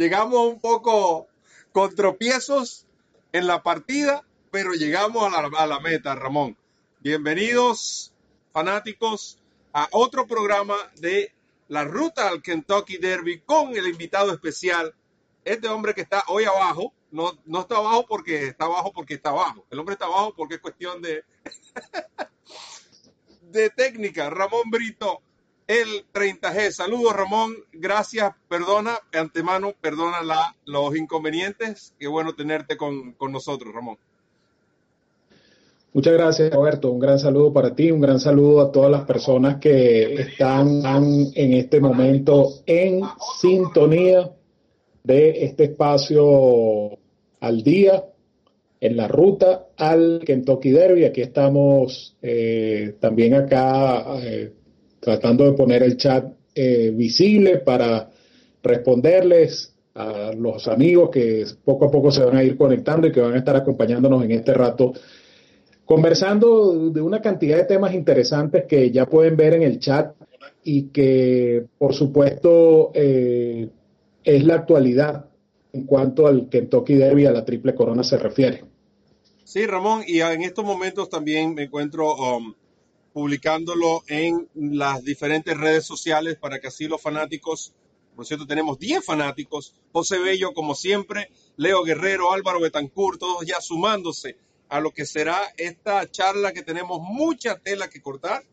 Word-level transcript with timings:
llegamos 0.00 0.48
un 0.48 0.58
poco 0.60 1.28
con 1.72 1.94
tropiezos 1.94 2.86
en 3.32 3.46
la 3.46 3.62
partida, 3.62 4.24
pero 4.50 4.72
llegamos 4.72 5.22
a 5.24 5.42
la, 5.42 5.58
a 5.58 5.66
la 5.66 5.78
meta, 5.78 6.14
Ramón. 6.14 6.56
Bienvenidos, 7.00 8.10
fanáticos, 8.50 9.38
a 9.74 9.88
otro 9.92 10.26
programa 10.26 10.74
de 10.96 11.34
la 11.68 11.84
ruta 11.84 12.28
al 12.28 12.40
Kentucky 12.40 12.96
Derby 12.96 13.40
con 13.40 13.76
el 13.76 13.88
invitado 13.88 14.32
especial, 14.32 14.94
este 15.44 15.68
hombre 15.68 15.92
que 15.92 16.00
está 16.00 16.24
hoy 16.28 16.44
abajo, 16.44 16.94
no, 17.10 17.38
no 17.44 17.60
está 17.60 17.76
abajo 17.76 18.06
porque 18.08 18.46
está 18.46 18.64
abajo 18.64 18.92
porque 18.94 19.12
está 19.12 19.28
abajo, 19.28 19.66
el 19.68 19.80
hombre 19.80 19.92
está 19.92 20.06
abajo 20.06 20.32
porque 20.34 20.54
es 20.54 20.60
cuestión 20.62 21.02
de, 21.02 21.24
de 23.42 23.68
técnica, 23.68 24.30
Ramón 24.30 24.70
Brito, 24.70 25.20
el 25.70 26.04
30G. 26.12 26.72
Saludos 26.72 27.14
Ramón, 27.14 27.54
gracias, 27.72 28.32
perdona, 28.48 28.98
antemano, 29.12 29.72
perdona 29.80 30.18
los 30.64 30.96
inconvenientes, 30.96 31.94
qué 31.96 32.08
bueno 32.08 32.34
tenerte 32.34 32.76
con, 32.76 33.12
con 33.12 33.30
nosotros, 33.30 33.72
Ramón. 33.72 33.96
Muchas 35.92 36.12
gracias, 36.14 36.52
Roberto. 36.52 36.90
Un 36.90 36.98
gran 36.98 37.20
saludo 37.20 37.52
para 37.52 37.72
ti, 37.72 37.92
un 37.92 38.00
gran 38.00 38.18
saludo 38.18 38.62
a 38.62 38.72
todas 38.72 38.90
las 38.90 39.04
personas 39.04 39.60
que 39.60 40.14
están 40.14 40.82
en 41.34 41.52
este 41.52 41.78
momento 41.80 42.48
en 42.66 43.02
sintonía 43.40 44.28
de 45.04 45.44
este 45.44 45.64
espacio 45.64 46.98
al 47.38 47.62
día 47.62 48.04
en 48.80 48.96
la 48.96 49.06
ruta 49.06 49.66
al 49.76 50.22
Kentucky 50.26 50.70
Derby. 50.70 51.04
Aquí 51.04 51.20
estamos 51.20 52.16
eh, 52.22 52.96
también 52.98 53.34
acá 53.34 54.16
eh, 54.20 54.52
tratando 55.00 55.44
de 55.44 55.52
poner 55.52 55.82
el 55.82 55.96
chat 55.96 56.32
eh, 56.54 56.92
visible 56.94 57.58
para 57.58 58.10
responderles 58.62 59.74
a 59.94 60.32
los 60.36 60.68
amigos 60.68 61.10
que 61.10 61.44
poco 61.64 61.86
a 61.86 61.90
poco 61.90 62.12
se 62.12 62.24
van 62.24 62.36
a 62.36 62.44
ir 62.44 62.56
conectando 62.56 63.06
y 63.06 63.12
que 63.12 63.20
van 63.20 63.34
a 63.34 63.38
estar 63.38 63.56
acompañándonos 63.56 64.22
en 64.24 64.30
este 64.32 64.54
rato 64.54 64.92
conversando 65.90 66.90
de 66.90 67.00
una 67.00 67.20
cantidad 67.20 67.56
de 67.56 67.64
temas 67.64 67.92
interesantes 67.94 68.64
que 68.68 68.92
ya 68.92 69.06
pueden 69.06 69.36
ver 69.36 69.54
en 69.54 69.62
el 69.62 69.80
chat 69.80 70.14
y 70.62 70.84
que, 70.90 71.66
por 71.78 71.94
supuesto, 71.94 72.92
eh, 72.94 73.68
es 74.22 74.44
la 74.44 74.54
actualidad 74.54 75.24
en 75.72 75.86
cuanto 75.86 76.28
al 76.28 76.48
Kentucky 76.48 76.94
Derby, 76.94 77.26
a 77.26 77.32
la 77.32 77.44
Triple 77.44 77.74
Corona 77.74 78.04
se 78.04 78.18
refiere. 78.18 78.62
Sí, 79.42 79.66
Ramón, 79.66 80.02
y 80.06 80.20
en 80.20 80.42
estos 80.42 80.64
momentos 80.64 81.08
también 81.08 81.54
me 81.54 81.64
encuentro 81.64 82.14
um, 82.14 82.54
publicándolo 83.12 84.02
en 84.06 84.48
las 84.54 85.04
diferentes 85.04 85.56
redes 85.56 85.84
sociales 85.84 86.36
para 86.36 86.60
que 86.60 86.68
así 86.68 86.86
los 86.86 87.00
fanáticos, 87.00 87.74
por 88.14 88.26
cierto, 88.26 88.46
tenemos 88.46 88.78
10 88.78 89.04
fanáticos, 89.04 89.74
José 89.92 90.18
Bello 90.18 90.52
como 90.52 90.74
siempre, 90.74 91.30
Leo 91.56 91.82
Guerrero, 91.82 92.32
Álvaro 92.32 92.60
Betancourt, 92.60 93.18
todos 93.18 93.46
ya 93.46 93.60
sumándose 93.60 94.36
a 94.68 94.80
lo 94.80 94.92
que 94.92 95.04
será 95.04 95.52
esta 95.56 96.08
charla 96.10 96.52
que 96.52 96.62
tenemos 96.62 97.00
mucha 97.00 97.58
tela 97.58 97.90
que 97.90 98.00
cortar, 98.00 98.44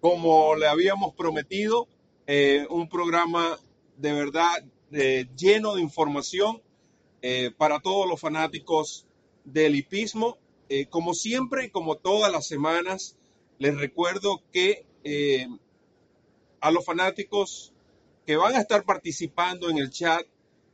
como 0.00 0.56
le 0.56 0.66
habíamos 0.66 1.14
prometido, 1.14 1.86
eh, 2.26 2.66
un 2.70 2.88
programa 2.88 3.58
de 3.96 4.12
verdad 4.12 4.64
eh, 4.92 5.28
lleno 5.36 5.74
de 5.74 5.82
información 5.82 6.62
eh, 7.22 7.50
para 7.56 7.80
todos 7.80 8.08
los 8.08 8.20
fanáticos 8.20 9.06
del 9.44 9.76
hipismo. 9.76 10.38
como 10.88 11.14
siempre 11.14 11.64
y 11.64 11.70
como 11.70 11.96
todas 11.96 12.30
las 12.30 12.46
semanas, 12.46 13.16
les 13.60 13.78
recuerdo 13.78 14.42
que 14.52 14.84
a 16.60 16.70
los 16.70 16.84
fanáticos 16.84 17.72
que 18.26 18.36
van 18.36 18.54
a 18.54 18.60
estar 18.60 18.84
participando 18.84 19.70
en 19.70 19.78
el 19.78 19.90
chat, 19.90 20.26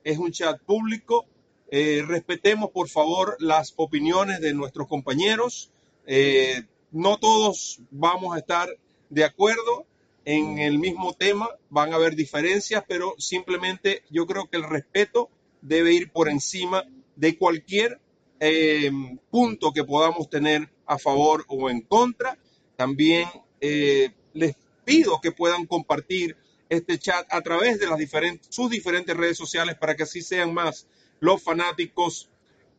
es 0.04 0.18
un 0.18 0.32
chat 0.32 0.60
público, 0.62 1.26
eh, 1.70 2.04
respetemos, 2.06 2.70
por 2.70 2.88
favor, 2.88 3.36
las 3.40 3.74
opiniones 3.76 4.40
de 4.40 4.54
nuestros 4.54 4.86
compañeros. 4.86 5.70
Eh, 6.06 6.62
no 6.92 7.18
todos 7.18 7.80
vamos 7.90 8.36
a 8.36 8.38
estar 8.38 8.68
de 9.10 9.24
acuerdo 9.24 9.84
en 10.24 10.58
el 10.58 10.78
mismo 10.78 11.12
tema, 11.14 11.48
van 11.70 11.92
a 11.92 11.96
haber 11.96 12.14
diferencias, 12.14 12.84
pero 12.86 13.14
simplemente 13.18 14.02
yo 14.10 14.26
creo 14.26 14.48
que 14.48 14.56
el 14.56 14.64
respeto 14.64 15.28
debe 15.60 15.92
ir 15.92 16.10
por 16.10 16.28
encima 16.28 16.84
de 17.16 17.36
cualquier 17.36 18.00
eh, 18.38 18.90
punto 19.30 19.72
que 19.72 19.84
podamos 19.84 20.28
tener 20.28 20.68
a 20.86 20.98
favor 20.98 21.44
o 21.48 21.68
en 21.70 21.80
contra. 21.80 22.38
También 22.76 23.28
les 23.60 24.56
pido 24.84 25.20
que 25.20 25.32
puedan 25.32 25.66
compartir 25.66 26.36
este 26.68 26.98
chat 26.98 27.26
a 27.30 27.40
través 27.42 27.78
de 27.78 27.86
las 27.86 27.98
diferentes, 27.98 28.46
sus 28.54 28.70
diferentes 28.70 29.16
redes 29.16 29.36
sociales 29.36 29.76
para 29.76 29.94
que 29.94 30.02
así 30.04 30.22
sean 30.22 30.52
más 30.52 30.86
los 31.20 31.42
fanáticos 31.42 32.28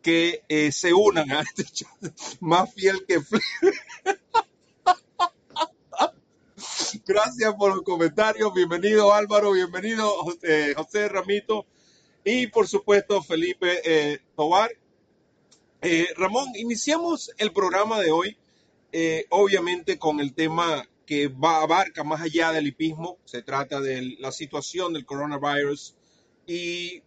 que 0.01 0.43
eh, 0.47 0.71
se 0.71 0.93
unan 0.93 1.31
a 1.31 1.41
este 1.41 1.63
chat 1.65 1.89
más 2.39 2.73
fiel 2.73 3.05
que 3.05 3.19
Gracias 7.05 7.53
por 7.55 7.75
los 7.75 7.83
comentarios. 7.83 8.53
Bienvenido 8.53 9.13
Álvaro, 9.13 9.51
bienvenido 9.51 10.09
José, 10.23 10.73
José 10.75 11.07
Ramito 11.07 11.65
y 12.23 12.47
por 12.47 12.67
supuesto 12.67 13.21
Felipe 13.23 13.81
eh, 13.83 14.19
Tobar. 14.35 14.71
Eh, 15.81 16.07
Ramón, 16.17 16.47
iniciamos 16.55 17.31
el 17.37 17.53
programa 17.53 17.99
de 17.99 18.11
hoy, 18.11 18.37
obviamente 19.29 19.99
con 19.99 20.19
el 20.19 20.33
tema 20.33 20.87
que 21.05 21.29
va, 21.29 21.61
abarca 21.61 22.03
más 22.03 22.21
allá 22.21 22.51
del 22.51 22.67
hipismo, 22.67 23.17
se 23.25 23.41
trata 23.41 23.79
de 23.79 24.15
la 24.19 24.31
situación 24.31 24.93
del 24.93 25.05
coronavirus 25.05 25.95
y 26.45 27.01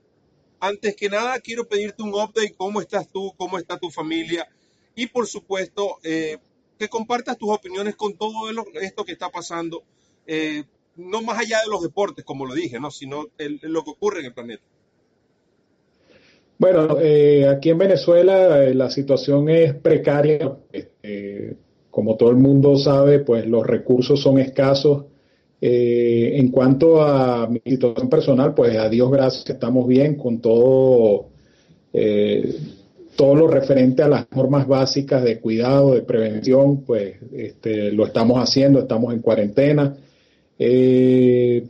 antes 0.60 0.94
que 0.94 1.08
nada, 1.08 1.40
quiero 1.40 1.66
pedirte 1.68 2.02
un 2.02 2.10
update, 2.10 2.54
cómo 2.56 2.80
estás 2.80 3.08
tú, 3.08 3.32
cómo 3.36 3.58
está 3.58 3.78
tu 3.78 3.90
familia 3.90 4.48
y 4.94 5.06
por 5.06 5.26
supuesto 5.26 5.98
eh, 6.02 6.38
que 6.78 6.88
compartas 6.88 7.38
tus 7.38 7.50
opiniones 7.50 7.96
con 7.96 8.16
todo 8.16 8.50
esto 8.80 9.04
que 9.04 9.12
está 9.12 9.30
pasando, 9.30 9.82
eh, 10.26 10.64
no 10.96 11.22
más 11.22 11.38
allá 11.38 11.60
de 11.62 11.70
los 11.70 11.82
deportes, 11.82 12.24
como 12.24 12.46
lo 12.46 12.54
dije, 12.54 12.78
¿no? 12.78 12.90
sino 12.90 13.28
lo 13.38 13.84
que 13.84 13.90
ocurre 13.90 14.20
en 14.20 14.26
el 14.26 14.34
planeta. 14.34 14.62
Bueno, 16.58 16.98
eh, 17.00 17.48
aquí 17.48 17.70
en 17.70 17.78
Venezuela 17.78 18.58
la 18.74 18.90
situación 18.90 19.48
es 19.48 19.74
precaria. 19.74 20.58
Como 21.90 22.16
todo 22.16 22.30
el 22.30 22.36
mundo 22.36 22.76
sabe, 22.76 23.20
pues 23.20 23.46
los 23.46 23.66
recursos 23.66 24.20
son 24.20 24.38
escasos 24.38 25.04
eh, 25.60 26.38
en 26.38 26.48
cuanto 26.48 27.02
a 27.02 27.46
mi 27.46 27.60
situación 27.64 28.08
personal, 28.08 28.54
pues 28.54 28.76
a 28.76 28.88
Dios 28.88 29.10
gracias 29.10 29.48
estamos 29.50 29.86
bien 29.86 30.16
con 30.16 30.40
todo, 30.40 31.26
eh, 31.92 32.54
todo 33.14 33.34
lo 33.34 33.46
referente 33.46 34.02
a 34.02 34.08
las 34.08 34.26
normas 34.32 34.66
básicas 34.66 35.22
de 35.22 35.38
cuidado, 35.38 35.94
de 35.94 36.02
prevención, 36.02 36.82
pues 36.82 37.16
este, 37.32 37.92
lo 37.92 38.06
estamos 38.06 38.38
haciendo, 38.38 38.78
estamos 38.78 39.12
en 39.12 39.20
cuarentena. 39.20 39.94
Eh, 40.58 41.64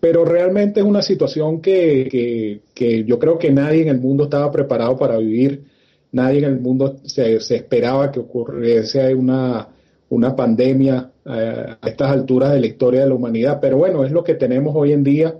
pero 0.00 0.24
realmente 0.24 0.78
es 0.78 0.86
una 0.86 1.02
situación 1.02 1.60
que, 1.60 2.60
que, 2.72 3.04
yo 3.04 3.18
creo 3.18 3.36
que 3.36 3.50
nadie 3.50 3.82
en 3.82 3.88
el 3.88 3.98
mundo 3.98 4.24
estaba 4.24 4.52
preparado 4.52 4.96
para 4.96 5.18
vivir, 5.18 5.64
nadie 6.12 6.38
en 6.38 6.44
el 6.44 6.60
mundo 6.60 6.96
se, 7.04 7.40
se 7.40 7.56
esperaba 7.56 8.10
que 8.10 8.20
ocurriese 8.20 9.14
una, 9.14 9.68
una 10.10 10.34
pandemia 10.34 11.10
eh, 11.24 11.76
a 11.80 11.88
estas 11.88 12.10
alturas 12.10 12.52
de 12.52 12.60
la 12.60 12.66
historia 12.66 13.02
de 13.02 13.08
la 13.08 13.14
humanidad. 13.14 13.58
Pero 13.60 13.78
bueno, 13.78 14.04
es 14.04 14.12
lo 14.12 14.24
que 14.24 14.34
tenemos 14.34 14.74
hoy 14.74 14.92
en 14.92 15.04
día. 15.04 15.34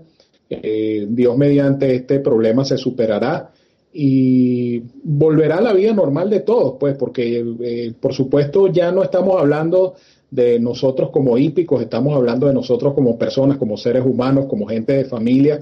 Eh, 0.49 1.07
Dios 1.09 1.37
mediante 1.37 1.93
este 1.95 2.19
problema 2.19 2.65
se 2.65 2.77
superará 2.77 3.51
y 3.91 4.81
volverá 5.03 5.57
a 5.57 5.61
la 5.61 5.73
vida 5.73 5.93
normal 5.93 6.29
de 6.29 6.41
todos, 6.41 6.75
pues, 6.79 6.95
porque 6.95 7.43
eh, 7.61 7.93
por 7.99 8.13
supuesto 8.13 8.67
ya 8.67 8.91
no 8.91 9.03
estamos 9.03 9.39
hablando 9.39 9.95
de 10.29 10.59
nosotros 10.59 11.09
como 11.09 11.37
hípicos, 11.39 11.81
estamos 11.81 12.15
hablando 12.15 12.45
de 12.45 12.53
nosotros 12.53 12.93
como 12.93 13.17
personas, 13.17 13.57
como 13.57 13.77
seres 13.77 14.05
humanos, 14.05 14.45
como 14.45 14.67
gente 14.67 14.93
de 14.93 15.05
familia, 15.05 15.61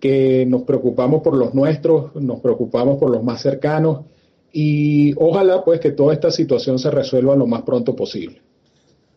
que 0.00 0.44
nos 0.46 0.62
preocupamos 0.62 1.22
por 1.22 1.36
los 1.36 1.54
nuestros, 1.54 2.14
nos 2.16 2.40
preocupamos 2.40 2.98
por 2.98 3.10
los 3.10 3.22
más 3.22 3.40
cercanos 3.42 4.00
y 4.52 5.14
ojalá 5.16 5.64
pues 5.64 5.80
que 5.80 5.90
toda 5.90 6.14
esta 6.14 6.30
situación 6.30 6.78
se 6.78 6.90
resuelva 6.90 7.36
lo 7.36 7.46
más 7.46 7.62
pronto 7.62 7.94
posible. 7.94 8.40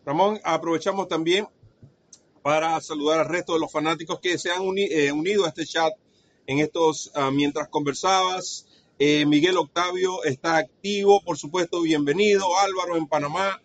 Ramón, 0.04 0.40
aprovechamos 0.44 1.08
también 1.08 1.46
para 2.42 2.80
saludar 2.80 3.20
al 3.20 3.28
resto 3.28 3.54
de 3.54 3.60
los 3.60 3.70
fanáticos 3.70 4.18
que 4.20 4.36
se 4.36 4.50
han 4.50 4.62
eh, 4.76 5.12
unido 5.12 5.44
a 5.44 5.48
este 5.48 5.64
chat 5.64 5.92
en 6.46 6.58
estos 6.58 7.10
ah, 7.14 7.30
mientras 7.30 7.68
conversabas. 7.68 8.66
Eh, 8.98 9.24
Miguel 9.26 9.56
Octavio 9.56 10.22
está 10.24 10.56
activo, 10.56 11.22
por 11.22 11.38
supuesto, 11.38 11.82
bienvenido. 11.82 12.46
Álvaro 12.58 12.96
en 12.96 13.06
Panamá, 13.06 13.60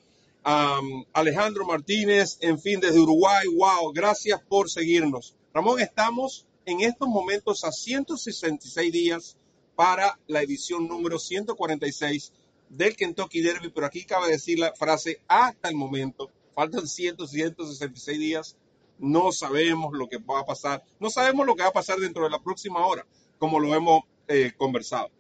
Alejandro 1.14 1.66
Martínez, 1.66 2.38
en 2.42 2.60
fin, 2.60 2.80
desde 2.80 3.00
Uruguay. 3.00 3.48
Wow, 3.48 3.92
gracias 3.94 4.42
por 4.48 4.70
seguirnos. 4.70 5.36
Ramón, 5.54 5.80
estamos 5.82 6.46
en 6.66 6.82
estos 6.82 7.08
momentos 7.08 7.64
a 7.64 7.72
166 7.72 8.92
días 8.92 9.37
para 9.78 10.20
la 10.26 10.42
edición 10.42 10.88
número 10.88 11.20
146 11.20 12.34
del 12.68 12.96
Kentucky 12.96 13.42
Derby, 13.42 13.70
pero 13.70 13.86
aquí 13.86 14.06
cabe 14.06 14.32
decir 14.32 14.58
la 14.58 14.74
frase 14.74 15.22
hasta 15.28 15.70
el 15.70 15.76
momento. 15.76 16.32
Faltan 16.56 16.88
100, 16.88 17.28
166 17.28 18.20
días. 18.20 18.58
No 18.98 19.32
sabemos 19.32 19.94
lo 19.94 20.10
que 20.10 20.18
va 20.18 20.40
a 20.40 20.46
pasar. 20.48 20.84
No 21.00 21.12
sabemos 21.12 21.46
lo 21.46 21.56
que 21.56 21.62
va 21.62 21.70
a 21.70 21.74
pasar 21.74 22.00
dentro 22.00 22.24
de 22.24 22.32
la 22.32 22.42
próxima 22.42 22.88
hora. 22.88 23.06
como 23.38 23.60
lo 23.60 23.76
hemos 23.76 24.02
eh, 24.28 24.52
conversado. 24.58 25.12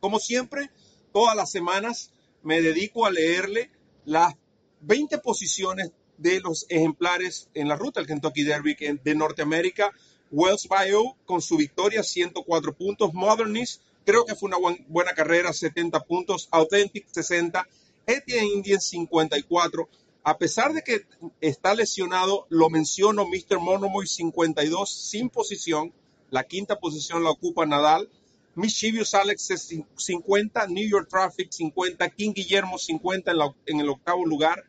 Como 0.00 0.18
siempre, 0.18 0.68
todas 1.12 1.36
las 1.36 1.52
semanas 1.52 2.12
me 2.42 2.60
dedico 2.60 3.06
a 3.06 3.12
leerle 3.12 3.70
las 4.04 4.34
20 4.80 5.18
posiciones 5.18 5.92
de 6.18 6.40
los 6.40 6.66
ejemplares 6.68 7.48
en 7.54 7.68
la 7.68 7.76
ruta 7.76 8.00
del 8.00 8.08
Kentucky 8.08 8.42
Derby 8.42 8.74
de 8.74 9.14
Norteamérica. 9.14 9.92
Wells 10.32 10.66
Bio 10.68 11.16
con 11.26 11.40
su 11.40 11.56
victoria, 11.56 12.02
104 12.02 12.72
puntos. 12.72 13.14
Modernist, 13.14 13.82
creo 14.04 14.24
que 14.24 14.34
fue 14.34 14.48
una 14.48 14.56
buena 14.88 15.12
carrera, 15.12 15.52
70 15.52 16.00
puntos. 16.04 16.48
Authentic, 16.50 17.06
60. 17.10 17.68
Etienne 18.06 18.48
Indian, 18.48 18.80
54. 18.80 19.88
A 20.24 20.38
pesar 20.38 20.72
de 20.72 20.82
que 20.82 21.04
está 21.40 21.74
lesionado, 21.74 22.46
lo 22.48 22.70
menciono, 22.70 23.26
Mr. 23.26 23.60
Monomoy 23.60 24.06
52 24.06 24.90
sin 24.90 25.28
posición. 25.28 25.92
La 26.30 26.44
quinta 26.44 26.78
posición 26.78 27.22
la 27.22 27.30
ocupa 27.30 27.66
Nadal. 27.66 28.08
Mischievous 28.54 29.14
Alex 29.14 29.48
50, 29.96 30.66
New 30.68 30.86
York 30.86 31.08
Traffic 31.08 31.50
50, 31.50 32.08
King 32.10 32.32
Guillermo 32.34 32.78
50 32.78 33.32
en, 33.66 33.80
el 33.80 33.88
octavo 33.88 34.26
lugar. 34.26 34.64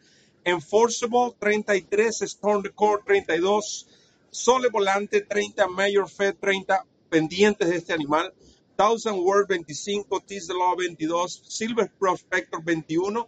Enforceable 0.46 1.34
33, 1.40 2.22
Storm 2.22 2.64
the 2.64 2.70
Court 2.70 3.04
32, 3.06 3.88
Sole 4.34 4.70
Volante 4.70 5.22
30, 5.22 5.68
Mayor 5.68 6.10
Fed 6.10 6.36
30, 6.40 6.86
pendientes 7.10 7.70
de 7.70 7.76
este 7.76 7.94
animal. 7.94 8.34
Thousand 8.76 9.20
World 9.20 9.48
25, 9.48 10.22
Tease 10.22 10.48
the 10.48 10.54
Law 10.56 10.76
22, 10.76 11.44
Silver 11.48 11.92
Prospector 12.00 12.60
21, 12.64 13.28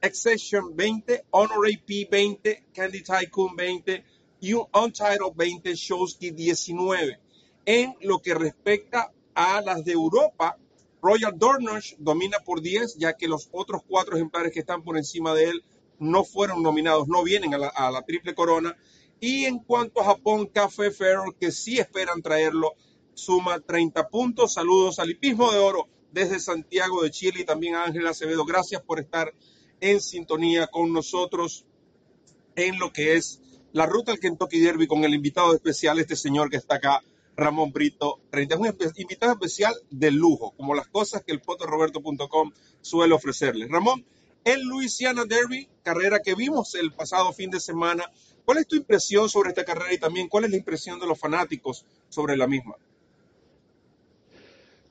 Accession 0.00 0.74
20, 0.74 1.24
Honor 1.30 1.66
AP 1.66 2.08
20, 2.10 2.64
Candy 2.72 3.02
Tycoon 3.02 3.54
20 3.54 4.02
y 4.40 4.54
un 4.54 4.66
Untitled 4.72 5.34
20, 5.36 5.74
Showski 5.74 6.30
19. 6.30 7.18
En 7.66 7.94
lo 8.00 8.20
que 8.20 8.34
respecta 8.34 9.12
a 9.34 9.60
las 9.60 9.84
de 9.84 9.92
Europa, 9.92 10.56
Royal 11.02 11.38
Dornoch 11.38 11.94
domina 11.98 12.38
por 12.38 12.62
10, 12.62 12.96
ya 12.96 13.12
que 13.12 13.28
los 13.28 13.50
otros 13.52 13.82
cuatro 13.86 14.16
ejemplares 14.16 14.52
que 14.52 14.60
están 14.60 14.82
por 14.82 14.96
encima 14.96 15.34
de 15.34 15.50
él 15.50 15.64
no 15.98 16.24
fueron 16.24 16.62
nominados, 16.62 17.08
no 17.08 17.22
vienen 17.22 17.52
a 17.52 17.58
la, 17.58 18.02
triple 18.06 18.34
corona. 18.34 18.74
Y 19.20 19.44
en 19.44 19.58
cuanto 19.58 20.00
a 20.00 20.04
Japón, 20.04 20.46
Café 20.46 20.90
Ferro, 20.90 21.34
que 21.38 21.50
sí 21.50 21.78
esperan 21.78 22.22
traerlo, 22.22 22.74
suma 23.14 23.60
30 23.60 24.08
puntos. 24.08 24.54
Saludos 24.54 24.98
al 24.98 25.10
Hipismo 25.10 25.50
de 25.52 25.58
Oro 25.58 25.88
desde 26.12 26.38
Santiago 26.40 27.02
de 27.02 27.10
Chile 27.10 27.40
y 27.40 27.44
también 27.44 27.74
a 27.74 27.84
Ángela 27.84 28.10
Acevedo. 28.10 28.44
Gracias 28.44 28.82
por 28.82 29.00
estar 29.00 29.32
en 29.80 30.00
sintonía 30.00 30.66
con 30.66 30.92
nosotros 30.92 31.66
en 32.56 32.78
lo 32.78 32.92
que 32.92 33.16
es 33.16 33.40
la 33.72 33.86
ruta 33.86 34.12
al 34.12 34.18
Kentucky 34.18 34.58
Derby 34.58 34.86
con 34.86 35.04
el 35.04 35.14
invitado 35.14 35.54
especial, 35.54 35.98
este 35.98 36.16
señor 36.16 36.48
que 36.48 36.56
está 36.56 36.76
acá, 36.76 37.02
Ramón 37.36 37.72
Brito 37.72 38.20
30. 38.30 38.54
Es 38.54 38.62
un 38.62 39.00
invitado 39.02 39.32
especial 39.32 39.74
de 39.90 40.10
lujo, 40.10 40.52
como 40.56 40.74
las 40.74 40.88
cosas 40.88 41.22
que 41.22 41.32
el 41.32 41.42
fotoroberto.com 41.42 42.52
suele 42.80 43.14
ofrecerle. 43.14 43.68
Ramón, 43.68 44.06
el 44.44 44.62
Louisiana 44.62 45.24
Derby, 45.26 45.68
carrera 45.82 46.20
que 46.20 46.34
vimos 46.34 46.74
el 46.74 46.92
pasado 46.92 47.32
fin 47.32 47.50
de 47.50 47.60
semana. 47.60 48.10
¿Cuál 48.46 48.58
es 48.58 48.68
tu 48.68 48.76
impresión 48.76 49.28
sobre 49.28 49.48
esta 49.48 49.64
carrera 49.64 49.92
y 49.92 49.98
también 49.98 50.28
cuál 50.28 50.44
es 50.44 50.50
la 50.52 50.56
impresión 50.56 51.00
de 51.00 51.06
los 51.06 51.18
fanáticos 51.18 51.84
sobre 52.08 52.36
la 52.36 52.46
misma? 52.46 52.76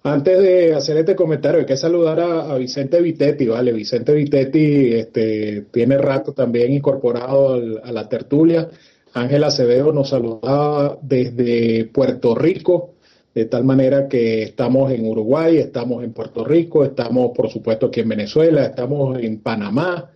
Antes 0.03 0.39
de 0.39 0.75
hacer 0.75 0.97
este 0.97 1.15
comentario, 1.15 1.61
hay 1.61 1.65
que 1.65 1.77
saludar 1.77 2.19
a, 2.19 2.57
Vicente 2.57 3.01
Vitetti, 3.01 3.47
¿vale? 3.47 3.71
Vicente 3.71 4.13
Vitetti 4.13 4.93
este, 4.93 5.67
tiene 5.71 5.97
rato 5.97 6.33
también 6.33 6.73
incorporado 6.73 7.53
a 7.81 7.91
la 7.93 8.09
tertulia. 8.09 8.69
Ángel 9.13 9.45
Acevedo 9.45 9.93
nos 9.93 10.09
saludaba 10.09 10.99
desde 11.01 11.85
Puerto 11.85 12.35
Rico, 12.35 12.95
de 13.33 13.45
tal 13.45 13.63
manera 13.63 14.09
que 14.09 14.43
estamos 14.43 14.91
en 14.91 15.07
Uruguay, 15.07 15.57
estamos 15.57 16.03
en 16.03 16.11
Puerto 16.11 16.43
Rico, 16.43 16.83
estamos 16.83 17.31
por 17.33 17.49
supuesto 17.49 17.85
aquí 17.85 18.01
en 18.01 18.09
Venezuela, 18.09 18.65
estamos 18.65 19.17
en 19.17 19.39
Panamá. 19.39 20.11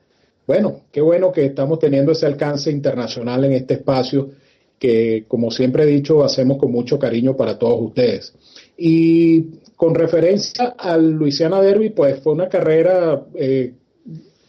Bueno, 0.50 0.82
qué 0.92 1.00
bueno 1.00 1.32
que 1.32 1.46
estamos 1.46 1.78
teniendo 1.78 2.12
ese 2.12 2.26
alcance 2.26 2.72
internacional 2.72 3.46
en 3.46 3.52
este 3.52 3.76
espacio 3.76 4.32
que, 4.80 5.26
como 5.28 5.52
siempre 5.52 5.84
he 5.84 5.86
dicho, 5.86 6.24
hacemos 6.24 6.58
con 6.58 6.72
mucho 6.72 6.98
cariño 6.98 7.38
para 7.38 7.60
todos 7.60 7.80
ustedes. 7.80 8.34
Y 8.76 9.60
con 9.76 9.94
referencia 9.94 10.74
al 10.76 11.12
Luisiana 11.12 11.62
Derby, 11.62 11.92
pues 11.92 12.20
fue 12.24 12.34
una 12.34 12.50
carrera, 12.50 13.28
eh, 13.36 13.74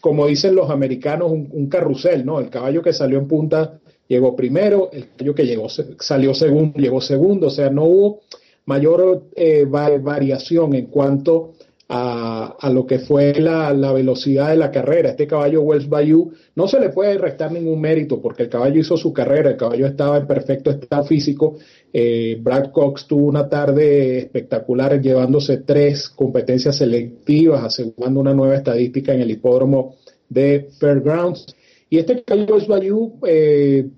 como 0.00 0.26
dicen 0.26 0.55
los 0.55 0.70
americanos, 0.70 1.32
un, 1.32 1.69
carrusel, 1.69 2.25
¿no? 2.25 2.41
El 2.41 2.49
caballo 2.49 2.81
que 2.81 2.94
salió 2.94 3.19
en 3.19 3.29
punta 3.29 3.79
llegó 4.08 4.35
primero, 4.35 4.88
el 4.94 5.08
caballo 5.08 5.35
que 5.35 5.44
llegó, 5.44 5.69
salió 5.69 6.32
segundo 6.32 6.79
llegó 6.79 7.03
segundo, 7.03 7.49
o 7.49 7.50
sea, 7.50 7.69
no 7.69 7.85
hubo 7.85 8.20
mayor 8.64 9.25
eh, 9.37 9.67
variación 9.67 10.75
en 10.75 10.87
cuanto 10.87 11.53
a, 11.93 12.71
lo 12.73 12.87
que 12.87 13.01
fue 13.01 13.35
la, 13.35 13.73
velocidad 13.93 14.51
de 14.51 14.57
la 14.57 14.71
carrera. 14.71 15.11
Este 15.11 15.27
caballo 15.27 15.63
Wells 15.63 15.89
Bayou 15.89 16.31
no 16.55 16.69
se 16.69 16.79
le 16.79 16.91
puede 16.91 17.19
restar 17.19 17.51
ningún 17.51 17.81
mérito 17.81 18.23
porque 18.23 18.45
el 18.45 18.49
caballo 18.49 18.81
hizo 18.81 18.97
su 18.97 19.13
carrera, 19.13 19.51
el 19.51 19.57
caballo 19.57 19.87
estaba 19.87 20.19
en 20.19 20.27
perfecto 20.27 20.71
estado 20.71 21.05
físico. 21.05 21.57
Eh, 21.93 22.39
Brad 22.41 22.71
Cox 22.71 23.09
tuvo 23.09 23.27
una 23.27 23.49
tarde 23.49 24.19
espectacular 24.19 25.01
llevándose 25.01 25.59
tres 25.59 26.09
competencias 26.09 26.77
selectivas, 26.77 27.65
asegurando 27.65 28.21
una 28.21 28.35
nueva 28.35 28.55
estadística 28.55 29.13
en 29.13 29.23
el 29.23 29.31
hipódromo 29.33 29.97
de 30.29 30.69
Fairgrounds. 30.79 31.45
Y 31.89 31.99
este 31.99 32.23
caballo 32.23 32.55
Wells 32.55 32.69
Bayou 32.69 33.19
eh, 33.27 33.89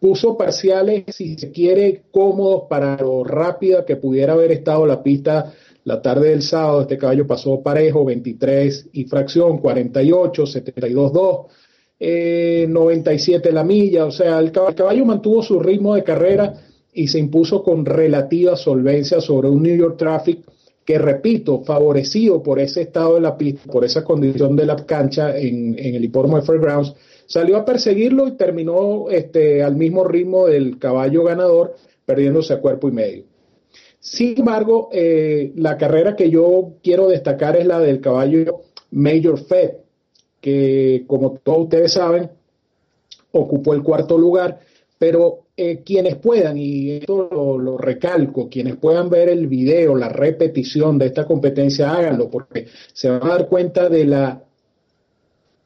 puso 0.00 0.36
parciales, 0.36 1.04
si 1.14 1.36
se 1.36 1.52
quiere, 1.52 2.02
cómodos 2.10 2.62
para 2.68 2.96
lo 2.96 3.22
rápida 3.22 3.84
que 3.84 3.96
pudiera 3.96 4.32
haber 4.32 4.50
estado 4.50 4.86
la 4.86 5.02
pista 5.02 5.52
la 5.84 6.02
tarde 6.02 6.30
del 6.30 6.42
sábado 6.42 6.82
este 6.82 6.98
caballo 6.98 7.26
pasó 7.26 7.62
parejo, 7.62 8.04
23 8.04 8.90
y 8.92 9.04
fracción, 9.04 9.58
48, 9.58 10.46
72, 10.46 11.12
2, 11.12 11.46
97 12.68 13.52
la 13.52 13.64
milla. 13.64 14.04
O 14.04 14.10
sea, 14.10 14.38
el 14.38 14.52
caballo, 14.52 15.04
mantuvo 15.04 15.42
su 15.42 15.58
ritmo 15.58 15.94
de 15.94 16.04
carrera 16.04 16.54
y 16.92 17.08
se 17.08 17.18
impuso 17.18 17.62
con 17.62 17.84
relativa 17.86 18.56
solvencia 18.56 19.20
sobre 19.20 19.48
un 19.48 19.62
New 19.62 19.76
York 19.76 19.96
Traffic 19.96 20.40
que, 20.90 20.98
repito, 20.98 21.62
favorecido 21.62 22.42
por 22.42 22.58
ese 22.58 22.80
estado 22.80 23.14
de 23.14 23.20
la 23.20 23.38
pista, 23.38 23.70
por 23.70 23.84
esa 23.84 24.02
condición 24.02 24.56
de 24.56 24.66
la 24.66 24.74
cancha 24.74 25.38
en, 25.38 25.78
el 25.78 26.04
hipódromo 26.04 26.36
de 26.36 26.42
Fairgrounds, 26.42 26.96
salió 27.26 27.58
a 27.58 27.64
perseguirlo 27.64 28.26
y 28.26 28.32
terminó 28.32 29.08
este, 29.08 29.62
al 29.62 29.76
mismo 29.76 30.02
ritmo 30.02 30.48
del 30.48 30.80
caballo 30.80 31.22
ganador, 31.22 31.76
perdiéndose 32.04 32.54
a 32.54 32.60
cuerpo 32.60 32.88
y 32.88 32.90
medio. 32.90 33.24
Sin 34.00 34.36
embargo, 34.36 34.88
eh, 34.92 35.52
la 35.54 35.78
carrera 35.78 36.16
que 36.16 36.28
yo 36.28 36.72
quiero 36.82 37.06
destacar 37.06 37.54
es 37.54 37.66
la 37.66 37.78
del 37.78 38.00
caballo 38.00 38.62
Major 38.90 39.38
Fed, 39.38 39.74
que 40.40 41.04
como 41.06 41.38
todos 41.40 41.66
ustedes 41.66 41.92
saben, 41.92 42.30
ocupó 43.30 43.74
el 43.74 43.84
cuarto 43.84 44.18
lugar, 44.18 44.58
pero 45.00 45.46
eh, 45.56 45.80
quienes 45.82 46.16
puedan, 46.16 46.58
y 46.58 46.90
esto 46.90 47.30
lo, 47.32 47.78
recalco, 47.78 48.50
quienes 48.50 48.76
puedan 48.76 49.08
ver 49.08 49.30
el 49.30 49.46
video, 49.46 49.96
la 49.96 50.10
repetición 50.10 50.98
de 50.98 51.06
esta 51.06 51.24
competencia, 51.24 51.90
háganlo, 51.90 52.28
porque 52.28 52.66
se 52.92 53.08
van 53.08 53.22
a 53.22 53.28
dar 53.28 53.48
cuenta 53.48 53.88
de 53.88 54.04
la 54.04 54.44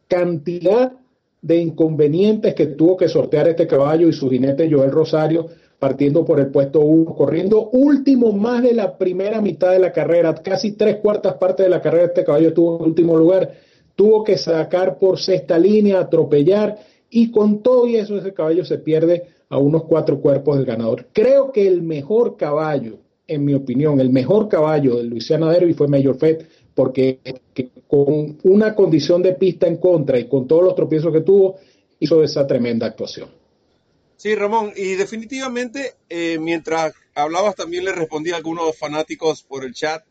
cantidad 0.06 0.92
de 1.42 1.56
inconvenientes 1.56 2.54
que 2.54 2.66
tuvo 2.66 2.96
que 2.96 3.08
sortear 3.08 3.48
este 3.48 3.66
caballo 3.66 4.06
y 4.08 4.12
su 4.12 4.30
jinete 4.30 4.70
Joel 4.70 4.92
Rosario 4.92 5.48
partiendo 5.80 6.24
por 6.24 6.38
el 6.38 6.52
puesto 6.52 6.82
1, 6.82 7.16
corriendo 7.16 7.70
último 7.70 8.30
más 8.30 8.62
de 8.62 8.72
la 8.72 8.96
primera 8.96 9.40
mitad 9.40 9.72
de 9.72 9.80
la 9.80 9.90
carrera, 9.90 10.32
casi 10.32 10.76
tres 10.76 10.98
cuartas 10.98 11.34
partes 11.34 11.66
de 11.66 11.70
la 11.70 11.82
carrera 11.82 12.04
este 12.04 12.24
caballo 12.24 12.50
estuvo 12.50 12.76
en 12.78 12.84
último 12.84 13.16
lugar, 13.16 13.50
tuvo 13.96 14.22
que 14.22 14.38
sacar 14.38 14.96
por 14.96 15.18
sexta 15.18 15.58
línea, 15.58 15.98
atropellar 15.98 16.78
y 17.16 17.30
con 17.30 17.62
todo 17.62 17.86
y 17.86 17.94
eso 17.94 18.18
ese 18.18 18.34
caballo 18.34 18.64
se 18.64 18.78
pierde 18.78 19.28
a 19.48 19.56
unos 19.56 19.84
cuatro 19.84 20.20
cuerpos 20.20 20.56
del 20.56 20.66
ganador. 20.66 21.06
Creo 21.12 21.52
que 21.52 21.64
el 21.64 21.80
mejor 21.80 22.36
caballo, 22.36 22.98
en 23.28 23.44
mi 23.44 23.54
opinión, 23.54 24.00
el 24.00 24.10
mejor 24.10 24.48
caballo 24.48 24.96
del 24.96 25.10
Luisiana 25.10 25.48
Derby 25.52 25.74
fue 25.74 25.86
Major 25.86 26.18
Fett, 26.18 26.48
porque 26.74 27.20
con 27.86 28.36
una 28.42 28.74
condición 28.74 29.22
de 29.22 29.34
pista 29.34 29.68
en 29.68 29.76
contra 29.76 30.18
y 30.18 30.26
con 30.26 30.48
todos 30.48 30.64
los 30.64 30.74
tropiezos 30.74 31.12
que 31.12 31.20
tuvo, 31.20 31.54
hizo 32.00 32.20
esa 32.20 32.48
tremenda 32.48 32.86
actuación. 32.86 33.28
Sí, 34.16 34.34
Ramón, 34.34 34.72
y 34.74 34.94
definitivamente, 34.94 35.94
eh, 36.08 36.38
mientras 36.40 36.94
hablabas 37.14 37.54
también 37.54 37.84
le 37.84 37.92
respondí 37.92 38.32
a 38.32 38.36
algunos 38.38 38.76
fanáticos 38.76 39.44
por 39.44 39.64
el 39.64 39.72
chat. 39.72 40.02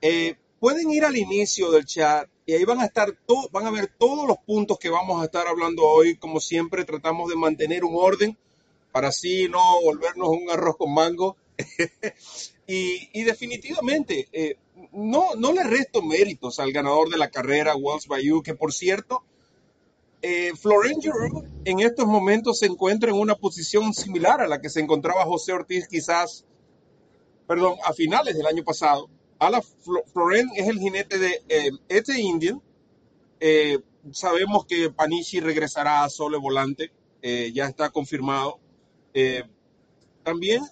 Eh, 0.00 0.34
pueden 0.58 0.90
ir 0.90 1.04
al 1.04 1.16
inicio 1.16 1.70
del 1.70 1.84
chat 1.84 2.28
y 2.46 2.54
ahí 2.54 2.64
van 2.64 2.80
a 2.80 2.86
estar 2.86 3.16
van 3.50 3.66
a 3.66 3.70
ver 3.70 3.92
todos 3.98 4.26
los 4.26 4.38
puntos 4.38 4.78
que 4.78 4.88
vamos 4.88 5.22
a 5.22 5.26
estar 5.26 5.46
hablando 5.46 5.84
hoy. 5.84 6.16
Como 6.16 6.40
siempre, 6.40 6.84
tratamos 6.84 7.28
de 7.28 7.36
mantener 7.36 7.84
un 7.84 7.94
orden 7.96 8.36
para 8.90 9.08
así 9.08 9.48
no 9.48 9.80
volvernos 9.82 10.28
un 10.28 10.50
arroz 10.50 10.76
con 10.76 10.92
mango. 10.92 11.36
y, 12.66 13.22
definitivamente, 13.22 14.28
eh, 14.32 14.56
no, 14.92 15.34
no 15.36 15.52
le 15.52 15.62
resto 15.64 16.02
méritos 16.02 16.58
al 16.58 16.72
ganador 16.72 17.10
de 17.10 17.18
la 17.18 17.30
carrera, 17.30 17.76
Wells 17.76 18.06
Bayou, 18.06 18.42
que 18.42 18.54
por 18.54 18.72
cierto, 18.72 19.22
eh, 20.22 20.52
Florent 20.56 21.04
en 21.64 21.80
estos 21.80 22.06
momentos 22.06 22.58
se 22.58 22.66
encuentra 22.66 23.10
en 23.10 23.16
una 23.16 23.36
posición 23.36 23.94
similar 23.94 24.40
a 24.40 24.48
la 24.48 24.60
que 24.60 24.70
se 24.70 24.80
encontraba 24.80 25.24
José 25.24 25.52
Ortiz 25.52 25.86
quizás 25.88 26.44
perdón, 27.46 27.76
a 27.84 27.92
finales 27.92 28.36
del 28.36 28.46
año 28.46 28.64
pasado. 28.64 29.08
Ala 29.42 29.60
Floren 29.60 30.50
es 30.54 30.68
el 30.68 30.78
jinete 30.78 31.18
de 31.18 31.42
eh, 31.48 31.70
este 31.88 32.20
Indian. 32.20 32.62
Eh, 33.40 33.76
sabemos 34.12 34.64
que 34.66 34.88
Panichi 34.90 35.40
regresará 35.40 36.04
a 36.04 36.08
Sole 36.08 36.38
Volante, 36.38 36.92
eh, 37.22 37.50
ya 37.52 37.66
está 37.66 37.90
confirmado. 37.90 38.60
también 40.22 40.62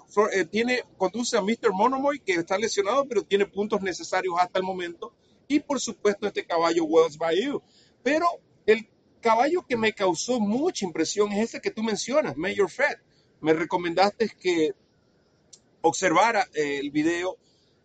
tiene, 0.52 0.84
conduce 0.96 1.36
a 1.36 1.42
Mr. 1.42 1.72
Monomoy, 1.72 2.20
que 2.20 2.34
está 2.34 2.56
lesionado, 2.56 3.04
pero 3.06 3.24
tiene 3.24 3.44
puntos 3.44 3.82
necesarios 3.82 4.36
hasta 4.38 4.60
el 4.60 4.64
momento. 4.64 5.12
Y 5.48 5.58
por 5.58 5.80
supuesto, 5.80 6.28
este 6.28 6.46
caballo 6.46 6.84
Wells 6.84 7.18
Bayou. 7.18 7.60
Pero 8.04 8.26
el 8.66 8.88
caballo 9.20 9.66
que 9.66 9.76
me 9.76 9.92
causó 9.92 10.38
mucha 10.38 10.84
impresión 10.84 11.32
es 11.32 11.48
ese 11.48 11.60
que 11.60 11.72
tú 11.72 11.82
mencionas, 11.82 12.36
Mayor 12.36 12.70
Fred. 12.70 12.98
Me 13.40 13.52
recomendaste 13.52 14.28
que 14.40 14.74
observara 15.82 16.46
el 16.54 16.92
video 16.92 17.36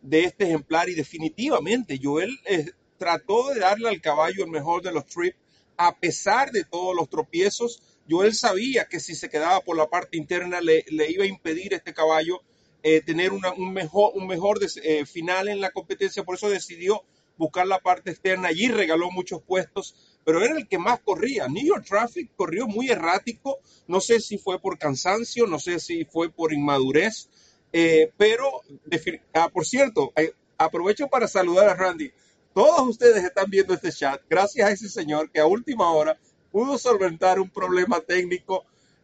de 0.05 0.23
este 0.25 0.45
ejemplar 0.45 0.87
y 0.89 0.93
definitivamente 0.93 1.99
Joel 2.01 2.39
eh, 2.45 2.71
trató 2.97 3.49
de 3.49 3.59
darle 3.59 3.89
al 3.89 4.01
caballo 4.01 4.43
el 4.43 4.51
mejor 4.51 4.81
de 4.83 4.91
los 4.91 5.05
trips 5.05 5.37
a 5.77 5.97
pesar 5.97 6.51
de 6.51 6.63
todos 6.63 6.95
los 6.95 7.09
tropiezos. 7.09 7.81
Joel 8.09 8.33
sabía 8.35 8.85
que 8.85 8.99
si 8.99 9.15
se 9.15 9.29
quedaba 9.29 9.61
por 9.61 9.75
la 9.75 9.87
parte 9.87 10.17
interna 10.17 10.61
le, 10.61 10.85
iba 11.09 11.23
a 11.23 11.27
impedir 11.27 11.73
a 11.73 11.77
este 11.77 11.93
caballo 11.93 12.41
eh, 12.83 13.01
tener 13.01 13.31
un 13.31 13.73
mejor, 13.73 14.11
un 14.13 14.27
mejor 14.27 14.59
eh, 14.83 15.05
final 15.05 15.47
en 15.47 15.59
la 15.59 15.71
competencia, 15.71 16.23
por 16.23 16.35
eso 16.35 16.49
decidió 16.49 17.03
buscar 17.35 17.65
la 17.65 17.79
parte 17.79 18.11
externa. 18.11 18.49
Allí 18.49 18.67
regaló 18.67 19.09
muchos 19.09 19.41
puestos, 19.41 19.95
pero 20.23 20.43
era 20.43 20.55
el 20.55 20.67
que 20.67 20.77
más 20.77 20.99
corría. 21.01 21.47
New 21.47 21.65
York 21.65 21.85
Traffic 21.87 22.29
corrió 22.35 22.67
muy 22.67 22.89
errático, 22.89 23.57
no 23.87 23.99
sé 23.99 24.19
si 24.19 24.37
fue 24.37 24.61
por 24.61 24.77
cansancio, 24.77 25.47
no 25.47 25.57
sé 25.57 25.79
si 25.79 26.05
fue 26.05 26.29
por 26.29 26.53
inmadurez, 26.53 27.29
eh, 27.77 28.13
pero, 28.15 28.61
ah, 29.33 29.49
por 29.49 29.65
cierto, 29.65 30.13
aprovecho 30.57 31.09
para 31.09 31.27
saludar 31.27 31.67
a 31.67 31.73
Randy. 31.73 32.09
Todos 32.53 32.87
ustedes 32.87 33.21
están 33.21 33.49
viendo 33.49 33.73
este 33.73 33.91
chat 33.91 34.21
gracias 34.29 34.65
a 34.65 34.71
ese 34.71 34.87
señor 34.87 35.29
que 35.29 35.41
a 35.41 35.45
última 35.45 35.91
hora 35.91 36.17
pudo 36.53 36.77
solventar 36.77 37.37
un 37.37 37.49
problema 37.49 37.99
técnico 37.99 38.63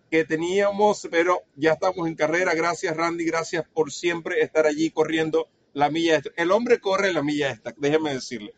que 0.09 0.23
teníamos, 0.23 1.05
pero 1.11 1.41
ya 1.57 1.73
estamos 1.73 2.07
en 2.07 2.15
carrera. 2.15 2.53
Gracias, 2.53 2.95
Randy. 2.95 3.25
Gracias 3.25 3.65
por 3.73 3.91
siempre 3.91 4.39
estar 4.39 4.65
allí 4.65 4.89
corriendo 4.89 5.49
la 5.73 5.89
milla 5.89 6.15
esta. 6.15 6.29
El 6.37 6.51
hombre 6.51 6.79
corre 6.79 7.11
la 7.11 7.21
milla 7.21 7.51
esta, 7.51 7.73
déjeme 7.75 8.13
decirle. 8.13 8.53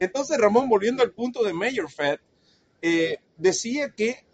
Entonces, 0.00 0.36
Ramón, 0.36 0.68
volviendo 0.68 1.04
al 1.04 1.12
punto 1.12 1.44
de 1.44 1.52
Mayor 1.52 1.88
Fed, 1.92 2.18
eh, 2.82 3.18
decía 3.36 3.90
que 3.90 4.24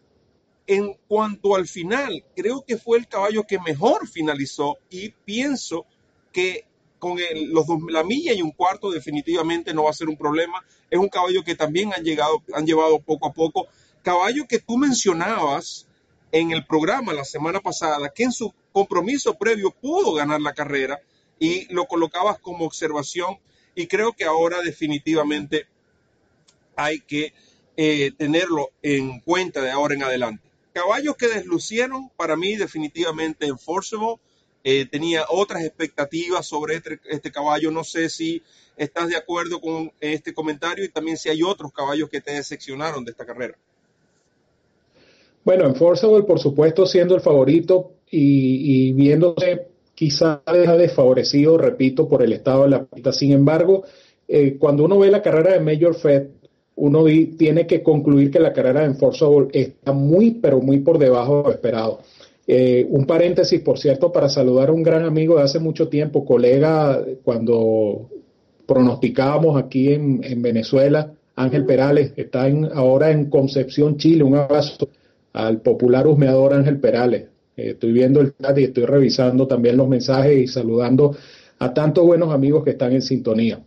en 0.71 0.97
cuanto 1.09 1.57
al 1.57 1.67
final, 1.67 2.25
creo 2.37 2.65
que 2.65 2.77
fue 2.77 2.99
el 2.99 3.09
caballo 3.09 3.43
que 3.43 3.59
mejor 3.59 4.07
finalizó 4.07 4.79
y 4.89 5.11
pienso 5.11 5.85
que 6.33 6.65
con 7.01 7.19
los 7.47 7.67
dos, 7.67 7.81
la 7.89 8.05
milla 8.05 8.33
y 8.33 8.41
un 8.41 8.53
cuarto 8.53 8.93
definitivamente 8.93 9.75
no 9.75 9.83
va 9.83 9.91
a 9.91 9.95
ser 9.95 10.09
un 10.09 10.17
problema. 10.17 10.65
Es 10.89 11.01
un 11.01 11.09
caballo 11.09 11.43
que 11.43 11.57
también 11.57 11.93
han, 11.93 12.05
llegado, 12.05 12.45
han 12.53 12.67
llevado 12.67 13.01
poco 13.01 13.27
a 13.27 13.33
poco. 13.33 13.67
Caballo 14.05 14.47
que 14.47 14.61
tú 14.61 14.77
mencionabas 14.77 15.89
en 16.31 16.53
el 16.53 16.65
programa 16.65 17.13
la 17.15 17.25
semana 17.25 17.59
pasada, 17.59 18.13
que 18.15 18.23
en 18.23 18.33
su 18.33 18.55
compromiso 18.71 19.35
previo 19.35 19.73
pudo 19.73 20.13
ganar 20.13 20.41
la 20.41 20.55
carrera 20.55 21.01
y 21.41 21.67
lo 21.75 21.87
colocabas 21.87 22.39
como 22.39 22.65
observación 22.65 23.41
y 23.75 23.89
creo 23.89 24.13
que 24.13 24.23
ahora 24.23 24.61
definitivamente 24.63 25.67
hay 26.77 27.01
que 27.01 27.35
eh, 27.77 28.13
tenerlo 28.17 28.71
en 28.83 29.19
cuenta 29.19 29.63
de 29.63 29.73
ahora 29.73 29.95
en 29.95 30.05
adelante 30.05 30.50
caballos 30.73 31.17
que 31.17 31.29
deslucieron 31.29 32.11
para 32.17 32.37
mí 32.37 32.57
definitivamente 32.57 33.47
Enforceable. 33.47 34.17
Eh, 34.63 34.87
tenía 34.91 35.25
otras 35.31 35.65
expectativas 35.65 36.47
sobre 36.47 36.77
este, 36.77 37.01
este, 37.09 37.33
caballo. 37.33 37.71
No 37.71 37.83
sé 37.83 38.11
si 38.11 38.43
estás 38.77 39.09
de 39.09 39.17
acuerdo 39.17 39.61
con 39.61 39.91
este 40.01 40.35
comentario 40.35 40.85
y 40.85 40.91
también 40.91 41.17
si 41.17 41.31
hay 41.31 41.43
otros 41.43 41.73
caballos 41.73 42.11
que 42.11 42.21
te 42.21 42.33
decepcionaron 42.33 43.05
de 43.05 43.13
esta 43.13 43.25
carrera. 43.25 43.57
Bueno, 45.45 45.67
Enforceable, 45.67 46.25
por 46.25 46.39
supuesto, 46.39 46.85
siendo 46.85 47.15
el 47.15 47.23
favorito 47.23 47.95
y, 48.11 48.93
viéndose 48.93 49.69
quizá 49.95 50.43
desfavorecido, 50.47 51.57
repito, 51.57 52.09
por 52.09 52.23
el 52.23 52.33
estado 52.33 52.65
de 52.65 52.71
la 52.71 52.85
pista. 52.85 53.13
Sin 53.13 53.33
embargo, 53.33 53.85
eh, 54.29 54.57
cuando 54.59 54.85
uno 54.85 54.99
ve 54.99 55.11
la 55.11 55.23
carrera 55.23 55.53
de 55.53 55.61
Major 55.61 55.95
Fed, 55.95 56.29
uno 56.81 57.05
tiene 57.37 57.67
que 57.67 57.83
concluir 57.83 58.31
que 58.31 58.41
la 58.41 58.53
carrera 58.53 58.81
de 58.81 58.87
Enforceable 58.87 59.49
está 59.53 59.93
muy, 59.93 60.33
pero 60.33 60.61
muy 60.61 60.81
por 60.81 60.99
debajo 60.99 61.39
de 61.39 61.43
lo 61.43 61.51
esperado. 61.53 62.01
Eh, 62.47 62.87
un 62.89 63.05
paréntesis, 63.05 63.61
por 63.61 63.79
cierto, 63.79 64.11
para 64.11 64.29
saludar 64.29 64.71
a 64.71 64.73
un 64.73 64.83
gran 64.83 65.05
amigo 65.05 65.37
de 65.37 65.43
hace 65.43 65.59
mucho 65.59 65.89
tiempo, 65.89 66.25
colega, 66.25 67.05
cuando 67.23 68.09
pronosticábamos 68.67 69.63
aquí 69.63 69.93
en, 69.93 70.43
Venezuela, 70.43 71.13
Ángel 71.37 71.67
Perales, 71.67 72.13
está 72.17 72.49
ahora 72.75 73.11
en 73.11 73.29
Concepción, 73.29 73.99
Chile. 73.99 74.25
Un 74.25 74.37
abrazo 74.37 74.89
al 75.35 75.61
popular 75.61 76.07
husmeador 76.07 76.55
Ángel 76.55 76.81
Perales. 76.81 77.25
Eh, 77.57 77.71
estoy 77.71 77.93
viendo 77.93 78.21
el 78.21 78.33
chat 78.41 78.59
y 78.59 78.65
estoy 78.65 78.87
revisando 78.87 79.47
también 79.47 79.77
los 79.77 79.87
mensajes 79.87 80.37
y 80.37 80.47
saludando 80.47 81.15
a 81.59 81.75
tantos 81.75 82.05
buenos 82.07 82.33
amigos 82.33 82.65
que 82.65 82.71
están 82.71 82.93
en 82.93 83.03
sintonía. 83.03 83.61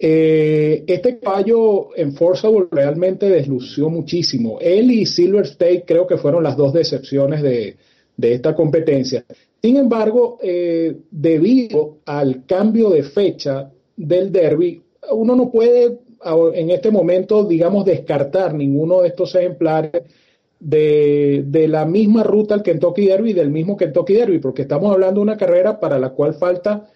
Eh, 0.00 0.84
este 0.86 1.18
caballo 1.18 1.96
Enforceable 1.96 2.66
realmente 2.70 3.28
deslució 3.28 3.90
muchísimo. 3.90 4.58
Él 4.60 4.92
y 4.92 5.06
Silver 5.06 5.44
State 5.44 5.84
creo 5.86 6.06
que 6.06 6.18
fueron 6.18 6.44
las 6.44 6.56
dos 6.56 6.72
decepciones 6.72 7.42
de, 7.42 7.76
esta 8.20 8.54
competencia. 8.54 9.24
Sin 9.60 9.76
embargo, 9.76 10.38
eh, 10.42 10.96
debido 11.10 11.98
al 12.04 12.46
cambio 12.46 12.90
de 12.90 13.02
fecha 13.02 13.70
del 13.96 14.30
derby, 14.30 14.82
uno 15.12 15.34
no 15.34 15.50
puede 15.50 15.98
en 16.54 16.70
este 16.70 16.90
momento, 16.90 17.44
digamos, 17.44 17.84
descartar 17.84 18.52
ninguno 18.52 19.02
de 19.02 19.08
estos 19.08 19.34
ejemplares 19.36 20.02
de, 20.58 21.44
de, 21.46 21.68
la 21.68 21.84
misma 21.84 22.24
ruta 22.24 22.54
al 22.54 22.64
Kentucky 22.64 23.06
Derby 23.06 23.32
del 23.32 23.50
mismo 23.50 23.76
Kentucky 23.76 24.14
Derby, 24.14 24.40
porque 24.40 24.62
estamos 24.62 24.92
hablando 24.92 25.20
de 25.20 25.22
una 25.22 25.36
carrera 25.36 25.78
para 25.78 26.00
la 26.00 26.10
cual 26.10 26.34
falta 26.34 26.88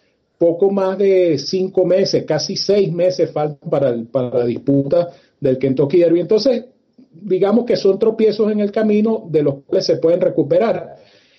poco 0.43 0.73
más 0.73 0.99
de 0.99 1.39
cinco 1.39 1.87
meses, 1.87 2.25
casi 2.25 2.57
seis 2.57 2.93
meses 2.93 3.31
faltan 3.31 3.71
para, 3.71 3.95
para 4.11 4.41
la 4.41 4.45
disputa 4.45 5.09
del 5.39 5.57
Kentucky 5.57 5.99
Derby. 5.99 6.19
Entonces, 6.19 6.65
digamos 7.13 7.65
que 7.65 7.77
son 7.77 7.97
tropiezos 7.97 8.51
en 8.51 8.59
el 8.59 8.73
camino 8.73 9.25
de 9.31 9.45
los 9.45 9.63
cuales 9.63 9.87
se 9.87 9.99
pueden 9.99 10.21
recuperar. 10.21 10.97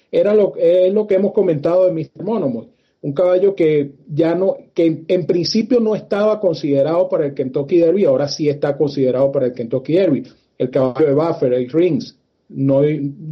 Era 0.09 0.33
lo, 0.33 0.55
es 0.55 0.93
lo 0.93 1.05
que 1.05 1.15
hemos 1.15 1.33
comentado 1.33 1.85
de 1.85 1.91
Mr. 1.91 2.23
Monomoy, 2.23 2.69
un 3.01 3.11
caballo 3.11 3.53
que 3.53 3.91
ya 4.07 4.35
no, 4.35 4.55
que 4.73 5.03
en, 5.05 5.25
principio 5.25 5.81
no 5.81 5.95
estaba 5.95 6.39
considerado 6.39 7.09
para 7.09 7.25
el 7.25 7.33
Kentucky 7.33 7.79
Derby, 7.79 8.05
ahora 8.05 8.29
sí 8.29 8.47
está 8.47 8.77
considerado 8.77 9.33
para 9.33 9.47
el 9.47 9.51
Kentucky 9.51 9.95
Derby. 9.95 10.23
El 10.57 10.69
caballo 10.69 11.07
de 11.07 11.13
Buffer, 11.13 11.51
el 11.51 11.69
Rings, 11.69 12.17
no, 12.47 12.83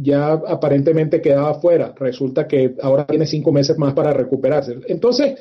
ya 0.02 0.32
aparentemente 0.32 1.22
quedaba 1.22 1.54
fuera. 1.54 1.94
Resulta 1.98 2.46
que 2.46 2.74
ahora 2.82 3.06
tiene 3.06 3.24
cinco 3.24 3.52
meses 3.52 3.78
más 3.78 3.94
para 3.94 4.12
recuperarse. 4.12 4.76
Entonces, 4.88 5.38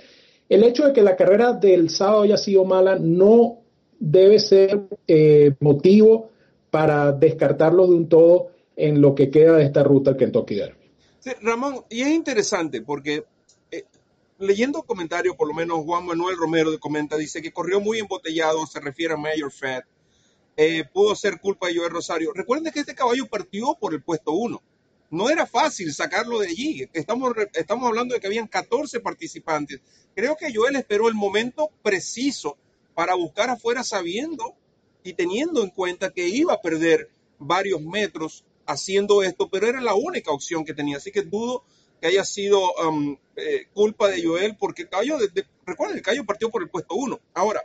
el 0.51 0.65
hecho 0.65 0.85
de 0.85 0.91
que 0.91 1.01
la 1.01 1.15
carrera 1.15 1.53
del 1.53 1.89
sábado 1.89 2.23
haya 2.23 2.35
sido 2.35 2.65
mala 2.65 2.97
no 2.99 3.59
debe 3.97 4.37
ser 4.37 4.81
eh, 5.07 5.55
motivo 5.61 6.29
para 6.69 7.13
descartarlo 7.13 7.87
de 7.87 7.93
un 7.93 8.09
todo 8.09 8.49
en 8.75 8.99
lo 8.99 9.15
que 9.15 9.31
queda 9.31 9.55
de 9.55 9.63
esta 9.63 9.81
ruta 9.81 10.11
al 10.11 10.17
Kentucky 10.17 10.55
Derby. 10.55 10.91
Ramón, 11.41 11.85
y 11.89 12.01
es 12.01 12.09
interesante 12.09 12.81
porque 12.81 13.23
eh, 13.71 13.85
leyendo 14.39 14.83
comentarios, 14.83 15.37
por 15.37 15.47
lo 15.47 15.53
menos 15.53 15.85
Juan 15.85 16.05
Manuel 16.05 16.35
Romero 16.35 16.77
comenta, 16.81 17.15
dice 17.15 17.41
que 17.41 17.53
corrió 17.53 17.79
muy 17.79 17.99
embotellado, 17.99 18.65
se 18.65 18.81
refiere 18.81 19.13
a 19.13 19.17
Mayor 19.17 19.53
Fed, 19.53 19.83
eh, 20.57 20.83
pudo 20.91 21.15
ser 21.15 21.39
culpa 21.39 21.67
de 21.67 21.77
Joel 21.77 21.91
Rosario. 21.91 22.33
Recuerden 22.35 22.73
que 22.73 22.81
este 22.81 22.93
caballo 22.93 23.25
partió 23.27 23.77
por 23.79 23.93
el 23.93 24.03
puesto 24.03 24.33
1 24.33 24.61
no 25.11 25.29
era 25.29 25.45
fácil 25.45 25.93
sacarlo 25.93 26.39
de 26.39 26.47
allí. 26.47 26.89
Estamos, 26.93 27.33
estamos 27.53 27.87
hablando 27.87 28.15
de 28.15 28.21
que 28.21 28.27
habían 28.27 28.47
14 28.47 29.01
participantes. 29.01 29.81
Creo 30.15 30.35
que 30.37 30.53
Joel 30.53 30.77
esperó 30.77 31.09
el 31.09 31.13
momento 31.13 31.69
preciso 31.83 32.57
para 32.95 33.13
buscar 33.15 33.49
afuera 33.49 33.83
sabiendo 33.83 34.55
y 35.03 35.13
teniendo 35.13 35.63
en 35.63 35.69
cuenta 35.69 36.11
que 36.11 36.27
iba 36.27 36.53
a 36.53 36.61
perder 36.61 37.09
varios 37.37 37.81
metros 37.81 38.45
haciendo 38.65 39.21
esto, 39.21 39.49
pero 39.49 39.67
era 39.67 39.81
la 39.81 39.95
única 39.95 40.31
opción 40.31 40.63
que 40.63 40.73
tenía. 40.73 40.97
Así 40.97 41.11
que 41.11 41.23
dudo 41.23 41.63
que 41.99 42.07
haya 42.07 42.23
sido 42.23 42.73
um, 42.75 43.17
eh, 43.35 43.65
culpa 43.73 44.07
de 44.07 44.23
Joel, 44.23 44.55
porque 44.57 44.87
Cayo, 44.87 45.17
recuerden, 45.65 45.97
el 45.97 46.03
Cayo 46.03 46.25
partió 46.25 46.49
por 46.49 46.63
el 46.63 46.69
puesto 46.69 46.95
1. 46.95 47.19
Ahora, 47.33 47.63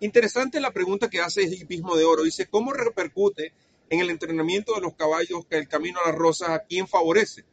interesante 0.00 0.60
la 0.60 0.72
pregunta 0.72 1.08
que 1.08 1.20
hace 1.20 1.44
el 1.44 1.54
Hipismo 1.54 1.96
de 1.96 2.04
Oro. 2.04 2.24
Dice, 2.24 2.46
¿cómo 2.46 2.72
repercute 2.72 3.52
en 3.94 4.00
el 4.00 4.10
entrenamiento 4.10 4.74
de 4.74 4.80
los 4.80 4.94
caballos 4.94 5.46
que 5.46 5.56
el 5.56 5.68
camino 5.68 5.98
a 6.04 6.08
las 6.08 6.18
rosas 6.18 6.50
a 6.50 6.60
quién 6.60 6.86
favorece. 6.86 7.44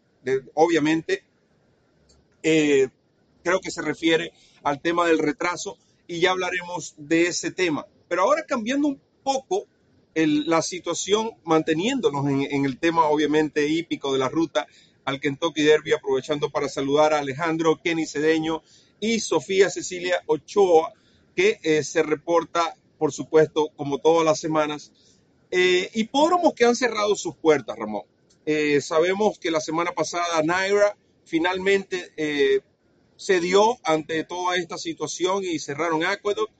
obviamente, 0.53 1.24
eh, 2.43 2.89
creo 3.43 3.60
que 3.60 3.71
se 3.71 3.81
refiere 3.81 4.33
al 4.63 4.81
tema 4.81 5.07
del 5.07 5.19
retraso 5.19 5.77
y 6.07 6.19
ya 6.19 6.31
hablaremos 6.31 6.93
de 6.98 7.27
ese 7.27 7.51
tema. 7.51 7.86
Pero 8.07 8.24
ahora 8.24 8.45
cambiando 8.45 8.89
un 8.89 9.01
poco 9.24 9.65
la 10.13 10.62
situación, 10.62 11.31
manteniéndonos 11.45 12.27
en, 12.27 12.65
el 12.65 12.77
tema 12.77 13.05
obviamente 13.05 13.67
hípico 13.67 14.12
de 14.12 14.19
la 14.19 14.27
ruta 14.27 14.67
al 15.05 15.19
Kentucky 15.19 15.63
Derby, 15.63 15.93
aprovechando 15.93 16.50
para 16.50 16.67
saludar 16.67 17.13
a 17.13 17.19
Alejandro, 17.19 17.79
Kenny 17.81 18.05
Cedeño 18.05 18.62
y 19.00 19.19
Sofía 19.19 19.69
Cecilia 19.69 20.21
Ochoa, 20.27 20.91
que 21.36 21.60
eh, 21.63 21.83
se 21.83 22.03
reporta, 22.03 22.75
por 22.98 23.13
supuesto, 23.13 23.69
como 23.75 24.00
todas 24.00 24.25
las 24.25 24.39
semanas. 24.39 24.91
Eh, 25.51 25.89
hipódromos 25.93 26.53
que 26.53 26.65
han 26.65 26.75
cerrado 26.75 27.15
sus 27.15 27.36
puertas, 27.36 27.77
Ramón. 27.77 28.03
Eh, 28.46 28.81
sabemos 28.81 29.38
que 29.38 29.51
la 29.51 29.60
semana 29.60 29.91
pasada 29.91 30.41
Naira 30.43 30.98
finalmente 31.25 32.12
se 33.15 33.39
dio 33.39 33.77
ante 33.84 34.24
toda 34.24 34.55
esta 34.55 34.77
situación 34.79 35.43
y 35.43 35.60
cerraron 35.60 36.03
Aqueduct. 36.03 36.51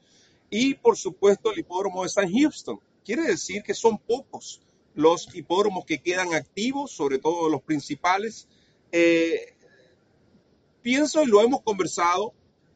Y 0.50 0.76
por 0.76 0.98
supuesto 0.98 1.52
el 1.52 1.60
hipódromo 1.60 2.04
de 2.04 2.10
San 2.10 2.32
Houston. 2.32 2.80
Quiere 3.04 3.24
decir 3.24 3.64
que 3.64 3.74
son 3.74 3.98
pocos 3.98 4.62
los 4.94 5.34
hipódromos 5.34 5.86
que 5.86 6.00
quedan 6.00 6.34
activos, 6.34 6.92
sobre 6.92 7.18
todo 7.18 7.50
los 7.50 7.62
principales. 7.62 8.48
Eh, 8.92 9.56
pienso 10.82 11.24
y 11.24 11.28
lo 11.28 11.42
hemos 11.42 11.62
conversado, 11.62 12.34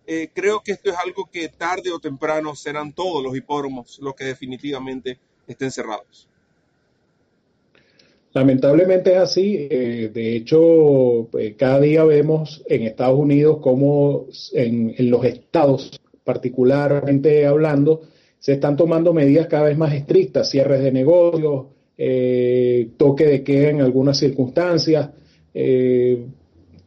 eh, 0.07 0.29
creo 0.33 0.61
que 0.61 0.71
esto 0.71 0.91
es 0.91 0.97
algo 0.97 1.29
que 1.29 1.49
tarde 1.49 1.91
o 1.91 1.99
temprano 1.99 2.55
serán 2.55 2.93
todos 2.93 3.23
los 3.23 3.35
hipódromos 3.35 3.99
los 3.99 4.15
que 4.15 4.23
definitivamente 4.25 5.19
estén 5.47 5.71
cerrados. 5.71 6.27
Lamentablemente 8.33 9.13
es 9.13 9.17
así. 9.17 9.67
Eh, 9.69 10.11
de 10.13 10.35
hecho, 10.35 11.29
cada 11.57 11.79
día 11.79 12.03
vemos 12.03 12.63
en 12.67 12.83
Estados 12.83 13.17
Unidos 13.17 13.59
como 13.61 14.27
en, 14.53 14.93
los 15.09 15.23
estados, 15.23 15.99
particularmente 16.23 17.45
hablando, 17.45 18.01
se 18.39 18.53
están 18.53 18.75
tomando 18.75 19.13
medidas 19.13 19.47
cada 19.47 19.63
vez 19.63 19.77
más 19.77 19.93
estrictas, 19.93 20.49
cierres 20.49 20.83
de 20.83 20.91
negocios, 20.91 21.67
eh, 21.97 22.89
toque 22.97 23.25
de 23.25 23.43
queda 23.43 23.69
en 23.69 23.81
algunas 23.81 24.17
circunstancias, 24.17 25.09
eh, 25.53 26.25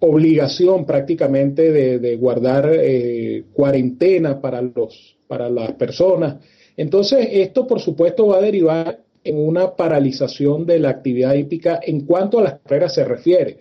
obligación 0.01 0.85
prácticamente 0.85 1.73
de, 1.73 2.17
guardar 2.17 2.71
eh, 2.73 3.45
cuarentena 3.53 4.41
para, 4.41 4.63
los, 4.63 5.17
para 5.27 5.49
las 5.49 5.73
personas. 5.73 6.37
Entonces, 6.79 7.29
esto 7.33 7.67
por 7.67 7.81
supuesto 7.81 8.29
va 8.29 8.39
a 8.39 8.41
derivar 8.41 9.01
en 9.25 9.37
una 9.37 9.75
paralización 9.75 10.65
de 10.65 10.79
la 10.79 10.91
actividad 10.91 11.35
hípica 11.35 11.81
en 11.83 12.07
cuanto 12.07 12.39
a 12.39 12.43
las 12.45 12.61
carreras 12.61 12.95
se 12.95 13.05
refiere. 13.05 13.59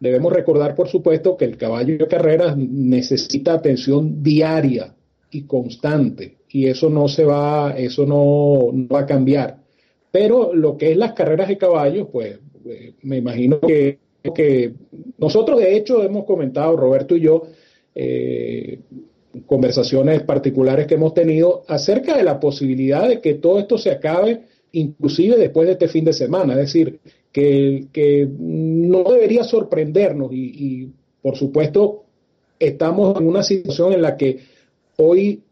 Debemos 0.00 0.32
recordar, 0.32 0.74
por 0.74 0.88
supuesto, 0.88 1.36
que 1.36 1.44
el 1.44 1.58
caballo 1.58 1.98
de 1.98 2.08
carreras 2.08 2.56
necesita 2.56 3.52
atención 3.52 4.22
diaria 4.22 4.94
y 5.30 5.42
constante, 5.42 6.38
y 6.48 6.66
eso 6.66 6.88
no 6.88 7.06
se 7.06 7.24
va, 7.26 7.74
eso 7.76 8.06
no 8.06 8.70
va 8.90 9.00
a 9.00 9.06
cambiar. 9.06 9.58
Pero 10.10 10.54
lo 10.54 10.78
que 10.78 10.92
es 10.92 10.96
las 10.96 11.12
carreras 11.12 11.48
de 11.48 11.58
caballos, 11.58 12.08
pues 12.10 12.38
eh, 12.66 12.94
me 13.02 13.18
imagino 13.18 13.60
que, 13.60 13.98
que, 14.34 14.72
nosotros 15.18 15.60
de 15.60 15.76
hecho 15.76 16.02
hemos 16.02 16.24
comentado, 16.24 16.76
Roberto 16.76 17.14
y 17.14 17.20
yo, 17.20 17.42
eh, 17.94 18.80
conversaciones 19.46 20.22
particulares 20.22 20.86
que 20.86 20.94
hemos 20.94 21.14
tenido 21.14 21.64
acerca 21.68 22.16
de 22.16 22.24
la 22.24 22.40
posibilidad 22.40 23.08
de 23.08 23.20
que 23.20 23.34
todo 23.34 23.58
esto 23.58 23.78
se 23.78 23.90
acabe 23.90 24.42
inclusive 24.72 25.36
después 25.36 25.66
de 25.66 25.74
este 25.74 25.88
fin 25.88 26.04
de 26.04 26.12
semana. 26.12 26.54
Es 26.54 26.60
decir, 26.60 27.00
que, 27.32 27.86
que 27.92 28.28
no 28.38 29.04
debería 29.04 29.44
sorprendernos 29.44 30.32
y, 30.32 30.82
y, 30.82 30.92
por 31.22 31.36
supuesto 31.36 32.04
estamos 32.58 33.18
en 33.18 33.26
una 33.26 33.42
situación 33.42 33.92
en 33.92 34.02
la 34.02 34.16
que 34.16 34.38
hoy 34.96 35.42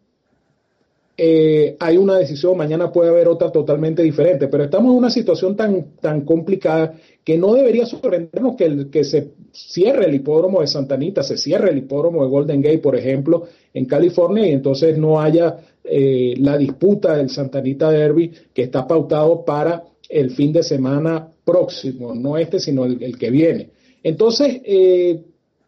eh, 1.16 1.76
hay 1.78 1.97
una 1.99 2.16
decisión, 2.16 2.57
mañana 2.57 2.90
puede 2.90 3.11
haber 3.11 3.28
otra 3.28 3.52
totalmente 3.52 4.02
diferente, 4.02 4.49
pero 4.49 4.64
estamos 4.64 4.92
en 4.92 4.99
una 4.99 5.11
situación 5.11 5.57
tan, 5.57 5.97
tan 6.00 6.23
complicada 6.23 6.95
que 7.23 7.37
no 7.37 7.54
debería 7.54 7.87
sorprendernos 7.87 8.57
que, 8.57 8.88
que 8.90 9.04
se 9.04 9.33
cierre 9.52 10.07
el 10.07 10.14
hipódromo 10.14 10.62
de 10.62 10.66
Santa 10.66 10.95
Anita, 10.95 11.23
se 11.23 11.37
cierre 11.37 11.71
el 11.71 11.78
hipódromo 11.78 12.23
de 12.23 12.31
Golden 12.31 12.62
Gate, 12.62 12.78
por 12.78 12.97
ejemplo, 12.97 13.45
en 13.75 13.85
California, 13.85 14.47
y 14.47 14.52
entonces 14.52 14.97
no 14.97 15.21
haya 15.21 15.59
eh, 15.85 16.35
la 16.38 16.57
disputa 16.57 17.16
del 17.16 17.28
Santa 17.28 17.59
Anita 17.59 17.90
Derby 17.90 18.30
que 18.54 18.63
está 18.63 18.87
pautado 18.87 19.45
para 19.45 19.84
el 20.08 20.30
fin 20.30 20.52
de 20.52 20.63
semana 20.63 21.28
próximo, 21.45 22.15
no 22.15 22.37
este, 22.37 22.60
sino 22.60 22.84
el, 22.84 23.19
que 23.19 23.30
viene. 23.30 23.71
Entonces, 24.02 24.60
eh, 24.65 25.21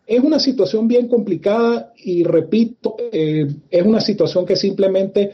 es 0.07 0.21
una 0.21 0.39
situación 0.39 0.87
bien 0.87 1.09
complicada 1.09 1.93
y 1.97 2.25
repito, 2.25 2.97
es 3.11 3.87
una 3.87 4.01
situación 4.01 4.45
que 4.45 4.57
simplemente 4.57 5.33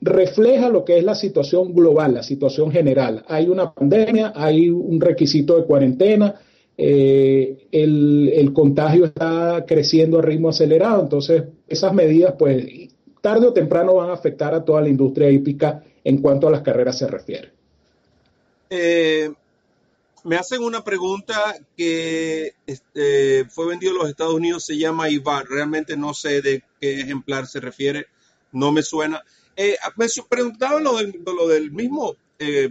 refleja 0.00 0.68
lo 0.68 0.84
que 0.84 0.98
es 0.98 1.04
la 1.04 1.14
situación 1.14 1.74
global, 1.74 2.14
la 2.14 2.22
situación 2.22 2.70
general. 2.70 3.24
Hay 3.28 3.48
una 3.48 3.72
pandemia, 3.72 4.32
hay 4.34 4.70
un 4.70 5.00
requisito 5.00 5.56
de 5.56 5.64
cuarentena, 5.64 6.34
eh, 6.82 7.66
el, 7.70 8.52
contagio 8.54 9.04
está 9.04 9.64
creciendo 9.66 10.18
a 10.18 10.22
ritmo 10.22 10.48
acelerado, 10.48 11.02
entonces 11.02 11.44
esas 11.68 11.92
medidas 11.92 12.34
pues 12.38 12.64
tarde 13.20 13.48
o 13.48 13.52
temprano 13.52 13.94
van 13.96 14.08
a 14.08 14.14
afectar 14.14 14.54
a 14.54 14.64
toda 14.64 14.80
la 14.80 14.88
industria 14.88 15.30
hípica 15.30 15.84
en 16.02 16.18
cuanto 16.22 16.48
a 16.48 16.50
las 16.50 16.62
carreras 16.62 16.96
se 16.98 17.06
refiere. 17.06 17.50
Eh, 18.70 19.30
me 20.24 20.36
hacen 20.36 20.62
una 20.62 20.84
pregunta 20.84 21.56
que 21.76 22.54
este, 22.66 23.44
fue 23.48 23.66
vendido 23.66 23.92
en 23.92 23.98
los 23.98 24.08
Estados 24.08 24.34
Unidos, 24.34 24.64
se 24.64 24.76
llama 24.76 25.08
Ibar, 25.08 25.46
realmente 25.48 25.96
no 25.96 26.14
sé 26.14 26.42
de 26.42 26.62
qué 26.80 27.00
ejemplar 27.00 27.46
se 27.46 27.60
refiere, 27.60 28.06
no 28.52 28.72
me 28.72 28.82
suena. 28.82 29.22
Eh, 29.56 29.76
me 29.96 30.06
preguntaban 30.28 30.84
lo 30.84 30.96
del, 30.96 31.70
mismo 31.70 32.16
eh, 32.38 32.70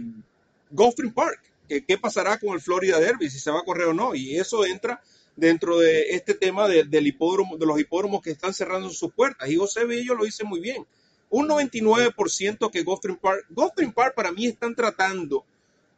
Park, 1.14 1.40
qué 1.68 1.98
pasará 1.98 2.38
con 2.38 2.50
el 2.54 2.60
Florida 2.60 2.98
Derby, 2.98 3.30
si 3.30 3.38
se 3.38 3.50
va 3.50 3.60
a 3.60 3.64
correr 3.64 3.88
o 3.88 3.94
no, 3.94 4.14
y 4.14 4.36
eso 4.36 4.64
entra 4.64 5.00
dentro 5.36 5.78
de 5.78 6.10
este 6.10 6.34
tema 6.34 6.68
del 6.68 7.06
hipódromo, 7.06 7.56
de 7.56 7.66
los 7.66 7.80
hipódromos 7.80 8.20
que 8.20 8.30
están 8.30 8.52
cerrando 8.52 8.90
sus 8.90 9.12
puertas. 9.12 9.48
Y 9.48 9.56
José 9.56 9.84
Bello 9.84 10.14
lo 10.14 10.24
dice 10.24 10.44
muy 10.44 10.60
bien. 10.60 10.86
Un 11.30 11.48
99% 11.48 12.70
que 12.70 12.82
Gulfstream 12.82 13.18
Park, 13.18 13.46
Gulfstream 13.50 13.92
Park 13.92 14.14
para 14.14 14.32
mí 14.32 14.46
están 14.46 14.74
tratando 14.74 15.44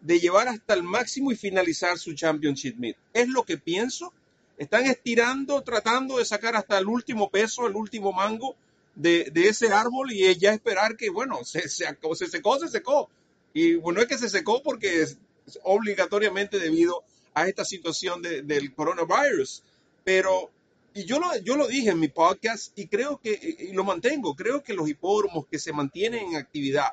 de 0.03 0.21
llevar 0.21 0.49
hasta 0.49 0.75
el 0.75 0.83
máximo 0.83 1.33
y 1.33 1.37
finalizar 1.37 1.99
su 1.99 2.13
Championship 2.15 2.77
Meet. 2.77 2.97
Es 3.15 3.29
lo 3.29 3.45
que 3.45 3.57
pienso. 3.57 4.13
Están 4.59 4.85
estirando, 4.87 5.63
tratando 5.63 6.19
de 6.19 6.25
sacar 6.25 6.57
hasta 6.57 6.79
el 6.79 6.87
último 6.87 7.31
peso, 7.31 7.67
el 7.67 7.75
último 7.75 8.13
mango 8.13 8.57
de, 8.95 9.33
ese 9.35 9.69
árbol 9.73 10.13
y 10.13 10.37
ya 10.37 10.53
esperar 10.53 10.97
que, 10.97 11.09
bueno, 11.09 11.45
se, 11.45 11.69
se, 11.69 11.87
se 11.87 12.27
secó, 12.27 12.59
se 12.59 12.69
secó. 12.69 13.09
Y 13.55 13.75
bueno, 13.75 14.01
es 14.01 14.07
que 14.07 14.19
se 14.19 14.29
secó 14.29 14.63
porque 14.63 15.03
es, 15.03 15.19
obligatoriamente 15.63 16.59
debido 16.59 17.03
a 17.35 17.49
esta 17.49 17.65
situación 17.65 18.23
del 18.23 18.75
coronavirus. 18.75 19.63
Pero, 20.05 20.51
y 20.95 21.05
yo 21.05 21.21
lo, 21.21 21.37
yo 21.39 21.57
lo 21.57 21.69
dije 21.69 21.91
en 21.91 22.01
mi 22.01 22.09
podcast 22.09 22.77
y 22.77 22.89
creo 22.89 23.19
que, 23.19 23.57
y 23.59 23.73
lo 23.73 23.85
mantengo, 23.85 24.35
creo 24.35 24.63
que 24.63 24.75
los 24.75 24.89
hipódromos 24.89 25.47
que 25.51 25.59
se 25.59 25.73
mantienen 25.73 26.31
en 26.31 26.37
actividad, 26.37 26.91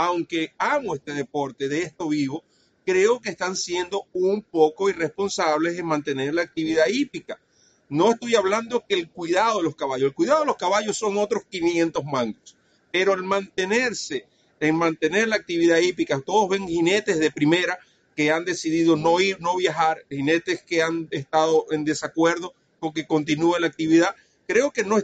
aunque 0.00 0.52
amo 0.58 0.94
este 0.94 1.12
deporte, 1.12 1.68
de 1.68 1.82
esto 1.82 2.08
vivo, 2.08 2.44
creo 2.86 3.18
que 3.20 3.30
están 3.30 3.56
siendo 3.56 4.04
un 4.12 4.42
poco 4.42 4.88
irresponsables 4.88 5.76
en 5.76 5.86
mantener 5.86 6.34
la 6.34 6.42
actividad 6.42 6.86
hípica. 6.86 7.40
No 7.88 8.12
estoy 8.12 8.36
hablando 8.36 8.84
que 8.88 8.94
el 8.94 9.10
cuidado 9.10 9.58
de 9.58 9.64
los 9.64 9.74
caballos, 9.74 10.10
el 10.10 10.14
cuidado 10.14 10.40
de 10.40 10.46
los 10.46 10.56
caballos 10.56 10.96
son 10.96 11.18
otros 11.18 11.42
500 11.50 12.04
mangos, 12.04 12.56
pero 12.92 13.12
el 13.12 13.24
mantenerse, 13.24 14.24
en 14.60 14.76
mantener 14.76 15.26
la 15.26 15.34
actividad 15.34 15.78
hípica, 15.78 16.20
todos 16.20 16.48
ven 16.48 16.68
jinetes 16.68 17.18
de 17.18 17.32
primera 17.32 17.76
que 18.14 18.30
han 18.30 18.44
decidido 18.44 18.94
no 18.94 19.18
ir, 19.18 19.40
no 19.40 19.56
viajar, 19.56 20.04
jinetes 20.08 20.62
que 20.62 20.80
han 20.80 21.08
estado 21.10 21.66
en 21.72 21.84
desacuerdo 21.84 22.54
con 22.78 22.92
que 22.92 23.04
continúe 23.04 23.58
la 23.58 23.66
actividad, 23.66 24.14
creo 24.46 24.70
que 24.70 24.84
no, 24.84 24.98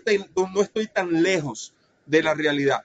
no 0.55 0.63
estoy 0.63 0.87
tan 0.87 1.25
lejos 1.25 1.75
de 2.07 2.23
la 2.23 2.35
realidad. 2.35 2.85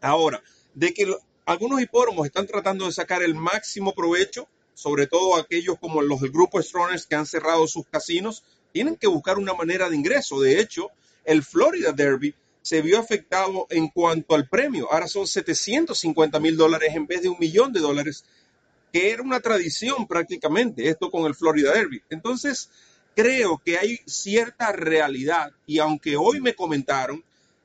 Ahora, 0.00 0.40
de 0.74 0.92
que 0.94 1.12
algunos 1.46 1.80
hipódromos 1.80 2.26
están 2.26 2.46
tratando 2.46 2.86
de 2.86 2.92
sacar 2.92 3.22
el 3.22 3.34
máximo 3.34 3.92
provecho, 3.92 4.48
sobre 4.74 5.06
todo 5.06 5.36
aquellos 5.36 5.78
como 5.78 6.00
los 6.02 6.20
del 6.20 6.30
grupo 6.30 6.62
Stroners 6.62 7.06
que 7.06 7.16
han 7.16 7.26
cerrado 7.26 7.66
sus 7.66 7.86
casinos, 7.86 8.44
tienen 8.72 8.96
que 8.96 9.06
buscar 9.06 9.38
una 9.38 9.54
manera 9.54 9.90
de 9.90 9.96
ingreso. 9.96 10.40
De 10.40 10.60
hecho, 10.60 10.88
el 11.24 11.42
Florida 11.42 11.92
Derby 11.92 12.34
se 12.62 12.82
vio 12.82 12.98
afectado 12.98 13.66
en 13.70 13.88
cuanto 13.88 14.34
al 14.34 14.48
premio. 14.48 14.92
Ahora 14.92 15.08
son 15.08 15.26
750 15.26 16.38
mil 16.40 16.56
dólares 16.56 16.94
en 16.94 17.06
vez 17.06 17.22
de 17.22 17.28
un 17.28 17.38
millón 17.38 17.72
de 17.72 17.80
dólares, 17.80 18.24
que 18.92 19.10
era 19.10 19.22
una 19.22 19.40
tradición 19.40 20.06
prácticamente, 20.06 20.88
esto 20.88 21.10
con 21.10 21.26
el 21.26 21.34
Florida 21.34 21.72
Derby. 21.72 22.02
Entonces, 22.10 22.70
creo 23.14 23.60
que 23.64 23.78
hay 23.78 24.00
cierta 24.06 24.72
realidad 24.72 25.52
y 25.66 25.78
aunque 25.78 26.16
hoy 26.16 26.40
me 26.40 26.54
comentaron 26.54 27.24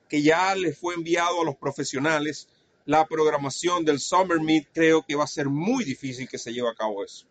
que 0.09 0.21
ya 0.21 0.55
les 0.55 0.77
fue 0.77 0.95
enviado 0.95 1.41
a 1.41 1.45
los 1.45 1.55
profesionales 1.55 2.47
la 2.85 3.05
programación 3.05 3.83
del 3.83 3.99
Summer 3.99 4.39
Meet, 4.39 4.67
creo 4.73 5.03
que 5.07 5.15
va 5.15 5.23
a 5.23 5.27
ser 5.27 5.49
muy 5.49 5.83
difícil 5.83 6.27
que 6.27 6.37
se 6.37 6.53
lleve 6.53 6.69
a 6.69 6.75
cabo 6.75 7.03
eso. 7.03 7.25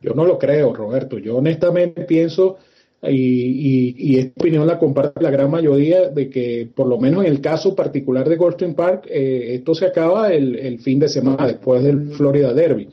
Yo 0.00 0.14
no 0.14 0.24
lo 0.24 0.38
creo, 0.38 0.72
Roberto. 0.72 1.18
Yo 1.18 1.36
honestamente 1.36 2.04
pienso, 2.04 2.58
y, 3.02 3.94
y, 3.96 4.18
esta 4.18 4.40
opinión 4.40 4.66
la 4.66 4.78
comparte 4.78 5.20
la 5.20 5.30
gran 5.30 5.50
mayoría, 5.50 6.08
de 6.08 6.30
que 6.30 6.68
por 6.72 6.86
lo 6.86 6.98
menos 6.98 7.24
en 7.24 7.32
el 7.32 7.40
caso 7.40 7.74
particular 7.74 8.28
de 8.28 8.36
Goldstein 8.36 8.74
Park, 8.74 9.06
eh, 9.08 9.54
esto 9.54 9.74
se 9.74 9.86
acaba 9.86 10.32
el, 10.32 10.78
fin 10.78 11.00
de 11.00 11.08
semana 11.08 11.46
después 11.46 11.82
del 11.82 12.12
Florida 12.12 12.54
Derby. 12.54 12.88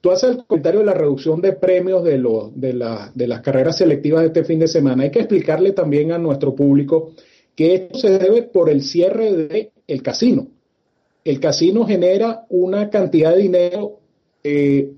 tú 0.00 0.10
haces 0.10 0.30
el 0.30 0.44
comentario 0.44 0.80
de 0.80 0.86
la 0.86 0.94
reducción 0.94 1.40
de 1.40 1.52
premios 1.52 2.02
de, 2.02 2.18
los, 2.18 2.58
de, 2.58 2.72
de 3.14 3.26
las 3.28 3.40
carreras 3.42 3.76
selectivas 3.76 4.22
de 4.22 4.28
este 4.28 4.44
fin 4.44 4.58
de 4.58 4.66
semana. 4.66 5.04
Hay 5.04 5.10
que 5.12 5.20
explicarle 5.20 5.70
también 5.70 6.10
a 6.10 6.18
nuestro 6.18 6.56
público 6.56 7.12
que 7.60 7.74
esto 7.74 7.98
se 7.98 8.18
debe 8.18 8.44
por 8.44 8.70
el 8.70 8.80
cierre 8.80 9.34
del 9.34 9.70
el 9.86 10.02
casino. 10.02 10.46
El 11.22 11.40
casino 11.40 11.86
genera 11.86 12.46
una 12.48 12.88
cantidad 12.88 13.34
de 13.34 13.42
dinero, 13.42 13.98
eh, 14.42 14.94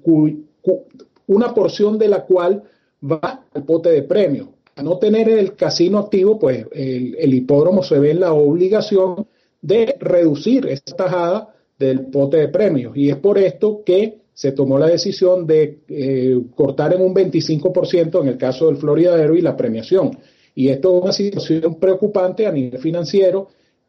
una 1.27 1.55
porción 1.55 1.99
de 1.99 2.07
la 2.07 2.25
cual 2.25 2.63
va 3.03 3.47
al 3.53 3.65
pote 3.65 3.91
de 3.91 4.05
premios. 4.05 4.47
A 4.77 4.83
no 4.85 4.97
tener 4.99 5.29
el 5.29 5.57
casino 5.57 5.99
activo, 5.99 6.39
pues 6.39 6.65
el, 6.71 7.17
el 7.19 7.35
hipódromo 7.35 7.83
se 7.83 7.99
ve 7.99 8.13
en 8.13 8.21
la 8.21 8.33
obligación 8.33 9.27
de 9.61 9.97
reducir 9.99 10.65
esa 10.69 10.95
tajada 10.95 11.57
del 11.81 12.07
pote 12.13 12.37
de 12.37 12.47
premios. 12.47 12.97
Y 12.97 13.11
es 13.11 13.17
por 13.17 13.39
esto 13.39 13.83
que 13.85 14.21
se 14.35 14.53
tomó 14.53 14.79
la 14.79 14.87
decisión 14.87 15.49
de 15.49 15.81
eh, 15.89 16.41
cortar 16.55 16.95
en 16.95 17.03
un 17.03 17.13
25% 17.13 18.21
en 18.23 18.29
el 18.29 18.39
caso 18.39 18.67
del 18.67 18.77
Florida 18.77 19.17
Derby 19.17 19.41
la 19.41 19.57
premiación. 19.57 20.17
Y 20.55 20.69
esto 20.69 20.97
es 20.97 21.03
una 21.05 21.13
situación 21.13 21.75
preocupante 21.77 22.47
a 22.47 22.53
nivel 22.53 22.81
financiero, 22.81 23.49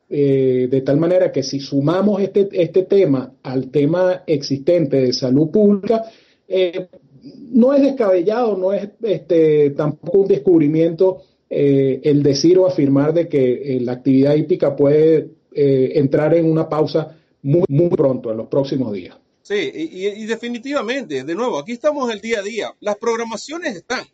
eh, 0.10 0.68
de 0.70 0.82
tal 0.82 0.98
manera 0.98 1.32
que 1.32 1.44
si 1.44 1.60
sumamos 1.60 2.22
este, 2.22 2.50
este 2.52 2.84
tema 2.84 3.34
al 3.44 3.70
tema 3.72 4.24
existente 4.28 4.98
de 4.98 5.14
salud 5.14 5.50
pública, 5.50 6.04
eh, 6.48 6.88
no 7.52 7.74
es 7.74 7.82
descabellado, 7.82 8.58
no 8.58 8.74
es 8.74 8.90
este, 9.02 9.72
tampoco 9.72 10.20
un 10.20 10.28
descubrimiento 10.28 11.22
el 11.56 12.24
decir 12.24 12.58
o 12.58 12.66
afirmar 12.66 13.14
de 13.14 13.28
que 13.28 13.78
la 13.82 13.92
actividad 13.92 14.34
hípica 14.34 14.76
puede 14.76 15.30
entrar 15.54 16.34
en 16.34 16.46
una 16.46 16.68
pausa 16.68 17.16
muy, 17.44 17.66
muy 17.68 17.90
pronto, 17.90 18.32
en 18.32 18.38
los 18.38 18.48
próximos 18.48 18.92
días. 18.92 19.16
Sí, 19.44 19.72
y, 19.74 20.26
definitivamente, 20.26 21.26
de 21.26 21.36
nuevo, 21.36 21.60
aquí 21.60 21.74
estamos 21.74 22.10
el 22.10 22.22
día 22.22 22.40
a 22.40 22.44
día. 22.44 22.74
Las 22.80 22.96
programaciones 22.96 23.76
están, 23.76 24.06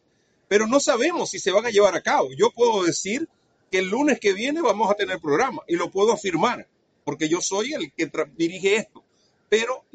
pero 0.49 0.67
no 0.67 0.81
sabemos 0.81 1.29
si 1.29 1.39
se 1.39 1.51
van 1.51 1.65
a 1.65 1.69
llevar 1.69 1.95
a 1.95 2.01
cabo. 2.01 2.27
Yo 2.37 2.51
puedo 2.51 2.83
decir 2.83 3.29
que 3.71 3.77
el 3.77 3.87
lunes 3.87 4.19
que 4.19 4.33
viene 4.33 4.61
vamos 4.61 4.91
a 4.91 4.95
tener 4.95 5.19
programa 5.19 5.61
y 5.67 5.75
lo 5.77 5.89
puedo 5.89 6.11
afirmar, 6.11 6.67
porque 7.05 7.29
yo 7.29 7.39
soy 7.39 7.73
el 7.73 7.93
que 7.93 8.11
dirige 8.35 8.75
esto. 8.75 9.03
Pero 9.47 9.85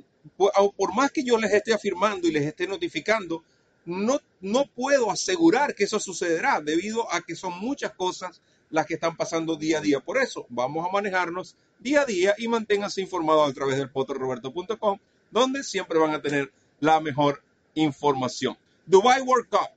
por 0.76 0.94
más 0.94 1.10
que 1.10 1.24
yo 1.24 1.36
les 1.36 1.52
esté 1.52 1.74
afirmando 1.74 2.26
y 2.26 2.30
les 2.30 2.46
esté 2.46 2.66
notificando, 2.66 3.42
no, 3.84 4.20
no 4.40 4.64
puedo 4.74 5.10
asegurar 5.10 5.74
que 5.74 5.84
eso 5.84 6.00
sucederá 6.00 6.60
debido 6.60 7.12
a 7.12 7.20
que 7.20 7.34
son 7.34 7.58
muchas 7.58 7.92
cosas 7.92 8.40
las 8.70 8.86
que 8.86 8.94
están 8.94 9.16
pasando 9.16 9.56
día 9.56 9.78
a 9.78 9.80
día. 9.80 10.00
Por 10.00 10.18
eso 10.18 10.46
vamos 10.48 10.86
a 10.86 10.92
manejarnos 10.92 11.56
día 11.80 12.02
a 12.02 12.04
día 12.06 12.34
y 12.38 12.48
manténganse 12.48 13.00
informados 13.00 13.50
a 13.50 13.52
través 13.52 13.76
del 13.76 13.90
potorroberto.com 13.90 14.98
donde 15.30 15.64
siempre 15.64 15.98
van 15.98 16.14
a 16.14 16.22
tener 16.22 16.52
la 16.78 17.00
mejor 17.00 17.42
información. 17.74 18.56
Dubai 18.86 19.20
World 19.20 19.48
Cup. 19.48 19.73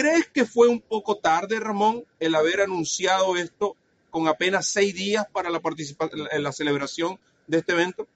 ¿Crees 0.00 0.30
que 0.32 0.46
fue 0.46 0.68
un 0.68 0.80
poco 0.80 1.16
tarde, 1.16 1.60
Ramón, 1.60 2.04
el 2.20 2.34
haber 2.34 2.62
anunciado 2.62 3.36
esto 3.36 3.76
con 4.08 4.28
apenas 4.28 4.66
seis 4.66 4.94
días 4.94 5.26
para 5.30 5.50
la 5.50 5.60
en 6.32 6.42
la 6.42 6.52
celebración 6.52 7.18
de 7.46 7.58
este 7.58 7.72
evento? 7.72 8.06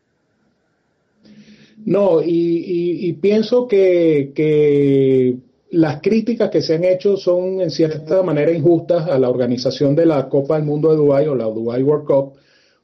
No, 1.85 2.23
y, 2.25 3.13
pienso 3.21 3.69
que, 3.69 5.37
las 5.73 6.01
críticas 6.01 6.49
que 6.49 6.63
se 6.63 6.77
han 6.77 6.85
hecho 6.85 7.19
son 7.19 7.61
en 7.61 7.71
cierta 7.71 8.23
manera 8.23 8.51
injustas 8.51 9.11
a 9.11 9.19
la 9.19 9.29
organización 9.29 9.95
de 9.95 10.07
la 10.07 10.29
Copa 10.31 10.57
del 10.57 10.65
Mundo 10.65 10.91
de 10.91 10.97
Dubai 10.97 11.27
o 11.27 11.35
la 11.35 11.45
Dubai 11.45 11.83
World 11.83 12.07
Cup, 12.07 12.33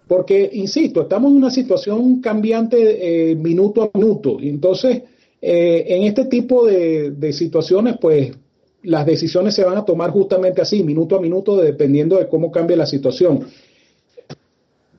porque, 0.06 0.50
insisto, 0.52 1.02
estamos 1.02 1.30
en 1.30 1.38
una 1.38 1.50
situación 1.50 2.20
cambiante 2.20 3.30
eh, 3.30 3.34
minuto 3.34 3.82
a 3.82 3.96
minuto. 3.96 4.36
Entonces, 4.42 5.04
eh, 5.40 5.84
en 5.88 6.02
este 6.02 6.26
tipo 6.26 6.66
de, 6.66 7.32
situaciones, 7.32 7.96
pues 7.98 8.32
las 8.82 9.06
decisiones 9.06 9.54
se 9.54 9.64
van 9.64 9.76
a 9.76 9.84
tomar 9.84 10.10
justamente 10.10 10.62
así, 10.62 10.82
minuto 10.82 11.16
a 11.16 11.20
minuto, 11.20 11.56
dependiendo 11.56 12.18
de 12.18 12.28
cómo 12.28 12.50
cambie 12.50 12.76
la 12.76 12.86
situación. 12.86 13.46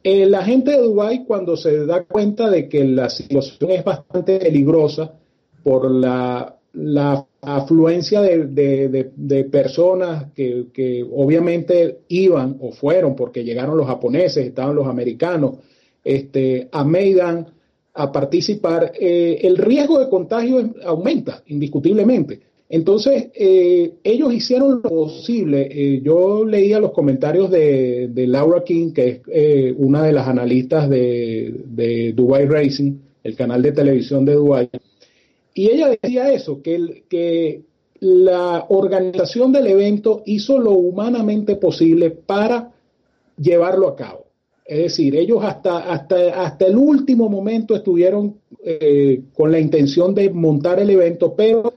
Eh, 0.03 0.25
la 0.25 0.43
gente 0.43 0.71
de 0.71 0.77
Dubái, 0.77 1.25
cuando 1.25 1.55
se 1.55 1.85
da 1.85 2.03
cuenta 2.03 2.49
de 2.49 2.67
que 2.67 2.83
la 2.83 3.09
situación 3.09 3.71
es 3.71 3.83
bastante 3.83 4.39
peligrosa 4.39 5.13
por 5.63 5.89
la 5.91 6.57
la 6.73 7.25
afluencia 7.41 8.21
de, 8.21 9.49
personas 9.51 10.31
que, 10.33 11.05
obviamente 11.13 11.99
iban 12.07 12.57
o 12.61 12.71
fueron 12.71 13.15
porque 13.15 13.43
llegaron 13.43 13.77
los 13.77 13.87
japoneses, 13.87 14.45
estaban 14.45 14.75
los 14.75 14.87
americanos, 14.87 15.55
este, 16.03 16.69
a 16.71 16.83
Maidan 16.83 17.47
a 17.93 18.11
participar, 18.11 18.93
eh, 18.97 19.39
el 19.41 19.57
riesgo 19.57 19.99
de 19.99 20.09
contagio 20.09 20.73
aumenta 20.85 21.43
indiscutiblemente. 21.47 22.39
Entonces, 22.73 23.27
eh, 23.35 23.95
ellos 24.03 24.33
hicieron 24.33 24.81
lo 24.81 24.89
posible. 24.89 25.67
Eh, 25.69 26.01
yo 26.01 26.45
leía 26.45 26.79
los 26.79 26.91
comentarios 26.91 27.51
de, 27.51 28.09
Laura 28.27 28.63
King, 28.63 28.93
que 28.93 29.21
es 29.27 29.75
una 29.77 30.03
de 30.03 30.13
las 30.13 30.27
analistas 30.27 30.89
de, 30.89 32.13
Dubai 32.15 32.45
Racing, 32.45 32.93
el 33.23 33.35
canal 33.35 33.61
de 33.61 33.73
televisión 33.73 34.25
de 34.25 34.33
Dubai 34.33 34.69
y 35.53 35.67
ella 35.69 35.89
decía 35.89 36.31
eso, 36.31 36.61
que, 36.61 37.03
que 37.09 37.63
la 37.99 38.65
organización 38.69 39.51
del 39.51 39.67
evento 39.67 40.23
hizo 40.25 40.59
lo 40.59 40.71
humanamente 40.71 41.55
posible 41.55 42.11
para 42.11 42.71
llevarlo 43.37 43.87
a 43.87 43.95
cabo. 43.95 44.25
Es 44.65 44.79
decir, 44.79 45.15
ellos 45.15 45.43
hasta, 45.43 45.91
hasta, 45.91 46.43
hasta 46.43 46.65
el 46.65 46.77
último 46.77 47.27
momento 47.27 47.75
estuvieron 47.75 48.35
eh, 48.63 49.23
con 49.33 49.51
la 49.51 49.59
intención 49.59 50.15
de 50.15 50.29
montar 50.29 50.79
el 50.79 50.89
evento, 50.89 51.33
pero 51.35 51.73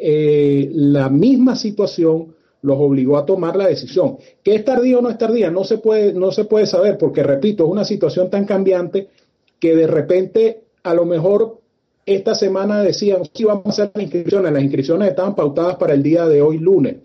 eh, 0.00 0.70
la 0.72 1.08
misma 1.10 1.54
situación 1.56 2.34
los 2.62 2.78
obligó 2.78 3.18
a 3.18 3.26
tomar 3.26 3.56
la 3.56 3.68
decisión. 3.68 4.16
¿Qué 4.42 4.54
es 4.54 4.64
tardía 4.64 4.98
o 4.98 5.02
no 5.02 5.10
es 5.10 5.18
tardía? 5.18 5.50
No 5.50 5.64
se 5.64 5.78
puede, 5.78 6.12
no 6.12 6.32
se 6.32 6.44
puede 6.44 6.66
saber, 6.66 6.98
porque 6.98 7.22
repito, 7.22 7.64
es 7.64 7.70
una 7.70 7.84
situación 7.84 8.30
tan 8.30 8.44
cambiante 8.44 9.08
que 9.58 9.76
de 9.76 9.86
repente 9.86 10.62
a 10.82 10.94
lo 10.94 11.04
mejor 11.04 11.58
esta 12.06 12.34
semana 12.34 12.82
decían 12.82 13.22
que 13.32 13.44
vamos 13.44 13.66
a 13.66 13.68
hacer 13.70 13.90
las 13.94 14.04
inscripciones. 14.04 14.52
Las 14.52 14.62
inscripciones 14.62 15.10
estaban 15.10 15.34
pautadas 15.34 15.76
para 15.76 15.94
el 15.94 16.02
día 16.02 16.26
de 16.26 16.42
hoy, 16.42 16.58
lunes. 16.58 16.96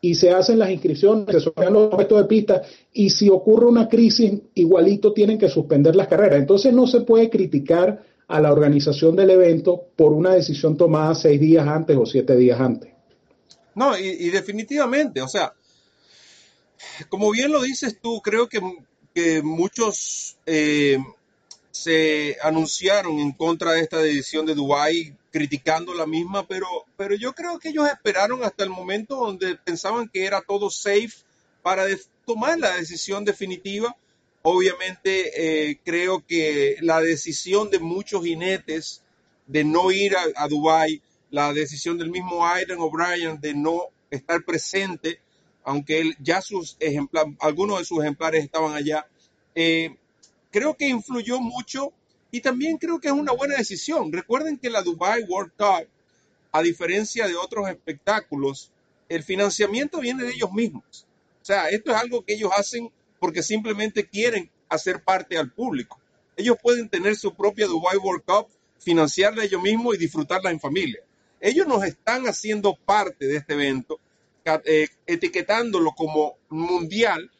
Y 0.00 0.14
se 0.14 0.30
hacen 0.32 0.58
las 0.58 0.70
inscripciones, 0.70 1.26
se 1.30 1.40
suben 1.40 1.72
los 1.72 1.88
puestos 1.90 2.18
de 2.18 2.24
pista 2.24 2.62
y 2.92 3.10
si 3.10 3.28
ocurre 3.28 3.66
una 3.66 3.88
crisis, 3.88 4.32
igualito 4.54 5.12
tienen 5.12 5.38
que 5.38 5.48
suspender 5.48 5.94
las 5.94 6.08
carreras. 6.08 6.40
Entonces 6.40 6.72
no 6.72 6.88
se 6.88 7.02
puede 7.02 7.30
criticar 7.30 8.02
a 8.32 8.40
la 8.40 8.50
organización 8.50 9.14
del 9.14 9.28
evento 9.28 9.88
por 9.94 10.12
una 10.12 10.32
decisión 10.32 10.78
tomada 10.78 11.14
seis 11.14 11.38
días 11.38 11.68
antes 11.68 11.98
o 11.98 12.06
siete 12.06 12.34
días 12.34 12.58
antes. 12.58 12.90
No, 13.74 13.96
y, 13.98 14.30
definitivamente, 14.30 15.20
o 15.20 15.28
sea, 15.28 15.52
como 17.10 17.30
bien 17.30 17.52
lo 17.52 17.60
dices 17.60 17.98
tú, 18.00 18.22
creo 18.22 18.48
que, 18.48 18.60
muchos 19.42 20.38
eh, 20.46 20.98
se 21.70 22.38
anunciaron 22.42 23.18
en 23.18 23.32
contra 23.32 23.72
de 23.72 23.80
esta 23.80 23.98
decisión 23.98 24.46
de 24.46 24.54
Dubái, 24.54 25.14
criticando 25.30 25.92
la 25.92 26.06
misma, 26.06 26.46
pero, 26.46 26.66
pero 26.96 27.14
yo 27.14 27.34
creo 27.34 27.58
que 27.58 27.68
ellos 27.68 27.86
esperaron 27.86 28.44
hasta 28.44 28.64
el 28.64 28.70
momento 28.70 29.16
donde 29.16 29.56
pensaban 29.56 30.08
que 30.08 30.24
era 30.24 30.40
todo 30.40 30.70
safe 30.70 31.12
para 31.62 31.84
tomar 32.24 32.58
la 32.58 32.76
decisión 32.76 33.26
definitiva. 33.26 33.94
Obviamente 34.42 35.70
eh, 35.70 35.80
creo 35.84 36.24
que 36.26 36.76
la 36.80 37.00
decisión 37.00 37.70
de 37.70 37.78
muchos 37.78 38.24
jinetes 38.24 39.02
de 39.46 39.64
no 39.64 39.92
ir 39.92 40.16
a, 40.16 40.24
a 40.36 40.48
Dubái, 40.48 41.00
la 41.30 41.52
decisión 41.52 41.96
del 41.96 42.10
mismo 42.10 42.46
Aidan 42.46 42.78
O'Brien 42.80 43.40
de 43.40 43.54
no 43.54 43.88
estar 44.10 44.44
presente, 44.44 45.20
aunque 45.64 46.00
él, 46.00 46.16
ya 46.20 46.40
sus 46.42 46.76
ejemplares, 46.80 47.34
algunos 47.40 47.78
de 47.78 47.84
sus 47.84 48.00
ejemplares 48.00 48.44
estaban 48.44 48.74
allá, 48.74 49.06
eh, 49.54 49.96
creo 50.50 50.76
que 50.76 50.88
influyó 50.88 51.40
mucho 51.40 51.92
y 52.30 52.40
también 52.40 52.78
creo 52.78 53.00
que 53.00 53.08
es 53.08 53.14
una 53.14 53.32
buena 53.32 53.56
decisión. 53.56 54.12
Recuerden 54.12 54.58
que 54.58 54.70
la 54.70 54.82
Dubai 54.82 55.22
World 55.24 55.52
Cup, 55.56 55.88
a 56.50 56.62
diferencia 56.62 57.28
de 57.28 57.36
otros 57.36 57.68
espectáculos, 57.68 58.70
el 59.08 59.22
financiamiento 59.22 60.00
viene 60.00 60.24
de 60.24 60.32
ellos 60.32 60.52
mismos. 60.52 61.06
O 61.40 61.44
sea, 61.44 61.68
esto 61.68 61.90
es 61.90 61.96
algo 61.96 62.24
que 62.24 62.34
ellos 62.34 62.50
hacen 62.56 62.90
porque 63.22 63.44
simplemente 63.44 64.08
quieren 64.08 64.50
hacer 64.68 65.04
parte 65.04 65.38
al 65.38 65.52
público. 65.52 66.00
Ellos 66.36 66.56
pueden 66.60 66.88
tener 66.88 67.14
su 67.14 67.32
propia 67.32 67.68
Dubai 67.68 67.96
World 67.96 68.24
Cup, 68.24 68.48
financiarla 68.80 69.44
ellos 69.44 69.62
mismos 69.62 69.94
y 69.94 69.98
disfrutarla 69.98 70.50
en 70.50 70.58
familia. 70.58 70.98
Ellos 71.40 71.68
nos 71.68 71.84
están 71.84 72.26
haciendo 72.26 72.74
parte 72.74 73.28
de 73.28 73.36
este 73.36 73.52
evento, 73.52 74.00
eh, 74.64 74.88
etiquetándolo 75.06 75.92
como 75.92 76.36
mundial 76.48 77.30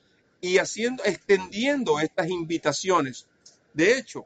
y 0.40 0.58
haciendo, 0.58 1.02
extendiendo 1.04 1.98
estas 1.98 2.30
invitaciones. 2.30 3.26
De 3.74 3.98
hecho, 3.98 4.24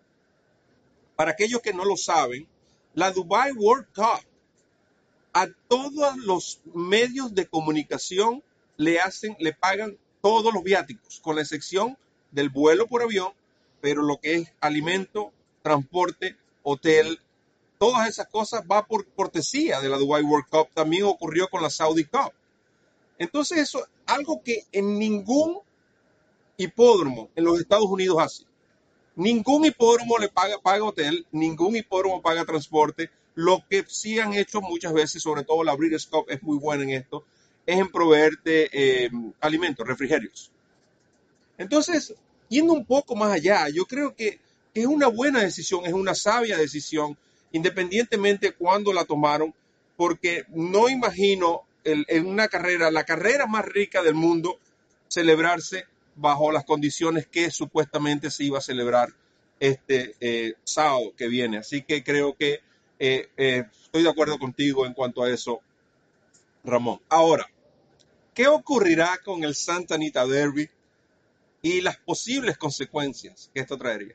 para 1.16 1.30
aquellos 1.30 1.62
que 1.62 1.72
no 1.72 1.86
lo 1.86 1.96
saben, 1.96 2.46
la 2.92 3.12
Dubai 3.12 3.52
World 3.52 3.86
Cup 3.94 4.26
a 5.32 5.46
todos 5.68 6.18
los 6.18 6.60
medios 6.74 7.34
de 7.34 7.46
comunicación 7.46 8.42
le 8.76 9.00
hacen, 9.00 9.34
le 9.38 9.54
pagan 9.54 9.96
todos 10.26 10.52
los 10.52 10.64
viáticos, 10.64 11.20
con 11.20 11.36
la 11.36 11.42
excepción 11.42 11.96
del 12.32 12.48
vuelo 12.48 12.88
por 12.88 13.00
avión, 13.00 13.28
pero 13.80 14.02
lo 14.02 14.16
que 14.16 14.34
es 14.34 14.52
alimento, 14.60 15.30
transporte, 15.62 16.34
hotel, 16.64 17.20
todas 17.78 18.08
esas 18.08 18.26
cosas 18.26 18.64
va 18.68 18.84
por 18.84 19.06
cortesía 19.06 19.80
de 19.80 19.88
la 19.88 19.98
Dubai 19.98 20.24
World 20.24 20.48
Cup. 20.50 20.66
También 20.74 21.04
ocurrió 21.04 21.46
con 21.46 21.62
la 21.62 21.70
Saudi 21.70 22.06
Cup. 22.06 22.32
Entonces 23.18 23.58
eso, 23.58 23.86
algo 24.04 24.42
que 24.42 24.64
en 24.72 24.98
ningún 24.98 25.60
hipódromo 26.56 27.30
en 27.36 27.44
los 27.44 27.60
Estados 27.60 27.86
Unidos 27.86 28.16
hace. 28.18 28.44
Ningún 29.14 29.64
hipódromo 29.64 30.18
le 30.18 30.28
paga, 30.28 30.58
paga 30.58 30.82
hotel, 30.82 31.24
ningún 31.30 31.76
hipódromo 31.76 32.20
paga 32.20 32.44
transporte. 32.44 33.10
Lo 33.36 33.62
que 33.70 33.84
sí 33.86 34.18
han 34.18 34.34
hecho 34.34 34.60
muchas 34.60 34.92
veces, 34.92 35.22
sobre 35.22 35.44
todo 35.44 35.62
la 35.62 35.76
Breeders' 35.76 36.08
Cup 36.08 36.26
es 36.30 36.42
muy 36.42 36.58
buena 36.58 36.82
en 36.82 36.90
esto, 36.90 37.24
es 37.66 37.78
en 37.78 37.88
proveerte 37.88 38.70
eh, 38.72 39.10
alimentos, 39.40 39.86
refrigerios. 39.86 40.50
Entonces, 41.58 42.14
yendo 42.48 42.72
un 42.72 42.84
poco 42.84 43.16
más 43.16 43.32
allá, 43.32 43.68
yo 43.68 43.84
creo 43.86 44.14
que 44.14 44.38
es 44.72 44.86
una 44.86 45.08
buena 45.08 45.40
decisión, 45.40 45.84
es 45.84 45.92
una 45.92 46.14
sabia 46.14 46.56
decisión, 46.56 47.16
independientemente 47.52 48.52
cuándo 48.52 48.92
la 48.92 49.04
tomaron, 49.04 49.52
porque 49.96 50.44
no 50.48 50.88
imagino 50.88 51.62
en 51.84 52.26
una 52.26 52.48
carrera, 52.48 52.90
la 52.90 53.04
carrera 53.04 53.46
más 53.46 53.64
rica 53.64 54.02
del 54.02 54.14
mundo, 54.14 54.58
celebrarse 55.08 55.86
bajo 56.16 56.50
las 56.50 56.64
condiciones 56.64 57.26
que 57.26 57.50
supuestamente 57.50 58.30
se 58.30 58.44
iba 58.44 58.58
a 58.58 58.62
celebrar 58.62 59.10
este 59.60 60.14
eh, 60.20 60.54
sábado 60.64 61.14
que 61.16 61.28
viene. 61.28 61.58
Así 61.58 61.82
que 61.82 62.02
creo 62.02 62.36
que 62.36 62.60
eh, 62.98 63.28
estoy 63.84 64.02
de 64.02 64.10
acuerdo 64.10 64.38
contigo 64.38 64.84
en 64.84 64.94
cuanto 64.94 65.22
a 65.22 65.30
eso, 65.30 65.60
Ramón. 66.64 67.00
Ahora, 67.08 67.48
¿qué 68.36 68.46
ocurrirá 68.46 69.18
con 69.24 69.42
el 69.42 69.54
Santa 69.54 69.94
Anita 69.94 70.26
Derby 70.26 70.68
y 71.62 71.80
las 71.80 71.96
posibles 71.96 72.58
consecuencias 72.58 73.50
que 73.52 73.60
esto 73.60 73.78
traería? 73.78 74.14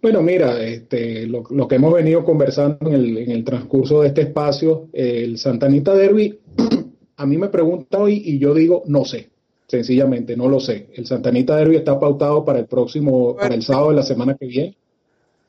Bueno, 0.00 0.22
mira, 0.22 0.62
este, 0.62 1.26
lo, 1.26 1.42
que 1.42 1.74
hemos 1.74 1.92
venido 1.92 2.24
conversando 2.24 2.88
en 2.88 2.94
el, 2.94 3.18
en 3.18 3.30
el 3.32 3.44
transcurso 3.44 4.00
de 4.00 4.08
este 4.08 4.22
espacio, 4.22 4.88
el 4.92 5.36
Santa 5.36 5.66
Anita 5.66 5.92
Derby, 5.92 6.38
a 7.16 7.26
mí 7.26 7.36
me 7.36 7.48
pregunta 7.48 7.98
hoy 7.98 8.22
y 8.24 8.38
yo 8.38 8.54
digo, 8.54 8.84
no 8.86 9.04
sé, 9.04 9.28
sencillamente, 9.66 10.36
no 10.36 10.48
lo 10.48 10.60
sé. 10.60 10.90
El 10.94 11.06
Santa 11.06 11.30
Anita 11.30 11.56
Derby 11.56 11.74
está 11.74 11.98
pautado 11.98 12.44
para 12.44 12.60
el 12.60 12.66
próximo, 12.66 13.34
para 13.34 13.56
el 13.56 13.62
sábado 13.64 13.88
de 13.88 13.96
la 13.96 14.04
semana 14.04 14.36
que 14.36 14.46
viene. 14.46 14.76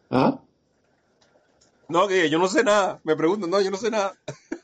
¿Ah? 0.09 0.41
No, 1.87 2.07
que 2.07 2.27
yo 2.31 2.39
no 2.39 2.47
sé 2.47 2.63
nada, 2.63 2.99
me 3.03 3.15
pregunto, 3.15 3.45
no, 3.45 3.61
yo 3.61 3.69
no 3.69 3.77
sé 3.77 3.91
nada. 3.91 4.13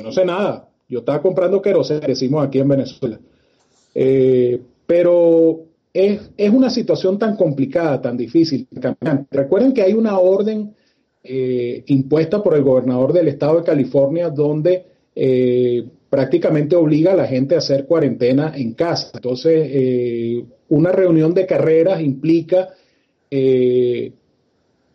No 0.00 0.12
sé 0.12 0.24
nada, 0.24 0.68
yo 0.88 1.00
estaba 1.00 1.20
comprando 1.20 1.60
queroseno, 1.60 2.00
decimos 2.00 2.46
aquí 2.46 2.58
en 2.58 2.68
Venezuela. 2.68 3.20
Eh, 3.94 4.60
pero 4.86 5.64
es, 5.92 6.20
una 6.52 6.70
situación 6.70 7.18
tan 7.18 7.36
complicada, 7.36 8.00
tan 8.00 8.16
difícil. 8.16 8.66
Recuerden 9.30 9.72
que 9.72 9.82
hay 9.82 9.92
una 9.92 10.18
orden 10.18 10.74
eh, 11.22 11.84
impuesta 11.86 12.42
por 12.42 12.54
el 12.54 12.62
gobernador 12.62 13.12
del 13.12 13.28
estado 13.28 13.58
de 13.58 13.64
California 13.64 14.30
donde 14.30 14.86
eh, 15.14 15.84
prácticamente 16.08 16.74
obliga 16.74 17.12
a 17.12 17.16
la 17.16 17.26
gente 17.26 17.54
a 17.54 17.58
hacer 17.58 17.86
cuarentena 17.86 18.52
en 18.56 18.72
casa. 18.72 19.10
Entonces, 19.14 20.44
una 20.68 20.92
reunión 20.92 21.34
de 21.34 21.46
carreras 21.46 22.00
implica 22.00 22.68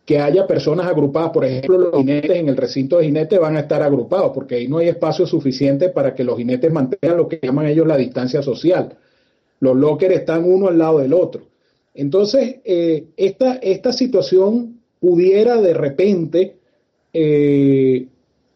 que 0.08 0.20
haya 0.20 0.48
personas 0.48 0.88
agrupadas. 0.88 1.32
Por 1.32 1.44
ejemplo, 1.44 1.78
los 1.78 1.98
jinetes 1.98 2.38
en 2.38 2.48
el 2.48 2.56
recinto 2.56 2.98
de 2.98 3.04
jinetes 3.04 3.38
van 3.42 3.58
a 3.58 3.60
estar 3.60 3.84
agrupados 3.84 4.32
porque 4.34 4.56
ahí 4.56 4.70
no 4.70 4.78
hay 4.78 4.88
espacio 4.88 5.28
suficiente 5.28 5.90
para 5.90 6.16
que 6.16 6.24
los 6.24 6.38
jinetes 6.38 6.72
mantengan 6.72 7.18
lo 7.18 7.28
que 7.28 7.42
llaman 7.44 7.66
ellos 7.66 7.86
la 7.86 7.98
distancia 7.98 8.42
social. 8.42 8.96
Los 9.60 9.76
lockers 9.76 10.16
están 10.16 10.46
uno 10.46 10.70
al 10.70 10.78
lado 10.78 11.00
del 11.00 11.12
otro. 11.12 11.48
Entonces, 11.94 12.62
eh, 12.64 13.08
esta, 13.18 13.56
esta, 13.56 13.92
situación 13.92 14.80
pudiera 15.02 15.60
de 15.62 15.74
repente 15.74 16.56
eh, 17.12 18.08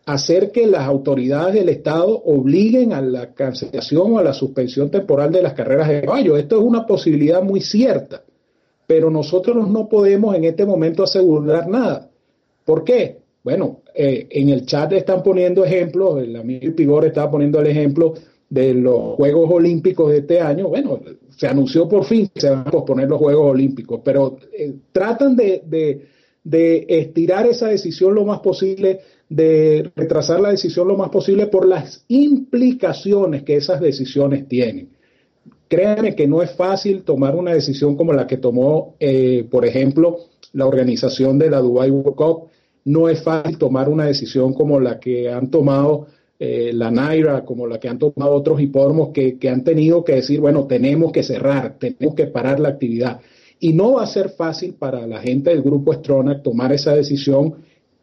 hacer 0.06 0.54
que 0.54 0.66
las 0.68 0.88
autoridades 0.88 1.56
del 1.56 1.68
Estado 1.68 2.18
obliguen 2.24 2.94
a 2.94 3.02
la 3.02 3.34
cancelación 3.34 4.14
o 4.14 4.20
a 4.20 4.24
la 4.24 4.34
suspensión 4.34 4.90
temporal 4.90 5.34
de 5.34 5.42
las 5.42 5.52
carreras 5.52 5.90
de 5.90 6.02
caballo. 6.04 6.38
Esto 6.38 6.60
es 6.60 6.64
una 6.64 6.86
posibilidad 6.86 7.44
muy 7.44 7.60
cierta 7.60 8.24
pero 8.92 9.10
nosotros 9.10 9.70
no 9.70 9.88
podemos 9.88 10.36
en 10.36 10.44
este 10.44 10.66
momento 10.66 11.04
asegurar 11.04 11.66
nada. 11.70 12.10
¿Por 12.66 12.84
qué? 12.84 13.20
Bueno, 13.42 13.84
eh, 13.96 14.28
en 14.30 14.50
el 14.50 14.66
chat 14.66 14.92
están 14.92 15.24
poniendo 15.24 15.64
ejemplos, 15.64 16.22
el 16.22 16.36
amigo 16.36 16.76
Pigor 16.76 17.06
estaba 17.06 17.32
poniendo 17.32 17.62
el 17.62 17.68
ejemplo 17.68 18.16
de 18.50 18.74
los 18.74 19.16
Juegos 19.16 19.50
Olímpicos 19.50 20.12
de 20.12 20.18
este 20.18 20.42
año. 20.42 20.68
Bueno, 20.68 21.00
se 21.30 21.48
anunció 21.48 21.88
por 21.88 22.04
fin 22.04 22.30
que 22.34 22.42
se 22.42 22.50
van 22.50 22.68
a 22.68 22.72
posponer 22.72 23.08
los 23.08 23.18
Juegos 23.18 23.52
Olímpicos, 23.52 24.02
pero 24.04 24.36
eh, 24.52 24.74
tratan 24.92 25.38
de, 25.38 25.64
de 26.44 26.86
estirar 26.90 27.48
esa 27.48 27.70
decisión 27.70 28.14
lo 28.14 28.26
más 28.26 28.42
posible, 28.42 29.00
de 29.30 29.90
retrasar 29.96 30.42
la 30.42 30.50
decisión 30.50 30.90
lo 30.90 30.98
más 30.98 31.12
posible 31.12 31.48
por 31.48 31.66
las 31.66 32.04
implicaciones 32.10 33.44
que 33.44 33.56
esas 33.56 33.80
decisiones 33.80 34.50
tienen. 34.50 34.90
Créanme 35.72 36.16
que 36.16 36.28
no 36.28 36.42
es 36.42 36.52
fácil 36.52 37.04
tomar 37.04 37.34
una 37.34 37.54
decisión 37.54 37.96
como 37.96 38.12
la 38.12 38.28
que 38.28 38.36
tomó, 38.36 38.98
eh, 39.00 39.48
por 39.50 39.66
ejemplo, 39.66 40.18
la 40.52 40.66
organización 40.66 41.40
de 41.40 41.50
la 41.50 41.60
Dubai 41.60 41.90
World 41.90 42.14
Cup. 42.14 42.50
No 42.84 43.08
es 43.08 43.24
fácil 43.24 43.58
tomar 43.58 43.88
una 43.88 44.04
decisión 44.04 44.54
como 44.54 44.82
la 44.82 45.00
que 45.00 45.32
han 45.32 45.50
tomado 45.50 46.08
eh, 46.38 46.72
la 46.74 46.92
Naira, 46.92 47.46
como 47.46 47.68
la 47.68 47.80
que 47.80 47.88
han 47.88 48.00
tomado 48.00 48.34
otros 48.34 48.60
hipódromos 48.60 49.12
que, 49.14 49.40
que 49.40 49.48
han 49.48 49.64
tenido 49.64 50.04
que 50.04 50.16
decir, 50.16 50.42
bueno, 50.42 50.66
tenemos 50.66 51.14
que 51.14 51.24
cerrar, 51.24 51.78
tenemos 51.80 52.16
que 52.16 52.28
parar 52.28 52.60
la 52.60 52.68
actividad. 52.68 53.22
Y 53.58 53.72
no 53.72 53.94
va 53.94 54.04
a 54.04 54.08
ser 54.08 54.28
fácil 54.32 54.74
para 54.74 55.08
la 55.08 55.22
gente 55.22 55.52
del 55.52 55.62
grupo 55.62 55.94
Stronach 55.94 56.42
tomar 56.42 56.74
esa 56.74 56.94
decisión 56.94 57.56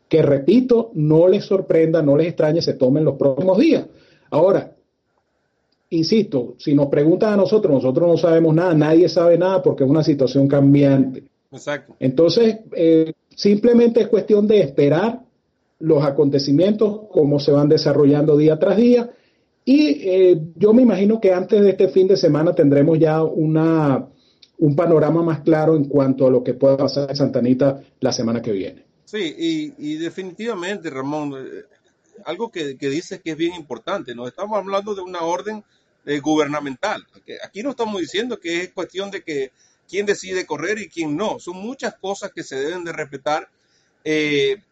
que, 0.08 0.22
repito, 0.22 0.90
no 0.94 1.28
les 1.28 1.44
sorprenda, 1.44 2.00
no 2.00 2.16
les 2.16 2.28
extrañe, 2.28 2.62
se 2.62 2.72
tomen 2.72 3.04
los 3.04 3.16
próximos 3.16 3.58
días. 3.58 3.84
Ahora, 4.30 4.72
insisto, 5.90 6.54
si 6.58 6.74
nos 6.74 6.88
preguntan 6.88 7.34
a 7.34 7.36
nosotros, 7.36 7.72
nosotros 7.72 8.08
no 8.08 8.16
sabemos 8.16 8.54
nada, 8.54 8.74
nadie 8.74 9.08
sabe 9.08 9.38
nada 9.38 9.62
porque 9.62 9.84
es 9.84 9.90
una 9.90 10.02
situación 10.02 10.48
cambiante. 10.48 11.24
Exacto. 11.50 11.96
Entonces, 11.98 12.58
eh, 12.72 13.12
simplemente 13.34 14.00
es 14.00 14.08
cuestión 14.08 14.46
de 14.46 14.60
esperar 14.60 15.22
los 15.80 16.04
acontecimientos, 16.04 17.02
cómo 17.10 17.38
se 17.38 17.52
van 17.52 17.68
desarrollando 17.68 18.36
día 18.36 18.58
tras 18.58 18.76
día. 18.76 19.10
Y 19.64 20.08
eh, 20.08 20.40
yo 20.56 20.72
me 20.72 20.82
imagino 20.82 21.20
que 21.20 21.32
antes 21.32 21.60
de 21.60 21.70
este 21.70 21.88
fin 21.88 22.08
de 22.08 22.16
semana 22.16 22.54
tendremos 22.54 22.98
ya 22.98 23.22
una, 23.22 24.08
un 24.58 24.76
panorama 24.76 25.22
más 25.22 25.40
claro 25.40 25.76
en 25.76 25.84
cuanto 25.84 26.26
a 26.26 26.30
lo 26.30 26.42
que 26.42 26.54
pueda 26.54 26.76
pasar 26.76 27.10
en 27.10 27.16
Santanita 27.16 27.82
la 28.00 28.12
semana 28.12 28.42
que 28.42 28.52
viene. 28.52 28.84
Sí, 29.04 29.72
y, 29.78 29.96
definitivamente, 29.96 30.90
Ramón, 30.90 31.34
eh, 31.34 31.64
algo 32.26 32.50
que, 32.50 32.76
que 32.76 32.90
dices 32.90 33.20
que 33.22 33.30
es 33.30 33.36
bien 33.36 33.54
importante, 33.54 34.14
nos 34.14 34.28
estamos 34.28 34.58
hablando 34.58 34.94
de 34.94 35.00
una 35.00 35.22
orden 35.22 35.64
eh, 36.06 36.20
gubernamental. 36.20 37.06
Aquí 37.44 37.62
no 37.62 37.70
estamos 37.70 38.00
diciendo 38.00 38.38
que 38.40 38.62
es 38.62 38.72
cuestión 38.72 39.10
de 39.10 39.22
que 39.22 39.52
quién 39.88 40.06
decide 40.06 40.46
correr 40.46 40.78
y 40.78 40.88
quién 40.88 41.16
no. 41.16 41.38
Son 41.38 41.56
muchas 41.56 41.94
cosas 41.96 42.32
que 42.32 42.42
se 42.42 42.56
deben 42.56 42.84
de 42.84 42.92
respetar. 42.92 43.48
Eh, 44.04 44.62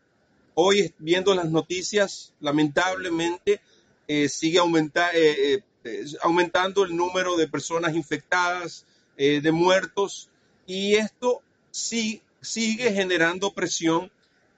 hoy 0.54 0.94
viendo 0.98 1.34
las 1.34 1.50
noticias, 1.50 2.32
lamentablemente 2.40 3.60
eh, 4.08 4.28
sigue 4.28 4.58
aumentando 6.22 6.84
el 6.84 6.96
número 6.96 7.36
de 7.36 7.48
personas 7.48 7.94
infectadas, 7.94 8.84
de 9.16 9.50
muertos, 9.50 10.28
y 10.66 10.96
esto 10.96 11.40
sí 11.70 12.20
sigue 12.42 12.92
generando 12.92 13.54
presión 13.54 14.10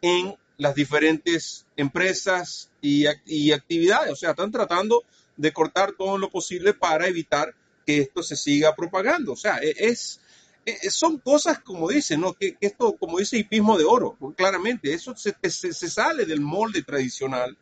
en 0.02 0.37
las 0.57 0.74
diferentes 0.74 1.64
empresas 1.76 2.70
y, 2.83 3.07
y 3.24 3.52
actividades. 3.52 4.12
O 4.12 4.16
sea, 4.16 4.31
están 4.31 4.50
tratando 4.50 5.04
de 5.38 5.53
cortar 5.53 5.92
todo 5.92 6.18
lo 6.18 6.29
posible 6.29 6.74
para 6.74 7.07
evitar 7.07 7.55
que 7.87 8.01
esto 8.01 8.22
se 8.22 8.37
siga 8.37 8.74
propagando. 8.74 9.33
O 9.33 9.37
sea, 9.37 9.59
e, 9.62 9.74
es, 9.79 10.20
e, 10.66 10.90
son 10.90 11.18
cosas 11.18 11.61
como 11.61 11.88
dicen, 11.88 12.20
¿no? 12.20 12.35
Que, 12.35 12.59
esto, 12.61 12.96
como 12.98 13.18
dice 13.18 13.38
hipismo 13.38 13.79
de 13.79 13.85
oro, 13.85 14.18
claramente, 14.37 14.92
eso 14.92 15.16
se, 15.16 15.35
se, 15.48 15.72
sale 15.72 16.27
del 16.27 16.42
molde 16.42 16.83
tradicional 16.83 17.57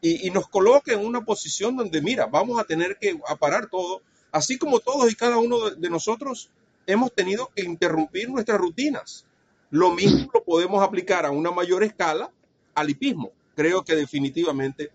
y, 0.00 0.30
nos 0.30 0.48
coloca 0.48 0.92
en 0.92 1.04
una 1.04 1.24
posición 1.24 1.76
donde, 1.76 2.00
mira, 2.02 2.26
vamos 2.26 2.60
a 2.60 2.64
tener 2.64 2.98
que 3.00 3.18
parar 3.40 3.68
todo, 3.68 4.02
así 4.30 4.58
como 4.58 4.80
todos 4.80 5.10
y 5.10 5.14
cada 5.14 5.38
uno 5.38 5.70
de, 5.70 5.76
de 5.76 5.90
nosotros 5.90 6.50
hemos 6.86 7.12
tenido 7.12 7.50
que 7.54 7.62
interrumpir 7.62 8.28
nuestras 8.28 8.58
rutinas. 8.58 9.24
Lo 9.70 9.90
mismo 9.92 10.30
lo 10.34 10.44
podemos 10.44 10.82
aplicar 10.82 11.24
a 11.24 11.30
una 11.30 11.50
mayor 11.50 11.82
escala 11.82 12.30
al 12.74 12.90
hipismo. 12.90 13.32
Creo 13.54 13.84
que 13.84 13.94
definitivamente 13.94 14.90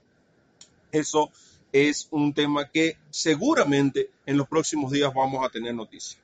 eso 0.91 1.31
es 1.71 2.07
un 2.11 2.33
tema 2.33 2.69
que 2.69 2.97
seguramente 3.09 4.09
en 4.25 4.37
los 4.37 4.47
próximos 4.47 4.91
días 4.91 5.13
vamos 5.13 5.45
a 5.45 5.49
tener 5.49 5.73
noticias. 5.73 6.19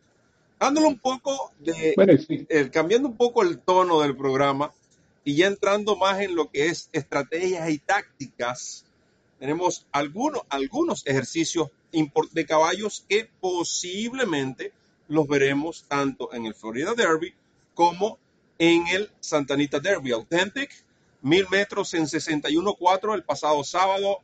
Dándole 0.60 0.88
un 0.88 0.99
poco 0.99 1.51
de, 1.60 1.93
eh, 2.49 2.69
cambiando 2.71 3.10
un 3.10 3.17
poco 3.17 3.43
el 3.43 3.60
tono 3.60 4.01
del 4.01 4.15
programa 4.15 4.71
y 5.23 5.36
ya 5.36 5.47
entrando 5.47 5.95
más 5.95 6.19
en 6.21 6.36
lo 6.36 6.49
que 6.49 6.67
es 6.67 6.89
estrategias 6.93 7.69
y 7.69 7.79
tácticas, 7.79 8.86
tenemos 9.39 9.86
algunos, 9.91 10.43
algunos 10.49 11.06
ejercicios 11.06 11.69
de 12.32 12.45
caballos 12.45 13.06
que 13.08 13.29
posiblemente 13.39 14.71
los 15.08 15.27
veremos 15.27 15.86
tanto 15.88 16.34
en 16.34 16.45
el 16.45 16.56
Florida 16.56 16.93
Derby 16.95 17.34
como 17.73 18.17
en 18.58 18.88
el 18.88 19.12
Santanita 19.19 19.79
Derby. 19.79 20.12
Authentic, 20.12 20.71
mil 21.21 21.47
metros 21.49 21.93
en 21.93 22.06
61.4 22.06 23.15
el 23.15 23.23
pasado 23.23 23.63
sábado. 23.63 24.19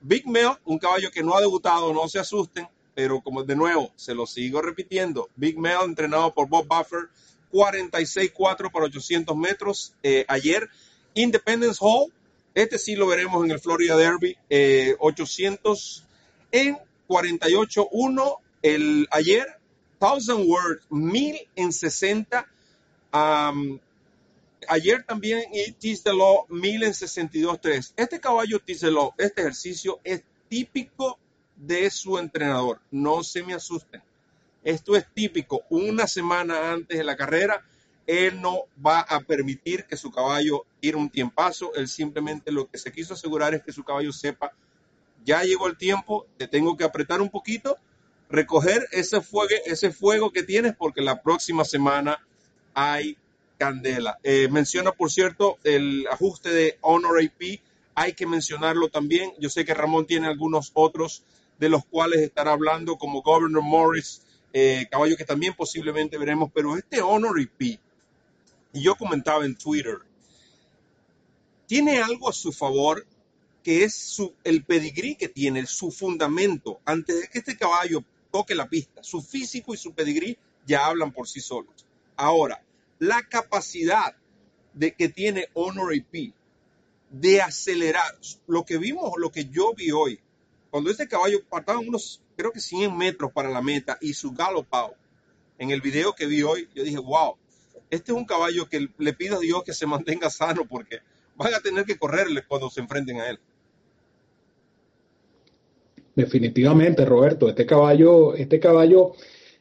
Big 0.00 0.26
Mel, 0.26 0.52
un 0.64 0.78
caballo 0.78 1.10
que 1.10 1.22
no 1.22 1.36
ha 1.36 1.40
debutado, 1.40 1.92
no 1.92 2.08
se 2.08 2.18
asusten, 2.18 2.66
pero 2.94 3.20
como 3.20 3.42
de 3.42 3.54
nuevo, 3.54 3.92
se 3.96 4.14
lo 4.14 4.26
sigo 4.26 4.62
repitiendo. 4.62 5.28
Big 5.36 5.58
Mel, 5.58 5.78
entrenado 5.84 6.32
por 6.32 6.48
Bob 6.48 6.66
Buffer, 6.66 7.08
46.4 7.52 8.70
por 8.70 8.84
800 8.84 9.36
metros 9.36 9.94
eh, 10.02 10.24
ayer. 10.28 10.68
Independence 11.14 11.78
Hall, 11.80 12.12
este 12.54 12.78
sí 12.78 12.96
lo 12.96 13.06
veremos 13.06 13.44
en 13.44 13.50
el 13.50 13.60
Florida 13.60 13.96
Derby, 13.96 14.36
800 14.98 16.04
eh, 16.52 16.60
en 16.62 16.78
48.1 17.08 18.36
el 18.62 19.08
ayer. 19.10 19.46
Thousand 19.98 20.48
Words, 20.48 20.82
1000 20.88 21.48
en 21.56 21.72
60. 21.72 22.46
Ayer 24.68 25.04
también 25.04 25.44
y 25.52 25.72
the 25.72 26.12
Law, 26.12 26.46
1000 26.48 26.82
en 26.82 26.92
62.3. 26.92 27.94
Este 27.96 28.20
caballo 28.20 28.60
Law, 28.82 29.14
este 29.18 29.40
ejercicio 29.42 30.00
es 30.04 30.22
típico 30.48 31.18
de 31.56 31.90
su 31.90 32.18
entrenador. 32.18 32.80
No 32.90 33.22
se 33.22 33.42
me 33.42 33.54
asusten. 33.54 34.02
Esto 34.62 34.96
es 34.96 35.06
típico. 35.14 35.62
Una 35.70 36.06
semana 36.06 36.72
antes 36.72 36.98
de 36.98 37.04
la 37.04 37.16
carrera, 37.16 37.64
él 38.06 38.40
no 38.40 38.64
va 38.84 39.00
a 39.00 39.20
permitir 39.20 39.84
que 39.84 39.96
su 39.96 40.10
caballo 40.10 40.64
ir 40.80 40.96
un 40.96 41.10
tiempazo. 41.10 41.74
Él 41.74 41.88
simplemente 41.88 42.50
lo 42.50 42.68
que 42.68 42.78
se 42.78 42.92
quiso 42.92 43.14
asegurar 43.14 43.54
es 43.54 43.62
que 43.62 43.72
su 43.72 43.84
caballo 43.84 44.12
sepa, 44.12 44.52
ya 45.24 45.42
llegó 45.42 45.66
el 45.66 45.76
tiempo, 45.76 46.26
te 46.36 46.48
tengo 46.48 46.76
que 46.76 46.84
apretar 46.84 47.20
un 47.20 47.30
poquito, 47.30 47.78
recoger 48.28 48.86
ese 48.92 49.20
fuego, 49.20 49.54
ese 49.66 49.90
fuego 49.90 50.32
que 50.32 50.42
tienes 50.42 50.74
porque 50.76 51.02
la 51.02 51.22
próxima 51.22 51.64
semana 51.64 52.26
hay 52.74 53.16
candela. 53.60 54.18
Eh, 54.22 54.48
menciona, 54.50 54.90
por 54.92 55.12
cierto, 55.12 55.58
el 55.64 56.06
ajuste 56.10 56.48
de 56.48 56.78
Honor 56.80 57.22
AP. 57.22 57.60
Hay 57.94 58.14
que 58.14 58.26
mencionarlo 58.26 58.88
también. 58.88 59.34
Yo 59.38 59.50
sé 59.50 59.66
que 59.66 59.74
Ramón 59.74 60.06
tiene 60.06 60.28
algunos 60.28 60.70
otros 60.72 61.22
de 61.58 61.68
los 61.68 61.84
cuales 61.84 62.20
estará 62.20 62.52
hablando, 62.52 62.96
como 62.96 63.20
Governor 63.20 63.62
Morris, 63.62 64.22
eh, 64.54 64.86
caballo 64.90 65.14
que 65.18 65.26
también 65.26 65.52
posiblemente 65.52 66.16
veremos, 66.16 66.50
pero 66.54 66.74
este 66.74 67.02
Honor 67.02 67.36
P, 67.58 67.78
y 68.72 68.82
yo 68.82 68.94
comentaba 68.94 69.44
en 69.44 69.54
Twitter, 69.54 69.98
tiene 71.66 72.00
algo 72.00 72.30
a 72.30 72.32
su 72.32 72.52
favor 72.52 73.06
que 73.62 73.84
es 73.84 73.94
su, 73.94 74.32
el 74.42 74.64
pedigrí 74.64 75.16
que 75.16 75.28
tiene, 75.28 75.66
su 75.66 75.90
fundamento, 75.90 76.80
antes 76.86 77.20
de 77.20 77.28
que 77.28 77.40
este 77.40 77.58
caballo 77.58 78.02
toque 78.32 78.54
la 78.54 78.70
pista, 78.70 79.02
su 79.02 79.20
físico 79.20 79.74
y 79.74 79.76
su 79.76 79.92
pedigrí 79.92 80.38
ya 80.66 80.86
hablan 80.86 81.12
por 81.12 81.28
sí 81.28 81.40
solos. 81.40 81.84
Ahora, 82.16 82.62
la 83.00 83.22
capacidad 83.22 84.14
de 84.74 84.92
que 84.92 85.08
tiene 85.08 85.48
Honor 85.54 85.92
P 86.08 86.32
de 87.10 87.42
acelerar, 87.42 88.14
lo 88.46 88.64
que 88.64 88.78
vimos, 88.78 89.14
lo 89.16 89.32
que 89.32 89.46
yo 89.46 89.74
vi 89.74 89.90
hoy, 89.90 90.20
cuando 90.70 90.90
este 90.90 91.08
caballo 91.08 91.40
partaba 91.48 91.80
unos 91.80 92.22
creo 92.36 92.52
que 92.52 92.60
100 92.60 92.96
metros 92.96 93.32
para 93.32 93.50
la 93.50 93.60
meta 93.60 93.98
y 94.00 94.14
su 94.14 94.32
galopado. 94.32 94.94
En 95.58 95.70
el 95.70 95.80
video 95.80 96.14
que 96.14 96.26
vi 96.26 96.42
hoy, 96.42 96.68
yo 96.74 96.84
dije, 96.84 96.98
wow, 96.98 97.34
este 97.90 98.12
es 98.12 98.18
un 98.18 98.24
caballo 98.24 98.68
que 98.68 98.88
le 98.96 99.12
pido 99.12 99.36
a 99.36 99.40
Dios 99.40 99.64
que 99.64 99.74
se 99.74 99.86
mantenga 99.86 100.30
sano 100.30 100.64
porque 100.66 101.00
van 101.36 101.52
a 101.52 101.60
tener 101.60 101.84
que 101.84 101.98
correrle 101.98 102.44
cuando 102.46 102.70
se 102.70 102.80
enfrenten 102.80 103.20
a 103.20 103.28
él. 103.28 103.40
Definitivamente, 106.14 107.04
Roberto, 107.04 107.48
este 107.48 107.66
caballo, 107.66 108.34
este 108.34 108.60
caballo, 108.60 109.12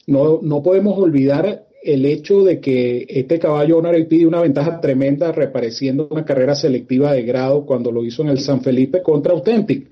no, 0.08 0.40
no 0.42 0.62
podemos 0.62 0.98
olvidar 0.98 1.69
el 1.82 2.06
hecho 2.06 2.44
de 2.44 2.60
que 2.60 3.06
este 3.08 3.40
caballo 3.40 3.78
Honor 3.78 4.08
pide 4.08 4.26
una 4.26 4.42
ventaja 4.42 4.82
tremenda 4.82 5.32
repareciendo 5.32 6.08
una 6.12 6.26
carrera 6.26 6.56
selectiva 6.56 7.14
de 7.14 7.24
grado 7.24 7.66
cuando 7.66 7.92
lo 7.92 8.04
hizo 8.04 8.22
en 8.22 8.30
el 8.30 8.40
San 8.40 8.62
Felipe 8.62 9.02
contra 9.02 9.34
Authentic. 9.34 9.88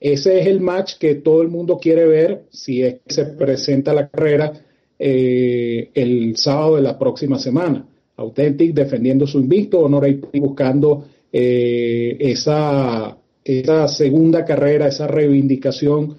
Ese 0.00 0.40
es 0.40 0.46
el 0.46 0.60
match 0.60 0.94
que 0.98 1.16
todo 1.16 1.42
el 1.42 1.48
mundo 1.48 1.78
quiere 1.78 2.06
ver 2.06 2.42
si 2.50 2.82
es 2.82 3.00
que 3.06 3.14
se 3.14 3.24
presenta 3.26 3.92
la 3.92 4.08
carrera 4.08 4.52
eh, 4.98 5.90
el 5.94 6.36
sábado 6.36 6.76
de 6.76 6.82
la 6.82 6.98
próxima 6.98 7.38
semana. 7.38 7.86
Authentic 8.16 8.74
defendiendo 8.74 9.26
su 9.26 9.38
invicto, 9.38 9.80
Honor 9.80 10.06
buscando 10.34 11.04
eh, 11.32 12.16
esa, 12.18 13.16
esa 13.44 13.88
segunda 13.88 14.44
carrera, 14.44 14.88
esa 14.88 15.06
reivindicación. 15.06 16.16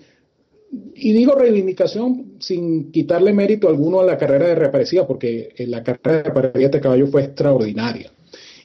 Y 0.71 1.12
digo 1.12 1.36
reivindicación 1.36 2.36
sin 2.39 2.91
quitarle 2.91 3.34
mérito 3.34 3.67
alguno 3.67 3.99
a 3.99 4.05
la 4.05 4.17
carrera 4.17 4.47
de 4.47 4.55
reaparecida, 4.55 5.05
porque 5.05 5.53
la 5.67 5.84
carrera 5.84 6.17
de 6.17 6.23
reaparecida 6.23 6.60
de 6.60 6.65
este 6.65 6.81
caballo 6.81 7.07
fue 7.07 7.23
extraordinaria. 7.23 8.12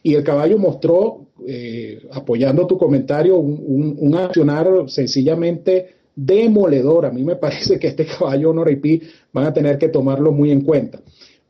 Y 0.03 0.15
el 0.15 0.23
caballo 0.23 0.57
mostró, 0.57 1.27
eh, 1.47 2.01
apoyando 2.13 2.67
tu 2.67 2.79
comentario, 2.79 3.37
un, 3.39 3.97
un, 3.99 4.15
accionar 4.15 4.69
sencillamente 4.87 5.97
demoledor. 6.15 7.07
A 7.07 7.11
mí 7.11 7.25
me 7.25 7.35
parece 7.37 7.79
que 7.79 7.89
este 7.89 8.07
caballo 8.07 8.51
Honor 8.51 8.71
IP 8.71 9.03
van 9.33 9.47
a 9.47 9.53
tener 9.53 9.79
que 9.79 9.89
tomarlo 9.89 10.31
muy 10.31 10.53
en 10.53 10.61
cuenta. 10.61 11.01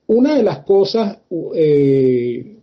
Una 0.07 0.37
de 0.37 0.42
las 0.42 0.61
cosas 0.61 1.19
eh, 1.55 2.57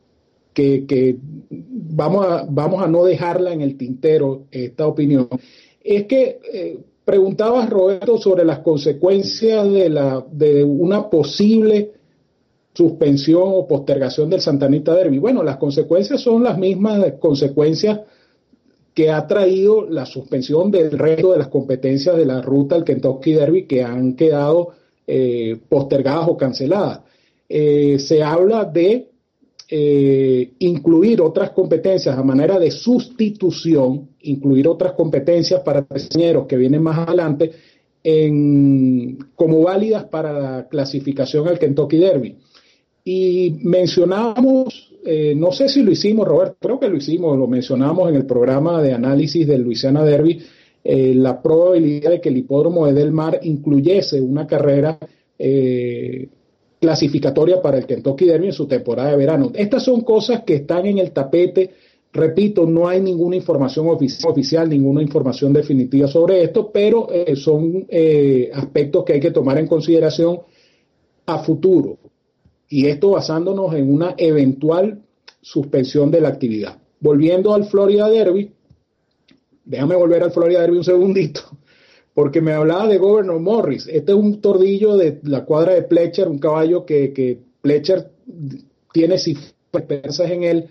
que, 0.54 1.18
vamos, 1.50 2.26
a, 2.26 2.46
vamos 2.50 2.82
a 2.82 2.88
no 2.88 3.04
dejarla 3.04 3.54
en 3.54 3.62
el 3.62 3.76
tintero, 3.76 4.46
esta 4.52 4.88
opinión, 4.88 5.28
es 5.84 6.06
que 6.06 6.40
eh, 6.54 6.78
preguntabas, 7.06 7.70
Roberto, 7.70 8.18
sobre 8.18 8.46
las 8.46 8.60
consecuencias 8.60 9.72
de, 9.72 9.90
la, 9.90 10.26
de 10.32 10.64
una 10.64 11.10
posible 11.10 11.92
suspensión 12.74 13.44
o 13.46 13.68
postergación 13.68 14.30
del 14.30 14.42
Santanita 14.42 14.96
Derby. 14.96 15.20
Bueno, 15.20 15.44
las 15.44 15.58
consecuencias 15.58 16.22
son 16.22 16.44
las 16.44 16.58
mismas 16.58 17.14
consecuencias 17.20 18.00
que 18.94 19.10
ha 19.10 19.26
traído 19.26 19.90
la 19.90 20.06
suspensión 20.06 20.72
del 20.72 20.92
resto 20.92 21.32
de 21.32 21.40
las 21.40 21.48
competencias 21.48 22.16
de 22.16 22.26
la 22.26 22.42
ruta 22.42 22.76
del 22.76 22.84
Kentucky 22.84 23.34
Derby 23.34 23.66
que 23.66 23.84
han 23.84 24.16
quedado 24.16 24.70
eh, 25.08 25.60
postergadas 25.68 26.28
o 26.30 26.38
canceladas. 26.38 27.02
Eh, 27.50 27.98
se 28.00 28.24
habla 28.24 28.66
de 28.66 29.10
eh, 29.70 30.54
incluir 30.60 31.22
otras 31.22 31.52
competencias 31.52 32.18
a 32.18 32.24
manera 32.24 32.60
de 32.60 32.70
sustitución, 32.70 34.10
incluir 34.24 34.68
otras 34.68 34.94
competencias 34.94 35.62
para 35.62 35.82
diseñeros 35.82 36.48
que 36.48 36.58
vienen 36.58 36.82
más 36.82 37.08
adelante 37.08 37.52
como 39.36 39.62
válidas 39.62 40.04
para 40.06 40.34
la 40.34 40.68
clasificación 40.68 41.48
al 41.48 41.58
Kentucky 41.58 41.98
Derby. 41.98 42.36
Y 43.06 43.58
mencionamos, 43.64 44.94
eh, 45.06 45.34
no 45.36 45.52
sé 45.52 45.68
si 45.68 45.84
lo 45.84 45.92
hicimos, 45.92 46.28
Roberto, 46.28 46.58
creo 46.60 46.80
que 46.80 46.90
lo 46.90 46.98
hicimos, 46.98 47.38
lo 47.38 47.48
mencionamos 47.48 48.10
en 48.10 48.16
el 48.16 48.26
programa 48.26 48.82
de 48.82 48.94
análisis 48.94 49.46
del 49.46 49.62
Luisiana 49.62 50.04
Derby, 50.04 50.42
eh, 50.84 51.14
la 51.16 51.42
probabilidad 51.42 52.12
de 52.12 52.22
que 52.22 52.30
el 52.30 52.38
hipódromo 52.38 52.86
de 52.86 52.94
Del 52.94 53.12
Mar 53.12 53.40
incluyese 53.44 54.22
una 54.22 54.48
carrera 54.48 54.98
eh, 55.38 56.28
clasificatoria 56.80 57.62
para 57.62 57.78
el 57.78 57.86
Kentucky 57.86 58.26
Derby 58.26 58.48
en 58.48 58.54
su 58.54 58.68
temporada 58.68 59.12
de 59.12 59.18
verano. 59.18 59.52
Estas 59.54 59.84
son 59.84 60.02
cosas 60.02 60.44
que 60.44 60.56
están 60.56 60.86
en 60.86 60.98
el 60.98 61.12
tapete. 61.12 61.72
Repito, 62.14 62.68
no 62.68 62.88
hay 62.88 63.02
ninguna 63.02 63.36
información 63.36 63.88
oficial, 63.90 64.70
ninguna 64.70 65.02
información 65.02 65.52
definitiva 65.52 66.08
sobre 66.08 66.44
esto, 66.44 66.72
pero 66.72 67.08
son 67.36 67.88
aspectos 68.54 69.04
que 69.04 69.14
hay 69.14 69.20
que 69.20 69.32
tomar 69.32 69.58
en 69.58 69.66
consideración 69.66 70.42
a 71.26 71.40
futuro 71.40 71.98
y 72.74 72.88
esto 72.88 73.12
basándonos 73.12 73.76
en 73.76 73.94
una 73.94 74.16
eventual 74.18 75.04
suspensión 75.42 76.10
de 76.10 76.22
la 76.22 76.30
actividad. 76.30 76.80
Volviendo 77.00 77.54
al 77.54 77.66
Florida 77.66 78.10
Derby, 78.10 78.52
déjame 79.64 79.96
volver 79.96 80.24
al 80.24 80.32
Florida 80.32 80.62
Derby 80.62 80.78
un 80.78 80.84
segundito, 80.84 81.42
porque 82.16 82.42
me 82.42 82.54
hablaba 82.54 82.88
de 82.88 82.98
Governor 82.98 83.40
Morris. 83.40 83.88
Este 83.88 84.14
es 84.14 84.18
un 84.18 84.42
tordillo 84.42 84.98
de 84.98 85.20
la 85.22 85.46
cuadra 85.46 85.74
de 85.74 85.84
Pletcher, 85.84 86.28
un 86.28 86.40
caballo 86.40 86.84
que, 86.84 87.14
que 87.14 87.42
Pletcher 87.62 88.10
tiene 88.92 89.20
cifras 89.20 89.54
en 90.22 90.44
él, 90.44 90.70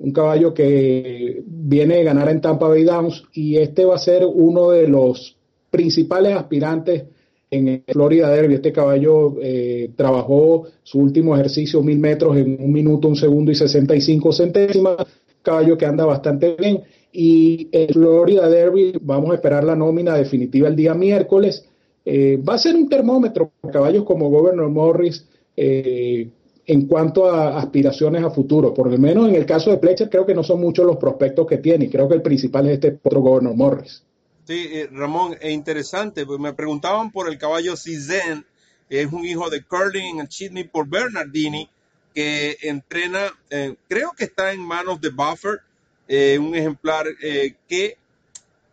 un 0.00 0.12
caballo 0.12 0.54
que 0.54 1.42
viene 1.46 1.96
de 1.96 2.04
ganar 2.04 2.28
en 2.30 2.40
Tampa 2.40 2.68
Bay 2.68 2.84
Downs 2.84 3.22
y 3.34 3.58
este 3.58 3.84
va 3.84 3.96
a 3.96 3.98
ser 3.98 4.24
uno 4.24 4.70
de 4.70 4.88
los 4.88 5.36
principales 5.70 6.34
aspirantes 6.34 7.04
en 7.50 7.84
Florida 7.86 8.30
Derby. 8.30 8.54
Este 8.54 8.72
caballo 8.72 9.36
eh, 9.42 9.90
trabajó 9.96 10.64
su 10.82 11.00
último 11.00 11.34
ejercicio 11.34 11.82
mil 11.82 11.98
metros 11.98 12.36
en 12.38 12.56
un 12.60 12.72
minuto, 12.72 13.08
un 13.08 13.16
segundo 13.16 13.50
y 13.50 13.54
65 13.54 14.32
centésimas. 14.32 14.96
Caballo 15.42 15.76
que 15.76 15.86
anda 15.86 16.06
bastante 16.06 16.56
bien. 16.58 16.82
Y 17.12 17.68
el 17.72 17.92
Florida 17.92 18.48
Derby, 18.48 18.94
vamos 19.02 19.32
a 19.32 19.34
esperar 19.34 19.64
la 19.64 19.76
nómina 19.76 20.14
definitiva 20.14 20.68
el 20.68 20.76
día 20.76 20.94
miércoles. 20.94 21.66
Eh, 22.06 22.38
va 22.38 22.54
a 22.54 22.58
ser 22.58 22.74
un 22.74 22.88
termómetro 22.88 23.50
para 23.60 23.72
caballos 23.72 24.04
como 24.04 24.30
Governor 24.30 24.70
Morris 24.70 25.28
eh, 25.56 26.30
en 26.66 26.86
cuanto 26.86 27.30
a 27.30 27.58
aspiraciones 27.58 28.22
a 28.22 28.30
futuro. 28.30 28.72
Por 28.72 28.90
lo 28.90 28.98
menos 28.98 29.28
en 29.28 29.34
el 29.34 29.46
caso 29.46 29.70
de 29.70 29.78
Pletcher, 29.78 30.08
creo 30.10 30.26
que 30.26 30.34
no 30.34 30.42
son 30.42 30.60
muchos 30.60 30.86
los 30.86 30.96
prospectos 30.96 31.46
que 31.46 31.58
tiene. 31.58 31.90
Creo 31.90 32.08
que 32.08 32.14
el 32.14 32.22
principal 32.22 32.66
es 32.68 32.74
este 32.74 32.98
otro 33.02 33.20
Governor 33.20 33.54
Morris. 33.56 34.02
Sí, 34.46 34.68
eh, 34.72 34.88
Ramón, 34.90 35.36
es 35.40 35.52
interesante, 35.52 36.26
pues 36.26 36.40
me 36.40 36.52
preguntaban 36.52 37.12
por 37.12 37.28
el 37.28 37.38
caballo 37.38 37.76
Cizen, 37.76 38.44
es 38.88 39.12
un 39.12 39.24
hijo 39.24 39.48
de 39.48 39.62
Curling 39.62 40.26
Chidney 40.26 40.64
por 40.64 40.88
Bernardini. 40.88 41.68
que 42.12 42.56
entrena, 42.62 43.20
eh, 43.50 43.76
creo 43.88 44.10
que 44.18 44.24
está 44.24 44.52
en 44.52 44.60
manos 44.60 45.00
de 45.00 45.10
Buffer, 45.10 45.60
eh, 46.08 46.36
un 46.40 46.56
ejemplar 46.56 47.06
eh, 47.22 47.54
que 47.68 47.96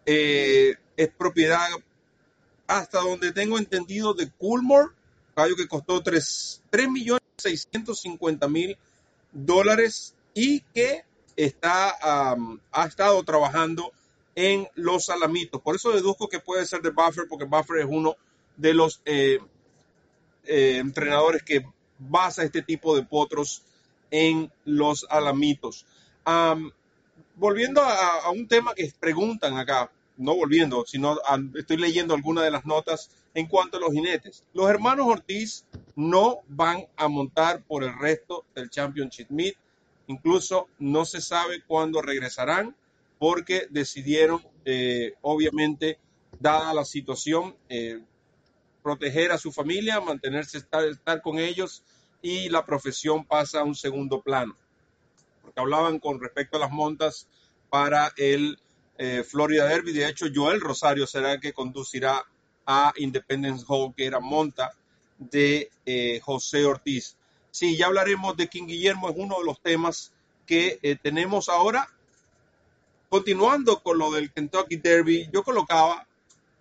es 0.05 1.09
propiedad, 1.15 1.67
hasta 2.65 2.99
donde 2.99 3.31
tengo 3.31 3.59
entendido, 3.59 4.15
de 4.15 4.31
Coolmore, 4.39 4.88
caballo 5.35 5.55
que 5.55 5.67
costó 5.67 6.01
3, 6.01 6.63
3 6.71 6.89
millones 6.89 7.26
650 7.38 8.47
mil 8.47 8.77
dólares 9.31 10.15
y 10.33 10.61
que 10.73 11.03
está, 11.35 11.95
ha 12.71 12.85
estado 12.85 13.23
trabajando 13.23 13.91
en 14.35 14.67
los 14.75 15.09
Alamitos. 15.09 15.61
Por 15.61 15.75
eso 15.75 15.91
deduzco 15.91 16.27
que 16.27 16.39
puede 16.39 16.65
ser 16.65 16.81
de 16.81 16.89
Buffer, 16.89 17.27
porque 17.27 17.45
Buffer 17.45 17.79
es 17.79 17.88
uno 17.88 18.15
de 18.55 18.73
los 18.73 19.01
entrenadores 20.45 21.43
que 21.43 21.65
basa 21.99 22.43
este 22.43 22.61
tipo 22.61 22.95
de 22.95 23.03
potros 23.03 23.63
en 24.11 24.51
los 24.65 25.05
alamitos. 25.09 25.85
volviendo 27.35 27.81
a, 27.81 28.31
un 28.31 28.47
tema 28.47 28.73
que 28.73 28.91
preguntan 28.99 29.57
acá, 29.57 29.91
no 30.17 30.35
volviendo, 30.35 30.83
sino 30.88 31.17
estoy 31.55 31.77
leyendo 31.77 32.15
algunas 32.15 32.43
de 32.43 32.51
las 32.51 32.65
notas 32.65 33.11
en 33.38 33.45
cuanto 33.45 33.77
a 33.77 33.79
los 33.79 33.93
jinetes. 33.93 34.43
Los 34.51 34.67
hermanos 34.67 35.05
Ortiz 35.07 35.63
no 35.95 36.39
van 36.47 36.88
a 36.95 37.07
montar 37.07 37.61
por 37.61 37.83
el 37.83 37.93
resto 37.99 38.45
del 38.55 38.71
Championship 38.71 39.29
Meet. 39.29 39.55
Incluso 40.07 40.67
no 40.79 41.05
se 41.05 41.21
sabe 41.21 41.61
cuándo 41.61 42.01
regresarán 42.01 42.75
porque 43.19 43.67
decidieron, 43.69 44.43
eh, 44.65 45.13
obviamente, 45.21 45.99
dada 46.39 46.73
la 46.73 46.83
situación, 46.83 47.55
eh, 47.69 47.99
proteger 48.81 49.31
a 49.31 49.38
su 49.38 49.51
familia, 49.51 50.01
mantenerse, 50.01 50.57
estar, 50.57 51.21
con 51.21 51.38
ellos 51.38 51.83
y 52.23 52.49
la 52.49 52.65
profesión 52.65 53.23
pasa 53.23 53.59
a 53.59 53.65
un 53.65 53.75
segundo 53.75 54.23
plano. 54.23 54.57
Porque 55.43 55.59
hablaban 55.59 55.99
con 55.99 56.19
respecto 56.19 56.57
a 56.57 56.61
las 56.61 56.71
montas 56.71 57.27
para 57.69 58.11
el 58.17 58.57
eh, 58.97 59.23
Florida 59.23 59.67
Derby. 59.67 59.93
De 59.93 60.09
hecho, 60.09 60.25
Joel 60.33 60.59
Rosario 60.59 61.05
será 61.05 61.33
el 61.33 61.39
que 61.39 61.53
conducirá 61.53 62.25
a 62.68 62.93
Independence 62.97 63.65
Hall, 63.68 63.93
que 63.95 64.05
era 64.05 64.20
monta 64.20 64.74
de 65.18 65.72
eh, 65.86 66.20
José 66.22 66.65
Ortiz. 66.65 67.15
Sí, 67.49 67.78
ya 67.78 67.88
hablaremos 67.88 68.36
de 68.38 68.49
King 68.49 68.68
Guillermo, 68.68 69.09
es 69.09 69.15
uno 69.18 69.39
de 69.39 69.45
los 69.45 69.59
temas 69.61 70.11
que 70.45 70.78
eh, 70.84 70.97
tenemos 71.01 71.49
ahora. 71.49 71.89
Continuando 73.09 73.82
con 73.82 73.97
lo 73.97 74.11
del 74.11 74.32
Kentucky 74.32 74.76
Derby, 74.76 75.30
yo 75.32 75.43
colocaba 75.43 76.05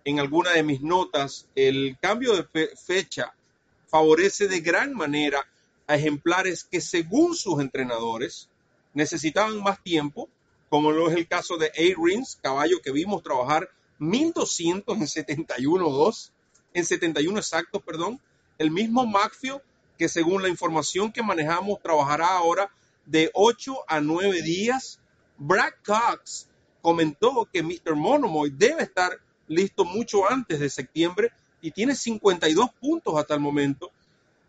en 0.05 0.19
alguna 0.19 0.51
de 0.51 0.63
mis 0.63 0.81
notas, 0.81 1.47
el 1.55 1.97
cambio 2.01 2.33
de 2.33 2.69
fecha 2.77 3.33
favorece 3.87 4.47
de 4.47 4.61
gran 4.61 4.93
manera 4.93 5.45
a 5.87 5.95
ejemplares 5.95 6.63
que 6.63 6.79
según 6.79 7.35
sus 7.35 7.59
entrenadores 7.59 8.47
necesitaban 8.93 9.61
más 9.61 9.83
tiempo, 9.83 10.29
como 10.69 10.91
lo 10.91 11.09
es 11.09 11.15
el 11.17 11.27
caso 11.27 11.57
de 11.57 11.67
A-Rins, 11.67 12.39
caballo 12.41 12.81
que 12.81 12.91
vimos 12.91 13.21
trabajar 13.21 13.69
1200 13.99 14.97
en 14.97 15.03
71.2, 15.03 16.31
en 16.73 16.85
71 16.85 17.39
exactos, 17.39 17.81
perdón. 17.83 18.19
El 18.57 18.71
mismo 18.71 19.05
Macfio, 19.05 19.61
que 19.97 20.09
según 20.09 20.41
la 20.41 20.49
información 20.49 21.11
que 21.11 21.23
manejamos 21.23 21.81
trabajará 21.81 22.37
ahora 22.37 22.71
de 23.07 23.31
8 23.33 23.75
a 23.87 23.99
9 23.99 24.41
días. 24.43 24.99
Brad 25.37 25.73
Cox 25.85 26.47
comentó 26.81 27.47
que 27.51 27.63
Mr. 27.63 27.95
Monomoy 27.95 28.49
debe 28.49 28.83
estar 28.83 29.11
listo 29.47 29.85
mucho 29.85 30.29
antes 30.29 30.59
de 30.59 30.69
septiembre 30.69 31.31
y 31.61 31.71
tiene 31.71 31.95
52 31.95 32.69
puntos 32.79 33.15
hasta 33.17 33.33
el 33.33 33.39
momento. 33.39 33.91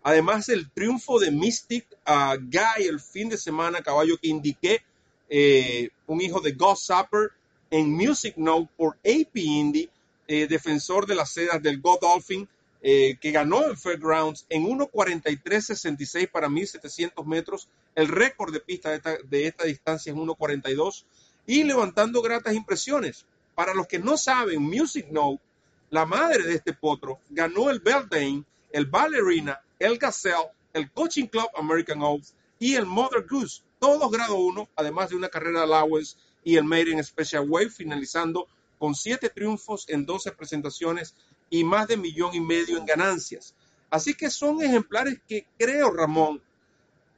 Además, 0.02 0.48
el 0.48 0.70
triunfo 0.70 1.18
de 1.18 1.30
Mystic 1.30 1.86
Guy 2.06 2.86
el 2.86 3.00
fin 3.00 3.28
de 3.28 3.38
semana, 3.38 3.82
caballo 3.82 4.18
que 4.18 4.28
indiqué, 4.28 4.82
eh, 5.28 5.90
un 6.06 6.20
hijo 6.20 6.40
de 6.40 6.52
Gus 6.52 6.86
Sapper 6.86 7.30
en 7.70 7.90
Music 7.90 8.34
Note 8.36 8.70
por 8.76 8.96
AP 8.98 9.36
Indy, 9.36 9.88
eh, 10.26 10.46
defensor 10.46 11.06
de 11.06 11.14
las 11.14 11.30
sedas 11.30 11.62
del 11.62 11.80
Godolphin, 11.80 12.48
eh, 12.80 13.16
que 13.20 13.32
ganó 13.32 13.64
en 13.64 13.76
Fairgrounds 13.76 14.46
en 14.48 14.64
1.43.66 14.64 16.30
para 16.30 16.48
1.700 16.48 17.24
metros. 17.24 17.68
El 17.94 18.08
récord 18.08 18.52
de 18.52 18.60
pista 18.60 18.90
de 18.90 18.96
esta, 18.96 19.16
de 19.16 19.46
esta 19.46 19.64
distancia 19.64 20.12
es 20.12 20.16
1.42 20.16 21.04
y 21.46 21.64
levantando 21.64 22.22
gratas 22.22 22.54
impresiones. 22.54 23.24
Para 23.54 23.74
los 23.74 23.88
que 23.88 23.98
no 23.98 24.16
saben, 24.16 24.62
Music 24.62 25.08
Note, 25.10 25.42
la 25.90 26.06
madre 26.06 26.44
de 26.44 26.54
este 26.54 26.72
potro, 26.72 27.18
ganó 27.30 27.70
el 27.70 27.80
Beltane, 27.80 28.44
el 28.70 28.86
Ballerina, 28.86 29.60
el 29.78 29.98
Gazelle, 29.98 30.50
el 30.72 30.90
Coaching 30.92 31.26
Club 31.26 31.48
American 31.56 32.02
Oaks 32.02 32.34
y 32.58 32.74
el 32.74 32.86
Mother 32.86 33.26
Goose, 33.28 33.62
todos 33.78 34.10
grado 34.10 34.36
1, 34.36 34.68
además 34.76 35.08
de 35.08 35.16
una 35.16 35.28
carrera 35.28 35.62
allowance 35.62 36.16
y 36.44 36.56
el 36.56 36.64
Made 36.64 36.90
in 36.90 37.04
Special 37.04 37.48
Wave, 37.48 37.70
finalizando 37.70 38.46
con 38.78 38.94
siete 38.94 39.28
triunfos 39.28 39.88
en 39.88 40.06
12 40.06 40.32
presentaciones 40.32 41.14
y 41.50 41.64
más 41.64 41.88
de 41.88 41.96
millón 41.96 42.34
y 42.34 42.40
medio 42.40 42.78
en 42.78 42.86
ganancias. 42.86 43.54
Así 43.90 44.14
que 44.14 44.30
son 44.30 44.62
ejemplares 44.62 45.18
que 45.26 45.46
creo, 45.58 45.90
Ramón, 45.90 46.40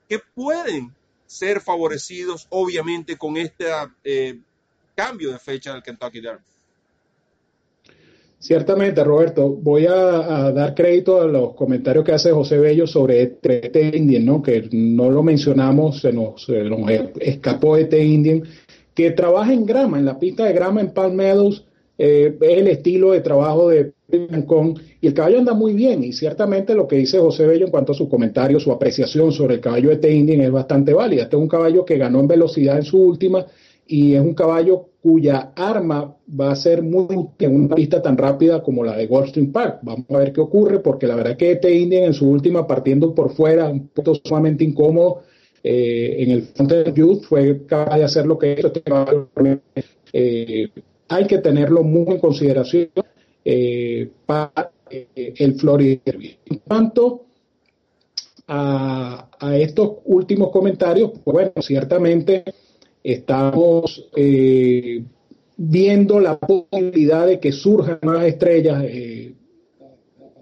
que 0.09 0.19
pueden 0.19 0.95
ser 1.27 1.61
favorecidos, 1.61 2.47
obviamente, 2.51 3.17
con 3.17 3.37
esta 3.37 3.95
eh, 4.05 4.39
cambio 4.95 5.33
de 5.33 5.39
fecha 5.39 5.73
del 5.73 5.83
Kentucky 5.83 6.21
Derby. 6.21 6.43
Ciertamente, 8.41 9.05
Roberto, 9.05 9.51
voy 9.51 9.85
a, 9.87 10.51
dar 10.51 10.75
crédito 10.75 11.21
a 11.21 11.27
los 11.27 11.55
comentarios 11.55 12.03
que 12.03 12.13
hace 12.13 12.33
José 12.33 12.57
Bello 12.59 12.87
sobre 12.87 13.23
este, 13.23 13.67
este 13.67 13.95
Indian, 13.95 14.25
¿no? 14.25 14.43
que 14.43 14.67
no 14.73 15.11
lo 15.11 15.23
mencionamos, 15.23 16.01
se 16.01 16.11
nos, 16.11 16.47
escapó 17.21 17.77
este 17.77 18.03
Indian, 18.03 18.43
que 18.95 19.11
trabaja 19.11 19.53
en 19.53 19.67
grama, 19.67 19.99
en 19.99 20.05
la 20.05 20.19
pista 20.19 20.45
de 20.45 20.53
grama 20.53 20.81
en 20.81 20.93
Palm 20.93 21.15
Meadows, 21.15 21.67
eh, 21.99 22.37
es 22.41 22.59
el 22.59 22.69
estilo 22.69 23.13
de 23.13 23.21
trabajo 23.21 23.69
de 23.69 23.93
Kong, 24.47 24.79
y 25.01 25.07
el 25.07 25.15
caballo 25.15 25.39
anda 25.39 25.55
muy 25.55 25.75
bien, 25.75 26.03
y 26.03 26.13
ciertamente 26.13 26.75
lo 26.75 26.89
que 26.89 26.97
dice 26.97 27.19
José 27.19 27.47
Bello 27.47 27.67
en 27.67 27.71
cuanto 27.71 27.93
a 27.93 27.95
su 27.95 28.09
comentario, 28.09 28.59
su 28.59 28.73
apreciación 28.73 29.33
sobre 29.33 29.57
el 29.57 29.61
caballo 29.61 29.95
de 29.97 30.13
Indian 30.13 30.41
es 30.41 30.51
bastante 30.51 30.95
válida. 30.95 31.23
Este 31.23 31.37
es 31.37 31.43
un 31.43 31.49
caballo 31.49 31.85
que 31.85 31.99
ganó 31.99 32.21
en 32.21 32.27
velocidad 32.27 32.77
en 32.77 32.85
su 32.85 32.99
última, 33.01 33.47
y 33.87 34.15
es 34.15 34.21
un 34.21 34.35
caballo 34.35 34.87
cuya 35.03 35.53
arma 35.57 36.17
va 36.39 36.53
a 36.53 36.57
ser 36.57 36.83
muy 36.83 37.07
en 37.39 37.55
una 37.55 37.75
pista 37.75 38.01
tan 38.03 38.17
rápida 38.17 38.63
como 38.63 38.85
la 38.85 38.97
de 38.97 39.07
Goldstream 39.07 39.51
Park. 39.51 39.81
Vamos 39.83 40.07
a 40.11 40.19
ver 40.19 40.33
qué 40.33 40.41
ocurre, 40.41 40.81
porque 40.81 41.07
la 41.07 41.17
verdad 41.17 41.37
que 41.37 41.53
este 41.53 41.75
Indian 41.75 42.05
en 42.05 42.15
su 42.15 42.29
última 42.29 42.67
partiendo 42.67 43.15
por 43.15 43.31
fuera, 43.33 43.69
un 43.69 43.89
poco 43.89 44.15
sumamente 44.15 44.65
incómodo, 44.65 45.23
eh, 45.63 46.17
en 46.19 46.31
el 46.31 46.43
front 46.43 46.95
youth 46.95 47.25
fue 47.25 47.67
capaz 47.67 47.99
de 47.99 48.05
hacer 48.05 48.27
lo 48.27 48.39
que 48.39 48.55
hizo 48.59 48.69
este. 48.69 48.83
Eh, 50.13 50.69
hay 51.09 51.27
que 51.27 51.39
tenerlo 51.39 51.83
muy 51.83 52.15
en 52.15 52.19
consideración 52.19 52.91
eh, 53.45 54.09
para 54.27 54.73
el 54.91 55.55
Florida 55.55 56.01
Derby. 56.05 56.37
En 56.47 56.59
cuanto 56.59 57.27
a, 58.49 59.29
a 59.39 59.57
estos 59.57 59.99
últimos 60.05 60.51
comentarios, 60.51 61.13
pues 61.25 61.33
bueno, 61.33 61.53
ciertamente 61.61 62.45
Estamos 63.03 64.11
eh, 64.15 65.03
viendo 65.57 66.21
la 66.21 66.39
posibilidad 66.39 67.27
de 67.27 67.41
que 67.41 67.53
surjan 67.53 67.99
nuevas 68.03 68.27
estrellas. 68.27 68.85
Eh, 68.85 69.35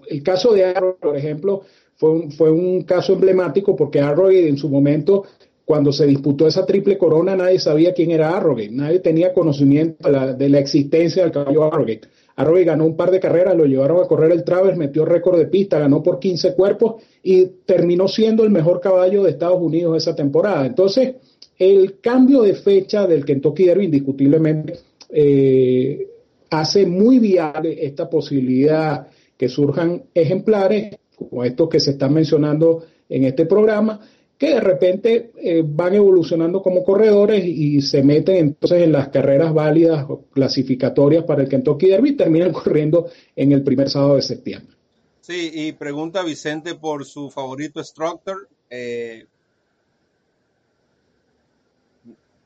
el 0.09 0.23
caso 0.23 0.53
de 0.53 0.65
Arrow, 0.65 0.97
por 0.99 1.15
ejemplo, 1.15 1.63
fue 1.99 2.11
un, 2.11 2.31
fue 2.31 2.49
un 2.49 2.83
caso 2.83 3.11
emblemático 3.13 3.75
porque 3.75 3.99
Arrow 3.99 4.29
en 4.29 4.55
su 4.57 4.69
momento, 4.69 5.25
cuando 5.65 5.91
se 5.91 6.05
disputó 6.05 6.47
esa 6.47 6.65
triple 6.65 6.97
corona, 6.97 7.35
nadie 7.35 7.59
sabía 7.59 7.93
quién 7.93 8.11
era 8.11 8.37
Arrogate, 8.37 8.71
nadie 8.71 8.99
tenía 8.99 9.33
conocimiento 9.33 10.09
de 10.09 10.49
la, 10.49 10.59
existencia 10.59 11.23
del 11.23 11.33
caballo 11.33 11.65
Arrogate. 11.65 12.07
Arrogate 12.37 12.63
ganó 12.65 12.85
un 12.85 12.95
par 12.95 13.11
de 13.11 13.19
carreras, 13.19 13.53
lo 13.57 13.65
llevaron 13.65 14.01
a 14.01 14.07
correr 14.07 14.31
el 14.31 14.45
Travers, 14.45 14.77
metió 14.77 15.03
récord 15.03 15.37
de 15.37 15.47
pista, 15.47 15.77
ganó 15.77 16.01
por 16.01 16.19
15 16.19 16.55
cuerpos 16.55 17.03
y 17.21 17.47
terminó 17.65 18.07
siendo 18.07 18.45
el 18.45 18.49
mejor 18.49 18.79
caballo 18.79 19.23
de 19.23 19.31
Estados 19.31 19.61
Unidos 19.61 19.97
esa 19.97 20.15
temporada. 20.15 20.65
Entonces, 20.65 21.15
el 21.57 21.99
cambio 21.99 22.43
de 22.43 22.53
fecha 22.53 23.05
del 23.05 23.25
Kentucky 23.25 23.65
Derby 23.65 23.85
indiscutiblemente 23.85 24.79
eh, 25.09 26.07
hace 26.49 26.85
muy 26.85 27.19
viable 27.19 27.85
esta 27.85 28.09
posibilidad 28.09 29.07
que 29.37 29.49
surjan 29.49 30.03
ejemplares 30.13 30.97
como 31.27 31.43
estos 31.43 31.69
que 31.69 31.79
se 31.79 31.91
están 31.91 32.13
mencionando 32.13 32.85
en 33.09 33.25
este 33.25 33.45
programa, 33.45 33.99
que 34.37 34.53
de 34.53 34.61
repente 34.61 35.31
eh, 35.35 35.63
van 35.65 35.95
evolucionando 35.95 36.61
como 36.61 36.85
corredores 36.85 37.43
y 37.45 37.81
se 37.81 38.01
meten 38.03 38.37
entonces 38.37 38.83
en 38.83 38.93
las 38.93 39.09
carreras 39.09 39.53
válidas 39.53 40.05
o 40.07 40.23
clasificatorias 40.31 41.25
para 41.25 41.43
el 41.43 41.49
Kentucky 41.49 41.87
Derby 41.87 42.11
y 42.11 42.15
terminan 42.15 42.53
corriendo 42.53 43.09
en 43.35 43.51
el 43.51 43.63
primer 43.63 43.89
sábado 43.89 44.15
de 44.15 44.21
septiembre. 44.21 44.75
Sí, 45.19 45.51
y 45.53 45.73
pregunta 45.73 46.23
Vicente 46.23 46.73
por 46.75 47.05
su 47.05 47.29
favorito 47.29 47.83
Structor. 47.83 48.47
Eh, 48.69 49.25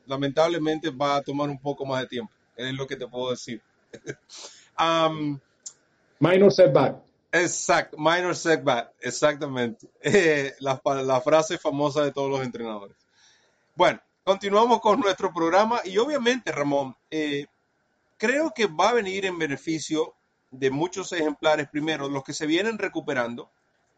lamentablemente 0.06 0.90
va 0.90 1.16
a 1.16 1.22
tomar 1.22 1.48
un 1.48 1.58
poco 1.58 1.86
más 1.86 2.02
de 2.02 2.08
tiempo. 2.08 2.32
Es 2.56 2.74
lo 2.74 2.86
que 2.86 2.96
te 2.96 3.06
puedo 3.06 3.30
decir. 3.30 3.60
Minor 6.18 6.52
setback. 6.52 7.03
Exacto, 7.36 7.96
minor 7.98 8.36
setback, 8.36 8.92
exactamente. 9.00 9.88
Eh, 10.02 10.54
la, 10.60 11.20
frase 11.20 11.58
famosa 11.58 12.04
de 12.04 12.12
todos 12.12 12.30
los 12.30 12.42
entrenadores. 12.42 12.96
Bueno, 13.74 14.00
continuamos 14.22 14.80
con 14.80 15.00
nuestro 15.00 15.32
programa 15.34 15.80
y 15.84 15.98
obviamente, 15.98 16.52
Ramón, 16.52 16.94
eh, 17.10 17.46
creo 18.18 18.52
que 18.54 18.66
va 18.66 18.90
a 18.90 18.92
venir 18.92 19.26
en 19.26 19.36
beneficio 19.36 20.14
de 20.52 20.70
muchos 20.70 21.10
ejemplares. 21.12 21.68
Primero, 21.68 22.08
los 22.08 22.22
que 22.22 22.32
se 22.32 22.46
vienen 22.46 22.78
recuperando. 22.78 23.50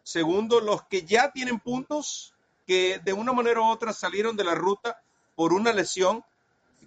Segundo, 0.03 0.61
los 0.61 0.85
que 0.85 1.03
ya 1.03 1.31
tienen 1.31 1.61
puntos 1.61 2.33
que 2.67 3.01
de 3.05 3.13
una 3.13 3.35
manera 3.35 3.61
u 3.61 3.67
otra 3.67 3.93
salieron 3.93 4.35
de 4.37 4.45
la 4.45 4.55
ruta 4.55 5.03
por 5.35 5.53
una 5.53 5.75
lesión. 5.75 6.25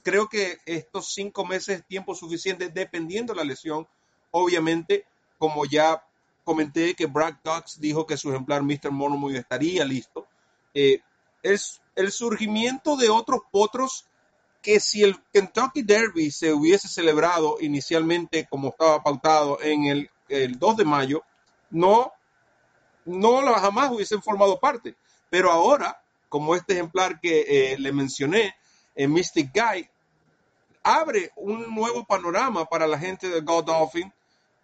Creo 0.02 0.28
que 0.28 0.58
estos 0.66 1.14
cinco 1.14 1.46
meses 1.46 1.80
es 1.80 1.86
tiempo 1.86 2.16
suficiente, 2.16 2.70
dependiendo 2.70 3.34
de 3.34 3.38
la 3.38 3.46
lesión. 3.46 3.88
Obviamente, 4.32 5.06
como 5.38 5.66
ya 5.66 6.04
comenté 6.50 6.96
que 6.96 7.06
Brad 7.06 7.36
Cox 7.44 7.80
dijo 7.80 8.08
que 8.08 8.18
su 8.18 8.32
ejemplar 8.32 8.64
Mr. 8.64 8.90
Monomoy 8.90 9.38
estaría 9.38 9.86
listo. 9.86 10.26
Eh, 10.74 11.00
es 11.44 11.80
el 11.96 12.12
surgimiento 12.12 12.98
de 12.98 13.08
otros 13.08 13.42
potros 13.52 14.08
que 14.64 14.80
si 14.80 15.04
el 15.04 15.22
Kentucky 15.32 15.84
Derby 15.84 16.32
se 16.32 16.52
hubiese 16.52 16.88
celebrado 16.88 17.58
inicialmente 17.62 18.48
como 18.50 18.70
estaba 18.70 19.04
pautado 19.04 19.62
en 19.62 20.08
el, 20.28 20.58
2 20.58 20.78
de 20.78 20.86
mayo, 20.86 21.24
no, 21.70 22.12
no 23.06 23.54
jamás 23.54 23.92
hubiesen 23.92 24.24
formado 24.24 24.60
parte. 24.60 24.96
Pero 25.30 25.52
ahora, 25.52 26.02
como 26.30 26.56
este 26.56 26.74
ejemplar 26.74 27.20
que 27.20 27.74
eh, 27.74 27.78
le 27.78 27.92
mencioné, 27.92 28.56
en 28.96 29.14
Mystic 29.14 29.52
Guy, 29.54 29.88
abre 30.82 31.32
un 31.36 31.76
nuevo 31.76 32.06
panorama 32.06 32.66
para 32.66 32.88
la 32.88 32.98
gente 32.98 33.30
de 33.30 33.42
Godolphin, 33.42 34.12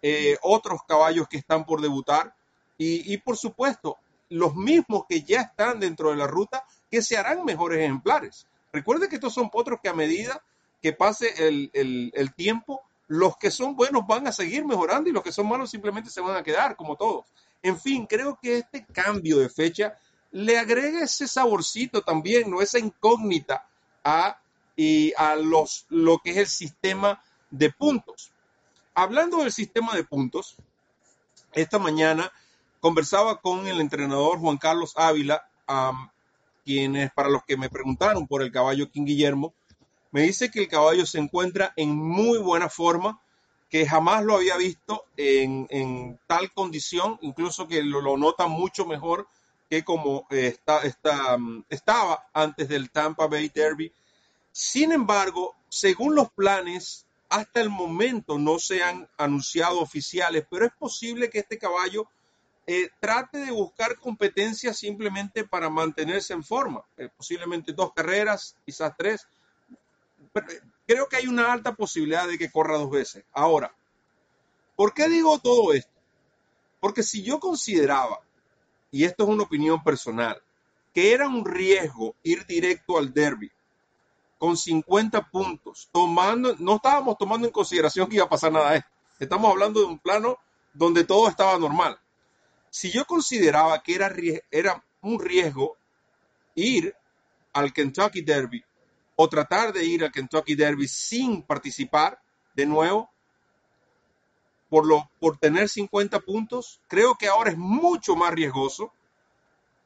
eh, 0.02 0.36
otros 0.42 0.80
caballos 0.86 1.28
que 1.28 1.38
están 1.38 1.64
por 1.64 1.80
debutar 1.80 2.34
y, 2.78 3.16
por 3.18 3.36
supuesto 3.36 3.98
los 4.28 4.54
mismos 4.56 5.04
que 5.08 5.22
ya 5.22 5.42
están 5.42 5.78
dentro 5.80 6.10
de 6.10 6.16
la 6.16 6.26
ruta 6.26 6.64
que 6.90 7.00
se 7.00 7.16
harán 7.16 7.44
mejores 7.44 7.78
ejemplares. 7.78 8.46
Recuerde 8.72 9.08
que 9.08 9.16
estos 9.16 9.32
son 9.32 9.50
potros 9.50 9.78
que 9.80 9.88
a 9.88 9.94
medida 9.94 10.42
que 10.82 10.92
pase 10.92 11.32
el, 11.38 12.34
tiempo, 12.34 12.82
los 13.08 13.36
que 13.36 13.50
son 13.50 13.76
buenos 13.76 14.06
van 14.06 14.26
a 14.26 14.32
seguir 14.32 14.64
mejorando 14.64 15.08
y 15.08 15.12
los 15.12 15.22
que 15.22 15.32
son 15.32 15.48
malos 15.48 15.70
simplemente 15.70 16.10
se 16.10 16.20
van 16.20 16.36
a 16.36 16.42
quedar 16.42 16.76
como 16.76 16.96
todos. 16.96 17.24
En 17.62 17.78
fin, 17.78 18.06
creo 18.06 18.38
que 18.40 18.58
este 18.58 18.84
cambio 18.84 19.38
de 19.38 19.48
fecha 19.48 19.96
le 20.32 20.58
agrega 20.58 21.04
ese 21.04 21.26
saborcito 21.28 22.02
también, 22.02 22.50
¿no? 22.50 22.60
Esa 22.60 22.78
incógnita 22.78 23.66
a, 24.04 24.40
a 25.16 25.36
los, 25.36 25.86
lo 25.88 26.18
que 26.18 26.30
es 26.32 26.36
el 26.36 26.46
sistema 26.46 27.22
de 27.50 27.70
puntos. 27.70 28.32
Hablando 28.98 29.42
del 29.42 29.52
sistema 29.52 29.94
de 29.94 30.04
puntos, 30.04 30.56
esta 31.52 31.78
mañana 31.78 32.32
conversaba 32.80 33.42
con 33.42 33.66
el 33.66 33.82
entrenador 33.82 34.38
Juan 34.38 34.56
Carlos 34.56 34.94
Ávila, 34.96 35.46
quienes, 36.64 37.12
para 37.12 37.28
los 37.28 37.44
que 37.44 37.58
me 37.58 37.68
preguntaron 37.68 38.26
por 38.26 38.40
el 38.40 38.50
caballo 38.50 38.90
King 38.90 39.04
Guillermo, 39.04 39.52
me 40.12 40.22
dice 40.22 40.50
que 40.50 40.60
el 40.60 40.68
caballo 40.68 41.04
se 41.04 41.18
encuentra 41.18 41.74
en 41.76 41.94
muy 41.94 42.38
buena 42.38 42.70
forma, 42.70 43.20
que 43.68 43.86
jamás 43.86 44.24
lo 44.24 44.36
había 44.36 44.56
visto 44.56 45.04
en, 45.18 46.18
tal 46.26 46.50
condición, 46.54 47.18
incluso 47.20 47.68
que 47.68 47.82
lo, 47.82 48.16
nota 48.16 48.46
mucho 48.46 48.86
mejor 48.86 49.28
que 49.68 49.84
como 49.84 50.26
está, 50.30 50.80
está, 50.86 51.36
estaba 51.68 52.28
antes 52.32 52.66
del 52.70 52.90
Tampa 52.90 53.26
Bay 53.26 53.50
Derby. 53.54 53.92
Sin 54.52 54.90
embargo, 54.92 55.54
según 55.68 56.14
los 56.14 56.30
planes, 56.30 57.05
hasta 57.28 57.60
el 57.60 57.70
momento 57.70 58.38
no 58.38 58.58
se 58.58 58.82
han 58.82 59.08
anunciado 59.16 59.80
oficiales, 59.80 60.46
pero 60.50 60.66
es 60.66 60.72
posible 60.72 61.30
que 61.30 61.40
este 61.40 61.58
caballo 61.58 62.08
eh, 62.66 62.90
trate 63.00 63.38
de 63.38 63.52
buscar 63.52 63.96
competencia 63.96 64.72
simplemente 64.72 65.44
para 65.44 65.70
mantenerse 65.70 66.32
en 66.32 66.42
forma. 66.42 66.84
Eh, 66.96 67.08
posiblemente 67.16 67.72
dos 67.72 67.92
carreras, 67.92 68.56
quizás 68.64 68.92
tres. 68.96 69.26
Pero, 70.32 70.50
eh, 70.50 70.60
creo 70.86 71.08
que 71.08 71.16
hay 71.16 71.26
una 71.26 71.52
alta 71.52 71.74
posibilidad 71.74 72.26
de 72.26 72.38
que 72.38 72.50
corra 72.50 72.76
dos 72.76 72.90
veces. 72.90 73.24
Ahora, 73.32 73.74
¿por 74.74 74.94
qué 74.94 75.08
digo 75.08 75.38
todo 75.38 75.72
esto? 75.72 75.92
Porque 76.80 77.02
si 77.02 77.22
yo 77.22 77.40
consideraba, 77.40 78.20
y 78.90 79.04
esto 79.04 79.24
es 79.24 79.30
una 79.30 79.44
opinión 79.44 79.82
personal, 79.82 80.40
que 80.92 81.12
era 81.12 81.28
un 81.28 81.44
riesgo 81.44 82.14
ir 82.22 82.46
directo 82.46 82.98
al 82.98 83.12
derby 83.12 83.50
con 84.38 84.56
50 84.56 85.30
puntos, 85.30 85.88
tomando, 85.92 86.54
no 86.58 86.76
estábamos 86.76 87.16
tomando 87.18 87.46
en 87.46 87.52
consideración 87.52 88.08
que 88.08 88.16
iba 88.16 88.24
a 88.24 88.28
pasar 88.28 88.52
nada 88.52 88.72
de 88.72 88.78
esto. 88.78 88.90
Estamos 89.18 89.50
hablando 89.50 89.80
de 89.80 89.86
un 89.86 89.98
plano 89.98 90.38
donde 90.74 91.04
todo 91.04 91.28
estaba 91.28 91.58
normal 91.58 91.98
si 92.76 92.90
yo 92.90 93.06
consideraba 93.06 93.82
que 93.82 93.94
era, 93.94 94.12
era 94.50 94.84
un 95.00 95.18
riesgo 95.18 95.78
ir 96.54 96.94
al 97.54 97.72
Kentucky 97.72 98.20
Derby 98.20 98.62
o 99.14 99.28
tratar 99.30 99.72
de 99.72 99.82
ir 99.82 100.04
al 100.04 100.12
Kentucky 100.12 100.54
Derby 100.54 100.86
sin 100.86 101.42
participar 101.42 102.20
de 102.54 102.66
nuevo 102.66 103.10
por, 104.68 104.86
lo, 104.86 105.10
por 105.18 105.38
tener 105.38 105.70
50 105.70 106.20
puntos, 106.20 106.82
creo 106.86 107.14
que 107.14 107.28
ahora 107.28 107.50
es 107.50 107.56
mucho 107.56 108.14
más 108.14 108.34
riesgoso 108.34 108.92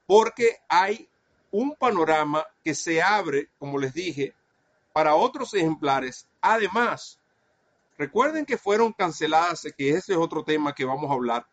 porque 0.09 0.57
hay 0.69 1.09
un 1.53 1.77
panorama 1.77 2.45
que 2.65 2.75
se 2.75 3.01
abre, 3.01 3.51
como 3.61 3.79
les 3.79 3.95
dije, 3.95 4.35
para 4.93 5.14
otros 5.14 5.55
ejemplares. 5.55 6.26
Además, 6.41 7.18
recuerden 7.99 8.45
que 8.45 8.59
fueron 8.59 8.93
canceladas, 8.93 9.66
que 9.76 9.91
ese 9.91 10.12
es 10.12 10.18
otro 10.18 10.45
tema 10.45 10.74
que 10.74 10.84
vamos 10.84 11.11
a 11.11 11.14
hablar, 11.14 11.47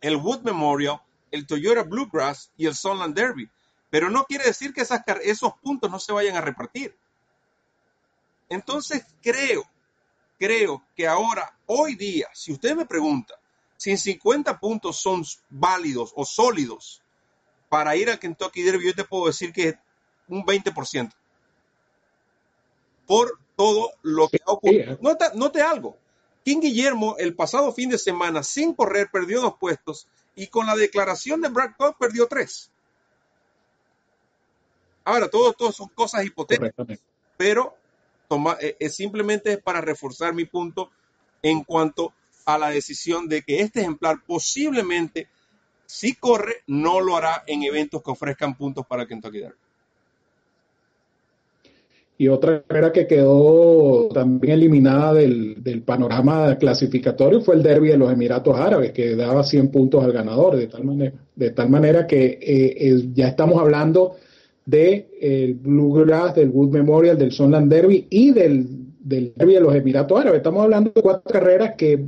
el 0.00 0.16
Wood 0.16 0.42
Memorial, 0.42 1.00
el 1.30 1.46
Toyota 1.46 1.82
Bluegrass 1.82 2.50
y 2.56 2.66
el 2.66 2.74
Sunland 2.74 3.14
Derby. 3.14 3.48
Pero 3.90 4.08
no 4.08 4.24
quiere 4.24 4.44
decir 4.44 4.72
que 4.72 4.82
esos 4.82 5.52
puntos 5.62 5.90
no 5.90 5.98
se 5.98 6.12
vayan 6.12 6.36
a 6.36 6.40
repartir. 6.40 6.96
Entonces 8.48 9.04
creo, 9.22 9.64
creo 10.38 10.84
que 10.96 11.06
ahora, 11.06 11.56
hoy 11.66 11.94
día, 11.94 12.28
si 12.32 12.52
usted 12.52 12.74
me 12.74 12.86
pregunta 12.86 13.34
si 13.80 13.96
50 13.96 14.60
puntos 14.60 15.00
son 15.00 15.24
válidos 15.48 16.12
o 16.14 16.26
sólidos 16.26 17.00
para 17.70 17.96
ir 17.96 18.10
al 18.10 18.18
Kentucky 18.18 18.62
Derby, 18.62 18.84
yo 18.84 18.94
te 18.94 19.04
puedo 19.04 19.26
decir 19.26 19.54
que 19.54 19.78
un 20.28 20.44
20%. 20.44 21.10
Por 23.10 23.40
todo 23.56 23.90
lo 24.02 24.28
que 24.28 24.38
ha 24.46 24.52
ocurrido. 24.52 24.96
note 25.34 25.62
algo. 25.62 25.96
King 26.44 26.60
Guillermo 26.60 27.16
el 27.18 27.34
pasado 27.34 27.72
fin 27.72 27.90
de 27.90 27.98
semana 27.98 28.44
sin 28.44 28.72
correr 28.72 29.08
perdió 29.10 29.40
dos 29.40 29.54
puestos 29.58 30.06
y 30.36 30.46
con 30.46 30.64
la 30.64 30.76
declaración 30.76 31.40
de 31.40 31.48
Brad 31.48 31.72
Cox 31.76 31.96
perdió 31.98 32.28
tres. 32.28 32.70
Ahora, 35.02 35.28
todo 35.28 35.72
son 35.72 35.88
cosas 35.88 36.24
hipotéticas, 36.24 37.00
pero 37.36 37.74
toma, 38.28 38.56
eh, 38.60 38.76
es 38.78 38.94
simplemente 38.94 39.58
para 39.58 39.80
reforzar 39.80 40.32
mi 40.32 40.44
punto 40.44 40.92
en 41.42 41.64
cuanto 41.64 42.12
a 42.44 42.58
la 42.58 42.70
decisión 42.70 43.26
de 43.28 43.42
que 43.42 43.60
este 43.60 43.80
ejemplar 43.80 44.22
posiblemente, 44.24 45.26
si 45.84 46.14
corre, 46.14 46.62
no 46.68 47.00
lo 47.00 47.16
hará 47.16 47.42
en 47.48 47.64
eventos 47.64 48.04
que 48.04 48.12
ofrezcan 48.12 48.56
puntos 48.56 48.86
para 48.86 49.04
Kentucky 49.04 49.40
Derby. 49.40 49.58
Y 52.20 52.28
otra 52.28 52.62
carrera 52.64 52.92
que 52.92 53.06
quedó 53.06 54.10
también 54.12 54.52
eliminada 54.52 55.14
del, 55.14 55.82
panorama 55.86 56.58
clasificatorio 56.58 57.40
fue 57.40 57.54
el 57.54 57.62
derby 57.62 57.88
de 57.88 57.96
los 57.96 58.12
Emiratos 58.12 58.60
Árabes, 58.60 58.92
que 58.92 59.16
daba 59.16 59.42
100 59.42 59.70
puntos 59.70 60.04
al 60.04 60.12
ganador, 60.12 60.56
de 60.56 60.66
tal 60.66 60.84
manera, 60.84 61.14
de 61.34 61.50
tal 61.52 61.70
manera 61.70 62.06
que 62.06 62.38
eh, 62.42 63.08
ya 63.14 63.28
estamos 63.28 63.58
hablando 63.58 64.16
del 64.66 65.06
de, 65.18 65.56
Bluegrass, 65.62 66.34
del 66.34 66.50
Wood 66.50 66.68
Memorial, 66.68 67.16
del 67.16 67.32
Sunland 67.32 67.72
Derby 67.72 68.06
y 68.10 68.32
del, 68.32 68.66
del 69.00 69.32
Derby 69.34 69.54
de 69.54 69.60
los 69.60 69.74
Emiratos 69.74 70.20
Árabes. 70.20 70.40
Estamos 70.40 70.62
hablando 70.62 70.92
de 70.94 71.00
cuatro 71.00 71.32
carreras 71.32 71.74
que 71.74 72.04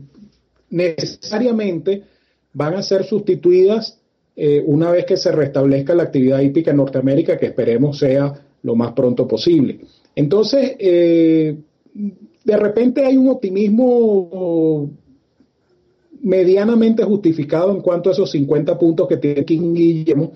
necesariamente 0.68 2.02
van 2.52 2.74
a 2.74 2.82
ser 2.82 3.04
sustituidas 3.04 3.98
eh, 4.36 4.62
una 4.66 4.90
vez 4.90 5.06
que 5.06 5.16
se 5.16 5.32
restablezca 5.32 5.94
la 5.94 6.02
actividad 6.02 6.40
hípica 6.40 6.70
en 6.70 6.76
Norteamérica, 6.76 7.38
que 7.38 7.46
esperemos 7.46 7.98
sea 7.98 8.34
lo 8.62 8.74
más 8.74 8.92
pronto 8.92 9.26
posible. 9.26 9.80
Entonces, 10.14 10.76
eh, 10.78 11.56
de 12.44 12.56
repente 12.56 13.04
hay 13.04 13.16
un 13.16 13.28
optimismo 13.28 14.90
medianamente 16.22 17.02
justificado 17.02 17.72
en 17.72 17.80
cuanto 17.80 18.08
a 18.08 18.12
esos 18.12 18.30
50 18.30 18.78
puntos 18.78 19.08
que 19.08 19.16
tiene 19.16 19.44
King 19.44 19.74
Guillermo, 19.74 20.32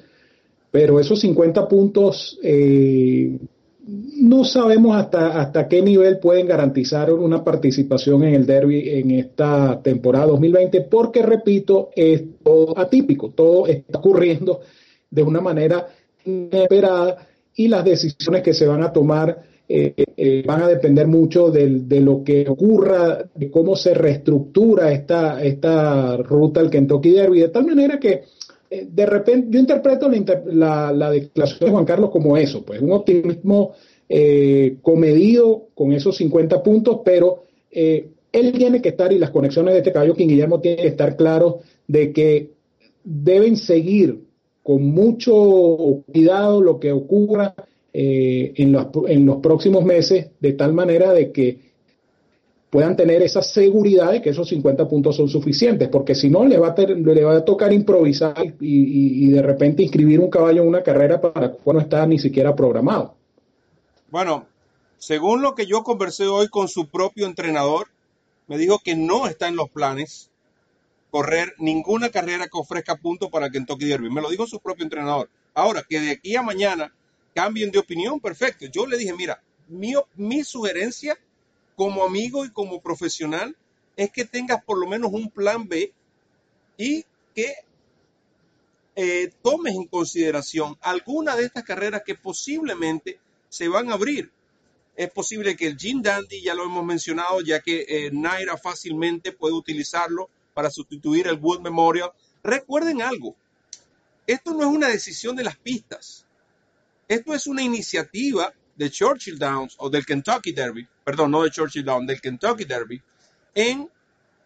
pero 0.71 0.99
esos 0.99 1.21
50 1.21 1.69
puntos 1.69 2.39
eh, 2.43 3.39
no 3.87 4.45
sabemos 4.45 4.97
hasta, 4.97 5.41
hasta 5.41 5.69
qué 5.69 5.81
nivel 5.81 6.19
pueden 6.19 6.49
garantizar 6.49 7.13
una 7.13 7.45
participación 7.45 8.25
en 8.25 8.35
el 8.35 8.47
derby 8.47 8.89
en 8.89 9.13
esta 9.13 9.81
temporada 9.81 10.27
2020, 10.27 10.83
porque 10.83 11.23
repito, 11.23 11.91
es 11.95 12.25
todo 12.43 12.77
atípico, 12.77 13.31
todo 13.31 13.69
está 13.69 13.99
ocurriendo 13.99 14.61
de 15.09 15.23
una 15.23 15.41
manera 15.41 15.87
inesperada 16.25 17.29
y 17.55 17.69
las 17.69 17.85
decisiones 17.85 18.43
que 18.43 18.53
se 18.53 18.67
van 18.67 18.83
a 18.83 18.93
tomar 18.93 19.41
eh, 19.69 19.95
eh, 20.17 20.45
van 20.47 20.63
a 20.63 20.69
depender 20.69 21.09
mucho 21.09 21.51
de, 21.51 21.81
de, 21.81 22.01
lo 22.01 22.23
que 22.23 22.49
ocurra, 22.49 23.25
de 23.35 23.51
cómo 23.51 23.75
se 23.75 23.95
reestructura 23.95 24.93
esta, 24.93 25.43
esta 25.43 26.17
ruta 26.19 26.61
al 26.61 26.71
Kentucky 26.71 27.11
Derby, 27.11 27.41
de 27.41 27.49
tal 27.49 27.67
manera 27.67 27.99
que 27.99 28.23
eh, 28.71 28.87
de 28.89 29.07
repente 29.07 29.49
yo 29.51 29.59
interpreto 29.59 30.09
la, 30.53 30.93
la, 30.93 31.11
declaración 31.11 31.67
de 31.67 31.73
Juan 31.73 31.85
Carlos 31.85 32.11
como 32.11 32.37
eso, 32.37 32.65
pues 32.65 32.81
un 32.81 32.93
optimismo 32.93 33.73
comedido 34.83 35.67
con 35.75 35.93
esos 35.93 36.17
50 36.17 36.63
puntos, 36.63 37.01
pero 37.05 37.43
él 37.73 38.53
tiene 38.53 38.81
que 38.81 38.91
estar, 38.91 39.13
y 39.13 39.19
las 39.19 39.31
conexiones 39.31 39.75
de 39.75 39.79
este 39.79 39.93
caballo 39.93 40.15
King 40.15 40.29
Guillermo 40.29 40.61
tienen 40.61 40.83
que 40.83 40.91
estar 40.91 41.17
claros 41.17 41.57
de 41.89 42.13
que 42.13 42.53
deben 43.03 43.57
seguir 43.57 44.21
con 44.63 44.85
mucho 44.85 46.05
cuidado 46.13 46.61
lo 46.63 46.79
que 46.79 46.93
ocurra 46.93 47.53
eh, 47.99 48.53
en, 48.57 48.73
los, 48.73 48.89
en 49.09 49.25
los 49.25 49.39
próximos 49.39 49.83
meses, 49.83 50.27
de 50.39 50.53
tal 50.53 50.75
manera 50.75 51.15
de 51.15 51.33
que 51.33 51.59
puedan 52.69 52.95
tener 52.95 53.23
esa 53.23 53.41
seguridad 53.41 54.13
de 54.13 54.21
que 54.21 54.29
esos 54.29 54.51
50 54.51 54.87
puntos 54.87 55.17
son 55.17 55.31
suficientes, 55.31 55.89
porque 55.89 56.15
si 56.15 56.29
no, 56.29 56.45
le 56.45 56.59
va 56.59 56.75
a, 56.77 57.25
va 57.25 57.37
a 57.39 57.45
tocar 57.47 57.73
improvisar 57.73 58.55
y, 58.61 59.31
de 59.31 59.41
repente 59.41 59.83
inscribir 59.83 60.21
un 60.21 60.29
caballo 60.29 60.61
en 60.61 60.69
una 60.69 60.83
carrera 60.83 61.23
para 61.23 61.53
cuando 61.53 61.81
no 61.81 61.85
está 61.87 62.07
ni 62.07 62.19
siquiera 62.19 62.55
programado. 62.55 63.15
Bueno, 64.11 64.45
según 64.99 65.41
lo 65.41 65.55
que 65.55 65.65
yo 65.65 65.83
conversé 65.83 66.27
hoy 66.27 66.49
con 66.49 66.69
su 66.69 66.89
propio 66.89 67.25
entrenador, 67.25 67.87
me 68.47 68.59
dijo 68.59 68.79
que 68.85 68.95
no 68.95 69.27
está 69.27 69.49
en 69.49 69.57
los 69.57 69.71
planes 69.71 70.29
correr 71.11 71.55
ninguna 71.57 72.11
carrera 72.11 72.45
que 72.45 72.59
ofrezca 72.59 72.97
puntos 72.97 73.31
para 73.31 73.49
Kentucky 73.49 73.87
Derby. 73.87 74.11
Me 74.11 74.21
lo 74.21 74.29
dijo 74.29 74.47
su 74.47 74.61
propio 74.61 74.85
entrenador. 74.85 75.31
Ahora, 75.55 75.83
que 75.89 75.99
de 75.99 76.11
aquí 76.11 76.37
a 76.37 76.43
mañana 76.43 76.93
cambien 77.37 77.71
de 77.71 77.79
opinión, 77.79 78.19
perfecto. 78.19 78.65
Yo 78.65 78.87
le 78.87 78.97
dije, 78.97 79.13
mira, 79.13 79.43
mi, 79.69 79.93
mi 80.15 80.43
sugerencia 80.43 81.19
como 81.77 82.03
amigo 82.03 82.47
y 82.47 82.51
como 82.51 82.81
profesional 82.81 83.55
es 83.95 84.11
que 84.11 84.25
tengas 84.25 84.65
por 84.65 84.79
lo 84.79 84.89
menos 84.89 85.13
un 85.13 85.31
plan 85.31 85.69
B 85.69 85.93
y 86.79 87.05
que 87.35 87.55
eh, 88.95 89.31
tomes 89.43 89.75
en 89.75 89.85
consideración 89.85 90.79
alguna 90.81 91.37
de 91.37 91.45
estas 91.45 91.65
carreras 91.65 92.03
que 92.07 92.15
posiblemente 92.15 93.21
se 93.51 93.69
van 93.69 93.91
a 93.91 93.95
abrir. 93.95 94.31
Es 94.97 95.11
posible 95.11 95.57
que 95.57 95.67
el 95.67 95.77
Gin 95.77 96.01
Dandy, 96.01 96.41
ya 96.41 96.55
lo 96.55 96.65
hemos 96.65 96.87
mencionado, 96.87 97.43
ya 97.43 97.61
que 97.61 97.85
eh, 97.87 98.11
Naira 98.13 98.57
fácilmente 98.57 99.33
puede 99.33 99.53
utilizarlo 99.53 100.31
para 100.55 100.71
sustituir 100.71 101.27
el 101.27 101.39
Wood 101.39 101.61
Memorial. 101.61 102.13
Recuerden 102.43 103.03
algo, 103.03 103.37
esto 104.27 104.55
no 104.55 104.63
es 104.63 104.69
una 104.69 104.89
decisión 104.89 105.37
de 105.37 105.45
las 105.45 105.59
pistas. 105.59 106.26
Esto 107.09 107.35
es 107.35 107.47
una 107.47 107.63
iniciativa 107.63 108.53
de 108.75 108.91
Churchill 108.91 109.39
Downs 109.39 109.77
o 109.79 109.89
del 109.89 110.05
Kentucky 110.05 110.53
Derby, 110.53 110.87
perdón, 111.05 111.31
no 111.31 111.43
de 111.43 111.51
Churchill 111.51 111.85
Downs, 111.85 112.07
del 112.07 112.21
Kentucky 112.21 112.65
Derby, 112.65 113.01
en 113.55 113.89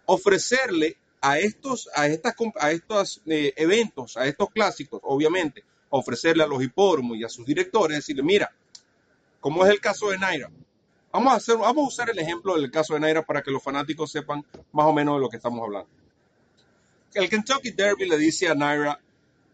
ofrecerle 0.07 0.97
a 1.21 1.39
estos, 1.39 1.89
a 1.95 2.07
estas, 2.07 2.35
a 2.57 2.71
estos 2.71 3.23
eh, 3.27 3.53
eventos, 3.57 4.17
a 4.17 4.27
estos 4.27 4.51
clásicos, 4.51 5.01
obviamente, 5.05 5.65
ofrecerle 5.91 6.43
a 6.43 6.47
los 6.47 6.63
hipódromos 6.63 7.17
y 7.17 7.25
a 7.25 7.29
sus 7.29 7.45
directores, 7.45 7.99
decirle, 7.99 8.23
mira, 8.23 8.51
como 9.41 9.65
es 9.65 9.71
el 9.71 9.81
caso 9.81 10.11
de 10.11 10.19
Naira, 10.19 10.51
vamos 11.13 11.33
a 11.33 11.37
hacer, 11.37 11.57
vamos 11.57 11.85
a 11.85 11.89
usar 11.89 12.11
el 12.11 12.19
ejemplo 12.19 12.55
del 12.57 12.71
caso 12.71 12.95
de 12.95 13.01
Naira 13.01 13.25
para 13.25 13.43
que 13.43 13.51
los 13.51 13.63
fanáticos 13.63 14.13
sepan 14.13 14.45
más 14.73 14.87
o 14.87 14.93
menos 14.93 15.17
de 15.17 15.21
lo 15.21 15.29
que 15.29 15.37
estamos 15.37 15.61
hablando. 15.63 15.89
El 17.15 17.29
Kentucky 17.29 17.73
Derby 17.73 18.09
le 18.09 18.17
dice 18.17 18.49
a 18.49 18.55
Naira, 18.55 19.01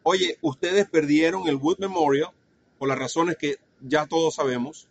oye, 0.03 0.39
ustedes 0.43 0.89
perdieron 0.89 1.49
el 1.49 1.57
Wood 1.57 1.79
Memorial, 1.79 2.31
por 2.79 2.89
las 2.89 2.99
razones 2.99 3.37
que 3.37 3.57
ya 3.81 4.07
todos 4.07 4.35
sabemos, 4.35 4.89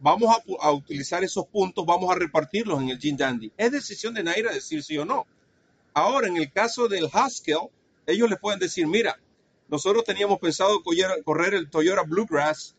vamos 0.00 0.36
a, 0.60 0.72
utilizar 0.72 1.24
esos 1.24 1.46
puntos, 1.46 1.84
vamos 1.86 2.10
a 2.10 2.18
repartirlos 2.18 2.80
en 2.80 2.90
el 2.90 2.98
Gin 2.98 3.16
Dandy. 3.16 3.52
Es 3.56 3.72
decisión 3.72 4.14
de 4.14 4.22
Naira 4.22 4.52
decir 4.52 4.82
sí 4.82 4.98
o 4.98 5.04
no. 5.04 5.26
Ahora, 5.94 6.28
en 6.28 6.36
el 6.36 6.52
caso 6.52 6.88
del 6.88 7.08
Haskell, 7.12 7.70
ellos 8.06 8.28
les 8.28 8.38
pueden 8.38 8.60
decir, 8.60 8.86
mira, 8.86 9.18
nosotros 9.68 10.04
teníamos 10.04 10.38
pensado 10.38 10.82
correr 11.24 11.54
el 11.54 11.70
Toyota 11.70 12.02
Bluegrass 12.02 12.74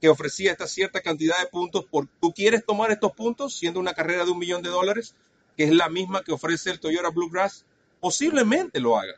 que 0.00 0.08
ofrecía 0.08 0.52
esta 0.52 0.66
cierta 0.66 1.00
cantidad 1.00 1.38
de 1.38 1.46
puntos. 1.46 1.84
Por, 1.84 2.08
¿Tú 2.20 2.32
quieres 2.32 2.64
tomar 2.64 2.90
estos 2.90 3.12
puntos 3.12 3.56
siendo 3.56 3.80
una 3.80 3.94
carrera 3.94 4.24
de 4.24 4.30
un 4.30 4.38
millón 4.38 4.62
de 4.62 4.70
dólares, 4.70 5.14
que 5.56 5.64
es 5.64 5.72
la 5.72 5.88
misma 5.88 6.22
que 6.22 6.32
ofrece 6.32 6.70
el 6.70 6.80
Toyota 6.80 7.10
Bluegrass? 7.10 7.64
Posiblemente 8.00 8.80
lo 8.80 8.98
haga. 8.98 9.14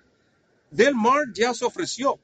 Del 0.70 0.94
Mar 0.94 1.24
ya 1.32 1.54
se 1.54 1.64
ofreció 1.64 2.18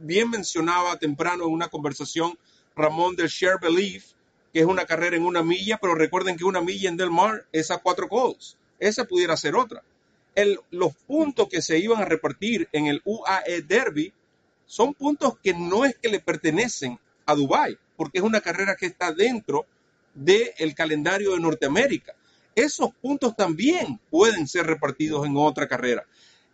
bien 0.00 0.30
mencionaba 0.30 0.98
temprano 0.98 1.44
en 1.44 1.52
una 1.52 1.68
conversación 1.68 2.38
Ramón 2.76 3.16
del 3.16 3.28
Share 3.28 3.58
Belief, 3.60 4.12
que 4.52 4.60
es 4.60 4.66
una 4.66 4.86
carrera 4.86 5.16
en 5.16 5.24
una 5.24 5.42
milla, 5.42 5.78
pero 5.80 5.94
recuerden 5.94 6.36
que 6.36 6.44
una 6.44 6.60
milla 6.60 6.88
en 6.88 6.96
Del 6.96 7.10
Mar 7.10 7.46
es 7.52 7.70
a 7.70 7.78
cuatro 7.78 8.08
goals. 8.08 8.56
Esa 8.78 9.04
pudiera 9.04 9.36
ser 9.36 9.56
otra. 9.56 9.82
Los 10.70 10.94
puntos 11.06 11.48
que 11.48 11.60
se 11.60 11.78
iban 11.78 12.00
a 12.00 12.04
repartir 12.04 12.68
en 12.72 12.86
el 12.86 13.02
UAE 13.04 13.62
Derby 13.62 14.12
son 14.66 14.94
puntos 14.94 15.36
que 15.42 15.52
no 15.52 15.84
es 15.84 15.96
que 15.96 16.08
le 16.08 16.20
pertenecen 16.20 16.98
a 17.26 17.34
Dubai, 17.34 17.76
porque 17.96 18.18
es 18.18 18.24
una 18.24 18.40
carrera 18.40 18.76
que 18.76 18.86
está 18.86 19.12
dentro 19.12 19.66
del 20.14 20.74
calendario 20.74 21.32
de 21.32 21.40
Norteamérica. 21.40 22.14
Esos 22.54 22.90
puntos 22.94 23.34
también 23.36 24.00
pueden 24.10 24.46
ser 24.46 24.66
repartidos 24.66 25.26
en 25.26 25.36
otra 25.36 25.66
carrera. 25.66 26.06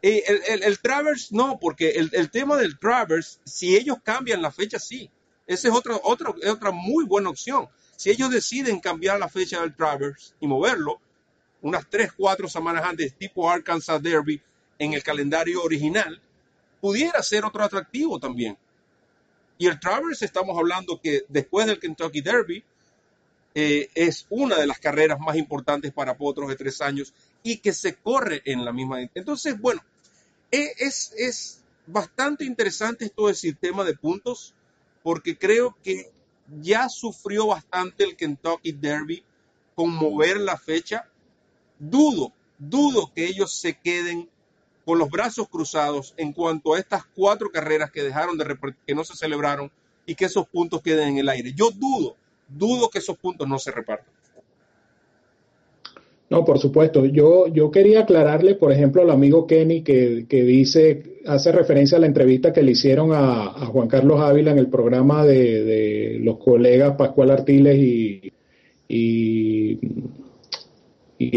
Eh, 0.07 0.23
el, 0.49 0.63
el, 0.65 0.79
Travers 0.81 1.33
no, 1.33 1.59
porque 1.59 1.93
el, 1.93 2.31
tema 2.31 2.59
del 2.59 2.79
Travers, 2.79 3.41
si 3.43 3.75
ellos 3.75 3.97
cambian 4.05 4.43
la 4.43 4.53
fecha, 4.53 4.79
sí. 4.79 5.11
Esa 5.47 5.69
es 5.69 5.75
otra, 5.75 5.99
otra, 6.03 6.35
otra 6.51 6.73
muy 6.73 7.07
buena 7.07 7.31
opción. 7.31 7.71
Si 7.97 8.11
ellos 8.11 8.31
deciden 8.31 8.81
cambiar 8.81 9.19
la 9.19 9.31
fecha 9.31 9.63
del 9.63 9.75
Travers 9.75 10.35
y 10.41 10.47
moverlo 10.47 11.01
unas 11.63 11.89
3, 11.89 12.13
4 12.19 12.51
semanas 12.51 12.85
antes, 12.85 13.15
tipo 13.15 13.49
Arkansas 13.49 14.03
Derby, 14.03 14.43
en 14.79 14.93
el 14.93 15.03
calendario 15.03 15.63
original, 15.63 16.21
pudiera 16.83 17.23
ser 17.23 17.47
otro 17.47 17.65
atractivo 17.65 18.21
también. 18.21 18.59
Y 19.57 19.69
el 19.69 19.81
Travers, 19.81 20.21
estamos 20.21 20.59
hablando 20.59 21.01
que 21.01 21.25
después 21.31 21.67
del 21.67 21.79
Kentucky 21.79 22.21
Derby, 22.21 22.63
eh, 23.55 23.89
es 23.95 24.27
una 24.29 24.59
de 24.59 24.67
las 24.67 24.79
carreras 24.81 25.19
más 25.19 25.37
importantes 25.37 25.95
para 25.95 26.19
potros 26.19 26.51
de 26.51 26.57
tres 26.57 26.83
años 26.83 27.15
y 27.43 27.57
que 27.57 27.73
se 27.73 27.95
corre 27.95 28.43
en 28.45 28.67
la 28.67 28.73
misma. 28.75 29.01
Entonces, 29.15 29.59
bueno, 29.59 29.81
es, 30.55 31.13
es 31.17 31.61
bastante 31.87 32.45
interesante 32.45 33.05
esto 33.05 33.27
del 33.27 33.37
sistema 33.37 33.85
de 33.85 33.95
puntos, 33.95 34.55
porque 35.03 35.37
creo 35.37 35.77
que 35.83 36.11
ya 36.61 36.89
sufrió 36.89 37.47
bastante 37.49 38.05
el 38.05 38.17
Kentucky 38.17 38.73
Derby 38.73 39.25
con 39.75 39.91
mover 39.91 40.39
la 40.39 40.57
fecha. 40.57 41.09
Dudo, 41.79 42.33
dudo 42.59 43.13
que 43.15 43.27
ellos 43.27 43.53
se 43.55 43.75
queden 43.79 44.29
con 44.85 44.99
los 44.99 45.11
brazos 45.11 45.49
cruzados 45.49 46.15
en 46.17 46.33
cuanto 46.33 46.75
a 46.75 46.79
estas 46.79 47.05
cuatro 47.07 47.51
carreras 47.51 47.91
que 47.91 48.03
dejaron 48.03 48.37
de 48.37 48.59
que 48.87 48.95
no 48.95 49.05
se 49.05 49.17
celebraron 49.17 49.71
y 50.07 50.15
que 50.15 50.27
esos 50.27 50.47
puntos 50.47 50.83
queden 50.83 51.11
en 51.11 51.19
el 51.19 51.29
aire. 51.29 51.53
Yo 51.55 51.71
dudo, 51.71 52.17
dudo 52.49 52.91
que 52.91 52.99
esos 52.99 53.17
puntos 53.17 53.49
no 53.49 53.59
se 53.59 53.71
repartan. 53.71 54.13
No, 56.31 56.45
por 56.45 56.59
supuesto. 56.59 57.05
Yo, 57.05 57.47
yo 57.49 57.71
quería 57.71 58.01
aclararle, 58.01 58.55
por 58.55 58.73
ejemplo, 58.73 59.03
al 59.03 59.11
amigo 59.11 59.47
Kenny 59.47 59.83
que, 59.83 60.27
dice, 60.31 61.21
hace 61.27 61.53
referencia 61.53 61.99
a 61.99 62.01
la 62.01 62.07
entrevista 62.07 62.53
que 62.53 62.63
le 62.63 62.73
hicieron 62.73 63.11
a, 63.13 63.67
Juan 63.67 63.89
Carlos 63.89 64.21
Ávila 64.21 64.53
en 64.53 64.59
el 64.59 64.69
programa 64.69 65.25
de, 65.25 66.19
los 66.23 66.39
colegas 66.39 66.97
Pascual 66.97 67.31
Artiles 67.31 67.79
y, 67.79 68.33
y, 68.89 69.79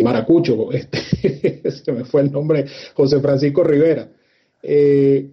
Maracucho, 0.04 0.72
este, 0.74 1.70
se 1.72 1.92
me 1.92 2.06
fue 2.06 2.22
el 2.22 2.32
nombre, 2.32 2.66
José 2.94 3.20
Francisco 3.20 3.64
Rivera. 3.64 4.10
Eh, 4.64 5.30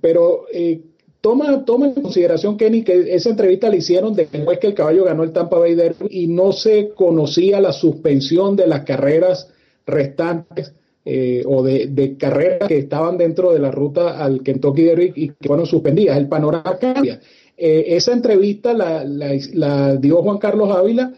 pero 0.00 0.44
eh, 0.52 0.80
Toma, 1.28 1.62
toma 1.66 1.88
en 1.88 1.92
consideración, 1.92 2.56
Kenny, 2.56 2.82
que 2.82 3.14
esa 3.14 3.28
entrevista 3.28 3.68
la 3.68 3.76
hicieron 3.76 4.14
después 4.14 4.58
que 4.58 4.68
el 4.68 4.72
caballo 4.72 5.04
ganó 5.04 5.24
el 5.24 5.32
Tampa 5.32 5.58
Bay 5.58 5.74
Derby 5.74 6.06
y 6.08 6.26
no 6.26 6.52
se 6.52 6.94
conocía 6.94 7.60
la 7.60 7.74
suspensión 7.74 8.56
de 8.56 8.66
las 8.66 8.84
carreras 8.84 9.52
restantes 9.84 10.72
eh, 11.04 11.42
o 11.46 11.62
de, 11.62 12.16
carreras 12.18 12.66
que 12.66 12.78
estaban 12.78 13.18
dentro 13.18 13.52
de 13.52 13.58
la 13.58 13.70
ruta 13.70 14.24
al 14.24 14.42
Kentucky 14.42 14.84
Derby 14.84 15.12
y 15.16 15.28
que 15.28 15.48
fueron 15.48 15.66
suspendidas. 15.66 16.16
El 16.16 16.28
panorama 16.28 16.78
cambia. 16.80 17.20
Eh, 17.58 17.84
esa 17.88 18.14
entrevista 18.14 18.72
la, 18.72 19.96
dio 19.96 20.22
Juan 20.22 20.38
Carlos 20.38 20.74
Ávila 20.74 21.12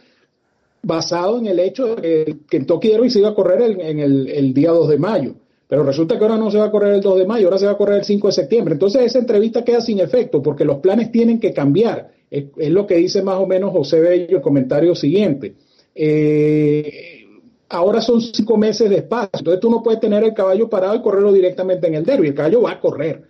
basado 0.82 1.38
en 1.38 1.46
el 1.46 1.61
hecho 1.61 1.94
de 1.94 2.24
que 2.24 2.36
Kentucky 2.48 2.88
Derby 2.88 3.11
se 3.11 3.20
iba 3.20 3.28
a 3.28 3.34
correr 3.36 3.62
en, 3.62 4.00
el, 4.00 4.26
el 4.26 4.52
día 4.54 4.72
2 4.72 4.88
de 4.88 4.98
mayo. 4.98 5.34
Pero 5.70 5.84
resulta 5.84 6.18
que 6.18 6.24
ahora 6.24 6.36
no 6.36 6.50
se 6.50 6.58
va 6.58 6.64
a 6.64 6.70
correr 6.72 6.94
el 6.94 7.00
2 7.00 7.18
de 7.18 7.26
mayo, 7.26 7.46
ahora 7.46 7.56
se 7.56 7.66
va 7.66 7.72
a 7.72 7.76
correr 7.76 7.98
el 7.98 8.04
5 8.04 8.26
de 8.26 8.32
septiembre. 8.32 8.74
Entonces 8.74 9.02
esa 9.02 9.20
entrevista 9.20 9.62
queda 9.62 9.80
sin 9.80 10.00
efecto 10.00 10.42
porque 10.42 10.64
los 10.64 10.78
planes 10.78 11.12
tienen 11.12 11.38
que 11.38 11.52
cambiar. 11.52 12.10
Es, 12.28 12.46
lo 12.56 12.88
que 12.88 12.96
dice 12.96 13.22
más 13.22 13.36
o 13.36 13.46
menos 13.46 13.70
José 13.70 14.00
Bello 14.00 14.38
el 14.38 14.42
comentario 14.42 14.96
siguiente. 14.96 15.54
Eh, 15.94 17.24
ahora 17.68 18.00
son 18.00 18.20
cinco 18.20 18.56
meses 18.56 18.90
de 18.90 18.96
espacio. 18.96 19.30
Entonces 19.38 19.60
tú 19.60 19.70
no 19.70 19.80
puedes 19.80 20.00
tener 20.00 20.24
el 20.24 20.34
caballo 20.34 20.68
parado 20.68 20.96
y 20.96 21.02
correrlo 21.02 21.32
directamente 21.32 21.86
en 21.86 21.94
el 21.94 22.04
derby. 22.04 22.26
El 22.26 22.34
caballo 22.34 22.62
va 22.62 22.72
a 22.72 22.80
correr. 22.80 23.22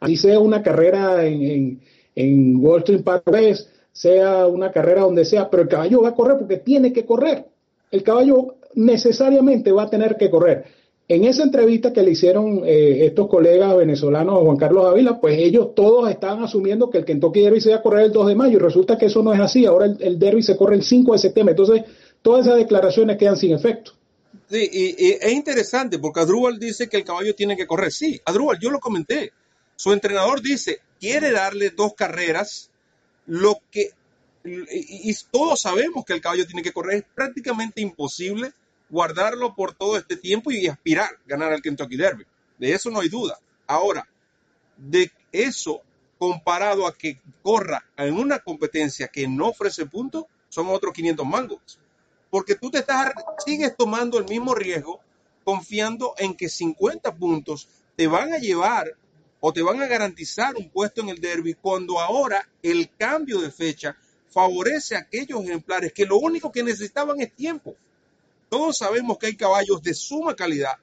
Así 0.00 0.16
sea 0.16 0.40
una 0.40 0.64
carrera 0.64 1.24
en, 1.24 1.80
en, 2.16 2.56
Wall 2.56 2.80
Street 2.80 3.04
Park 3.04 3.30
sea 3.92 4.48
una 4.48 4.72
carrera 4.72 5.02
donde 5.02 5.24
sea, 5.24 5.48
pero 5.48 5.62
el 5.62 5.68
caballo 5.68 6.02
va 6.02 6.08
a 6.08 6.14
correr 6.16 6.36
porque 6.36 6.56
tiene 6.56 6.92
que 6.92 7.04
correr. 7.04 7.44
El 7.92 8.02
caballo 8.02 8.56
necesariamente 8.74 9.70
va 9.70 9.84
a 9.84 9.90
tener 9.90 10.16
que 10.16 10.28
correr. 10.28 10.64
En 11.08 11.24
esa 11.24 11.44
entrevista 11.44 11.92
que 11.92 12.02
le 12.02 12.10
hicieron 12.10 12.62
eh, 12.64 13.06
estos 13.06 13.28
colegas 13.28 13.76
venezolanos 13.76 14.34
a 14.34 14.44
Juan 14.44 14.56
Carlos 14.56 14.86
Ávila, 14.86 15.20
pues 15.20 15.38
ellos 15.38 15.72
todos 15.74 16.10
estaban 16.10 16.42
asumiendo 16.42 16.90
que 16.90 16.98
el 16.98 17.04
Kentucky 17.04 17.42
Derby 17.42 17.60
se 17.60 17.68
iba 17.68 17.78
a 17.78 17.82
correr 17.82 18.06
el 18.06 18.12
2 18.12 18.26
de 18.26 18.34
mayo 18.34 18.56
y 18.56 18.60
resulta 18.60 18.98
que 18.98 19.06
eso 19.06 19.22
no 19.22 19.32
es 19.32 19.38
así. 19.38 19.66
Ahora 19.66 19.86
el, 19.86 20.18
Derby 20.18 20.42
se 20.42 20.56
corre 20.56 20.74
el 20.74 20.82
5 20.82 21.12
de 21.12 21.18
septiembre. 21.18 21.52
Entonces, 21.52 21.84
todas 22.22 22.46
esas 22.46 22.58
declaraciones 22.58 23.16
quedan 23.18 23.36
sin 23.36 23.52
efecto. 23.52 23.92
Sí, 24.50 24.68
y, 24.72 25.12
es 25.12 25.32
interesante 25.32 26.00
porque 26.00 26.20
Adrúbal 26.20 26.58
dice 26.58 26.88
que 26.88 26.96
el 26.96 27.04
caballo 27.04 27.36
tiene 27.36 27.56
que 27.56 27.68
correr. 27.68 27.92
Sí, 27.92 28.20
Adrúbal, 28.24 28.58
yo 28.58 28.70
lo 28.70 28.80
comenté. 28.80 29.32
Su 29.76 29.92
entrenador 29.92 30.42
dice, 30.42 30.80
quiere 30.98 31.30
darle 31.30 31.70
dos 31.70 31.94
carreras, 31.94 32.70
lo 33.26 33.58
que, 33.70 33.90
y 34.44 35.14
todos 35.30 35.60
sabemos 35.60 36.04
que 36.04 36.14
el 36.14 36.20
caballo 36.20 36.46
tiene 36.46 36.62
que 36.62 36.72
correr, 36.72 36.96
es 36.98 37.04
prácticamente 37.14 37.80
imposible 37.80 38.52
guardarlo 38.88 39.54
por 39.54 39.74
todo 39.74 39.96
este 39.96 40.16
tiempo 40.16 40.50
y 40.50 40.66
aspirar 40.66 41.10
a 41.10 41.18
ganar 41.26 41.52
el 41.52 41.62
Kentucky 41.62 41.96
Derby. 41.96 42.26
De 42.58 42.72
eso 42.72 42.90
no 42.90 43.00
hay 43.00 43.08
duda. 43.08 43.38
Ahora, 43.66 44.08
de 44.76 45.10
eso 45.32 45.82
comparado 46.18 46.86
a 46.86 46.96
que 46.96 47.20
corra 47.42 47.84
en 47.96 48.14
una 48.14 48.38
competencia 48.38 49.08
que 49.08 49.28
no 49.28 49.48
ofrece 49.48 49.86
puntos, 49.86 50.24
son 50.48 50.68
otros 50.68 50.92
500 50.94 51.26
mangos. 51.26 51.78
Porque 52.30 52.54
tú 52.54 52.70
te 52.70 52.78
estás, 52.78 53.12
sigues 53.44 53.76
tomando 53.76 54.18
el 54.18 54.24
mismo 54.24 54.54
riesgo 54.54 55.00
confiando 55.44 56.14
en 56.18 56.34
que 56.34 56.48
50 56.48 57.14
puntos 57.14 57.68
te 57.94 58.08
van 58.08 58.32
a 58.32 58.38
llevar 58.38 58.96
o 59.38 59.52
te 59.52 59.62
van 59.62 59.80
a 59.80 59.86
garantizar 59.86 60.56
un 60.56 60.68
puesto 60.70 61.02
en 61.02 61.08
el 61.08 61.20
derby 61.20 61.54
cuando 61.54 62.00
ahora 62.00 62.48
el 62.62 62.90
cambio 62.96 63.40
de 63.40 63.52
fecha 63.52 63.96
favorece 64.28 64.96
a 64.96 65.00
aquellos 65.00 65.44
ejemplares 65.44 65.92
que 65.92 66.04
lo 66.04 66.18
único 66.18 66.50
que 66.50 66.64
necesitaban 66.64 67.20
es 67.20 67.32
tiempo. 67.32 67.76
Todos 68.48 68.78
sabemos 68.78 69.18
que 69.18 69.26
hay 69.26 69.36
caballos 69.36 69.82
de 69.82 69.94
suma 69.94 70.34
calidad, 70.36 70.74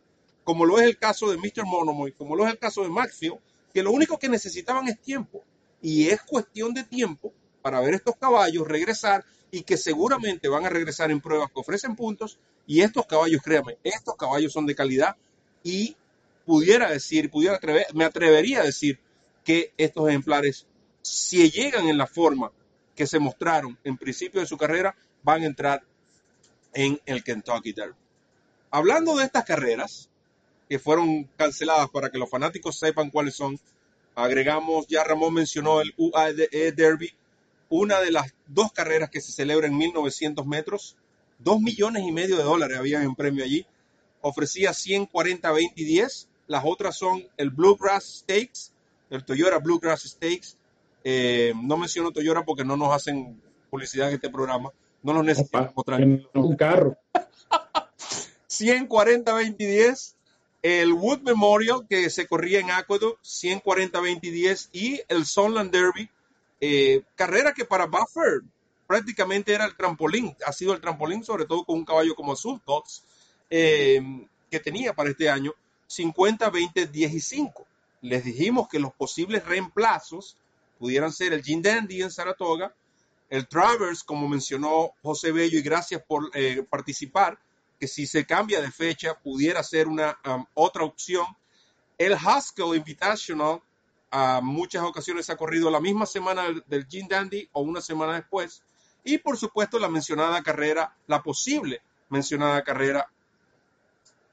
como 0.43 0.65
lo 0.65 0.79
es 0.79 0.85
el 0.85 0.97
caso 0.97 1.31
de 1.31 1.37
Mr. 1.37 1.65
Monomoy, 1.65 2.11
como 2.11 2.35
lo 2.35 2.45
es 2.45 2.51
el 2.51 2.59
caso 2.59 2.83
de 2.83 2.89
Maxfield, 2.89 3.37
que 3.73 3.83
lo 3.83 3.91
único 3.91 4.19
que 4.19 4.29
necesitaban 4.29 4.87
es 4.87 4.99
tiempo. 4.99 5.43
Y 5.81 6.09
es 6.09 6.21
cuestión 6.21 6.73
de 6.73 6.83
tiempo 6.83 7.33
para 7.61 7.79
ver 7.79 7.95
estos 7.95 8.15
caballos 8.17 8.67
regresar 8.67 9.25
y 9.51 9.63
que 9.63 9.77
seguramente 9.77 10.47
van 10.47 10.65
a 10.65 10.69
regresar 10.69 11.11
en 11.11 11.21
pruebas 11.21 11.49
que 11.53 11.59
ofrecen 11.59 11.95
puntos. 11.95 12.37
Y 12.67 12.81
estos 12.81 13.05
caballos, 13.05 13.41
créanme, 13.41 13.77
estos 13.83 14.15
caballos 14.15 14.51
son 14.51 14.65
de 14.65 14.75
calidad 14.75 15.15
y 15.63 15.95
pudiera 16.45 16.89
decir, 16.89 17.29
pudiera 17.29 17.55
atrever, 17.55 17.85
me 17.93 18.03
atrevería 18.03 18.61
a 18.61 18.65
decir 18.65 18.99
que 19.43 19.73
estos 19.77 20.07
ejemplares, 20.09 20.67
si 21.01 21.49
llegan 21.49 21.87
en 21.87 21.97
la 21.97 22.07
forma 22.07 22.51
que 22.95 23.07
se 23.07 23.19
mostraron 23.19 23.77
en 23.83 23.97
principio 23.97 24.41
de 24.41 24.47
su 24.47 24.57
carrera, 24.57 24.95
van 25.23 25.43
a 25.43 25.45
entrar 25.45 25.83
en 26.73 26.99
el 27.05 27.23
Kentucky 27.23 27.73
Derby. 27.73 27.95
Hablando 28.71 29.15
de 29.15 29.25
estas 29.25 29.45
carreras 29.45 30.09
que 30.67 30.79
fueron 30.79 31.29
canceladas 31.37 31.89
para 31.89 32.09
que 32.09 32.17
los 32.17 32.29
fanáticos 32.29 32.79
sepan 32.79 33.09
cuáles 33.09 33.35
son, 33.35 33.59
agregamos, 34.15 34.87
ya 34.87 35.03
Ramón 35.03 35.33
mencionó 35.33 35.81
el 35.81 35.93
UAE 35.97 36.71
Derby, 36.71 37.13
una 37.69 37.99
de 38.01 38.11
las 38.11 38.33
dos 38.47 38.71
carreras 38.71 39.09
que 39.09 39.21
se 39.21 39.31
celebra 39.31 39.67
en 39.67 39.77
1900 39.77 40.45
metros, 40.45 40.95
dos 41.39 41.59
millones 41.59 42.03
y 42.03 42.11
medio 42.11 42.37
de 42.37 42.43
dólares 42.43 42.77
había 42.77 43.03
en 43.03 43.15
premio 43.15 43.43
allí, 43.43 43.65
ofrecía 44.21 44.73
140, 44.73 45.51
20 45.51 45.81
y 45.81 45.85
10, 45.85 46.27
las 46.47 46.63
otras 46.65 46.97
son 46.97 47.27
el 47.37 47.49
Bluegrass 47.49 48.19
Stakes, 48.19 48.71
el 49.09 49.25
Toyota 49.25 49.59
Bluegrass 49.59 50.03
Stakes, 50.03 50.55
eh, 51.03 51.53
no 51.61 51.77
menciono 51.77 52.11
Toyota 52.11 52.43
porque 52.45 52.63
no 52.63 52.77
nos 52.77 52.93
hacen 52.93 53.41
publicidad 53.69 54.09
en 54.09 54.15
este 54.15 54.29
programa, 54.29 54.69
no 55.03 55.13
lo 55.13 55.23
necesitamos, 55.23 55.73
Un 56.33 56.55
carro. 56.55 56.97
140, 58.47 59.33
20 59.33 59.67
10. 59.67 60.15
El 60.63 60.93
Wood 60.93 61.21
Memorial 61.21 61.85
que 61.89 62.09
se 62.09 62.25
corría 62.25 62.61
en 62.61 62.71
Aqueduct, 62.71 63.19
140, 63.21 63.99
20 63.99 64.31
10. 64.31 64.69
Y 64.71 65.01
el 65.09 65.25
Sunland 65.25 65.71
Derby, 65.71 66.09
eh, 66.61 67.03
carrera 67.15 67.53
que 67.53 67.65
para 67.65 67.85
Buffer 67.85 68.41
prácticamente 68.87 69.53
era 69.53 69.65
el 69.65 69.75
trampolín. 69.75 70.35
Ha 70.45 70.53
sido 70.53 70.73
el 70.73 70.79
trampolín, 70.79 71.23
sobre 71.23 71.45
todo 71.45 71.65
con 71.65 71.77
un 71.77 71.85
caballo 71.85 72.15
como 72.15 72.33
Azul 72.33 72.61
eh, 73.49 74.01
que 74.49 74.59
tenía 74.59 74.93
para 74.93 75.09
este 75.09 75.29
año 75.29 75.53
50, 75.87 76.49
20, 76.49 76.87
10 76.87 77.13
y 77.13 77.19
5. 77.19 77.67
Les 78.01 78.23
dijimos 78.23 78.67
que 78.69 78.79
los 78.79 78.93
posibles 78.93 79.45
reemplazos 79.45 80.37
pudieran 80.79 81.11
ser 81.11 81.33
el 81.33 81.43
Jim 81.43 81.61
Dandy 81.61 82.01
en 82.01 82.11
Saratoga, 82.11 82.73
el 83.29 83.47
Travers, 83.47 84.03
como 84.03 84.27
mencionó 84.27 84.91
José 85.01 85.31
Bello, 85.31 85.57
y 85.57 85.61
gracias 85.61 86.01
por 86.07 86.29
eh, 86.33 86.63
participar, 86.69 87.39
que 87.79 87.87
si 87.87 88.07
se 88.07 88.25
cambia 88.25 88.61
de 88.61 88.71
fecha 88.71 89.19
pudiera 89.19 89.61
ser 89.63 89.87
una 89.87 90.17
otra 90.53 90.83
opción. 90.83 91.25
El 91.97 92.13
Haskell 92.13 92.75
Invitational 92.75 93.61
a 94.11 94.39
muchas 94.41 94.83
ocasiones 94.83 95.29
ha 95.29 95.35
corrido 95.35 95.69
la 95.69 95.79
misma 95.79 96.05
semana 96.05 96.43
del, 96.43 96.63
del 96.67 96.87
Gin 96.87 97.07
Dandy 97.07 97.49
o 97.51 97.61
una 97.61 97.81
semana 97.81 98.15
después. 98.15 98.63
Y 99.03 99.17
por 99.17 99.37
supuesto 99.37 99.79
la 99.79 99.89
mencionada 99.89 100.41
carrera, 100.41 100.95
la 101.07 101.21
posible 101.21 101.81
mencionada 102.09 102.63
carrera 102.63 103.09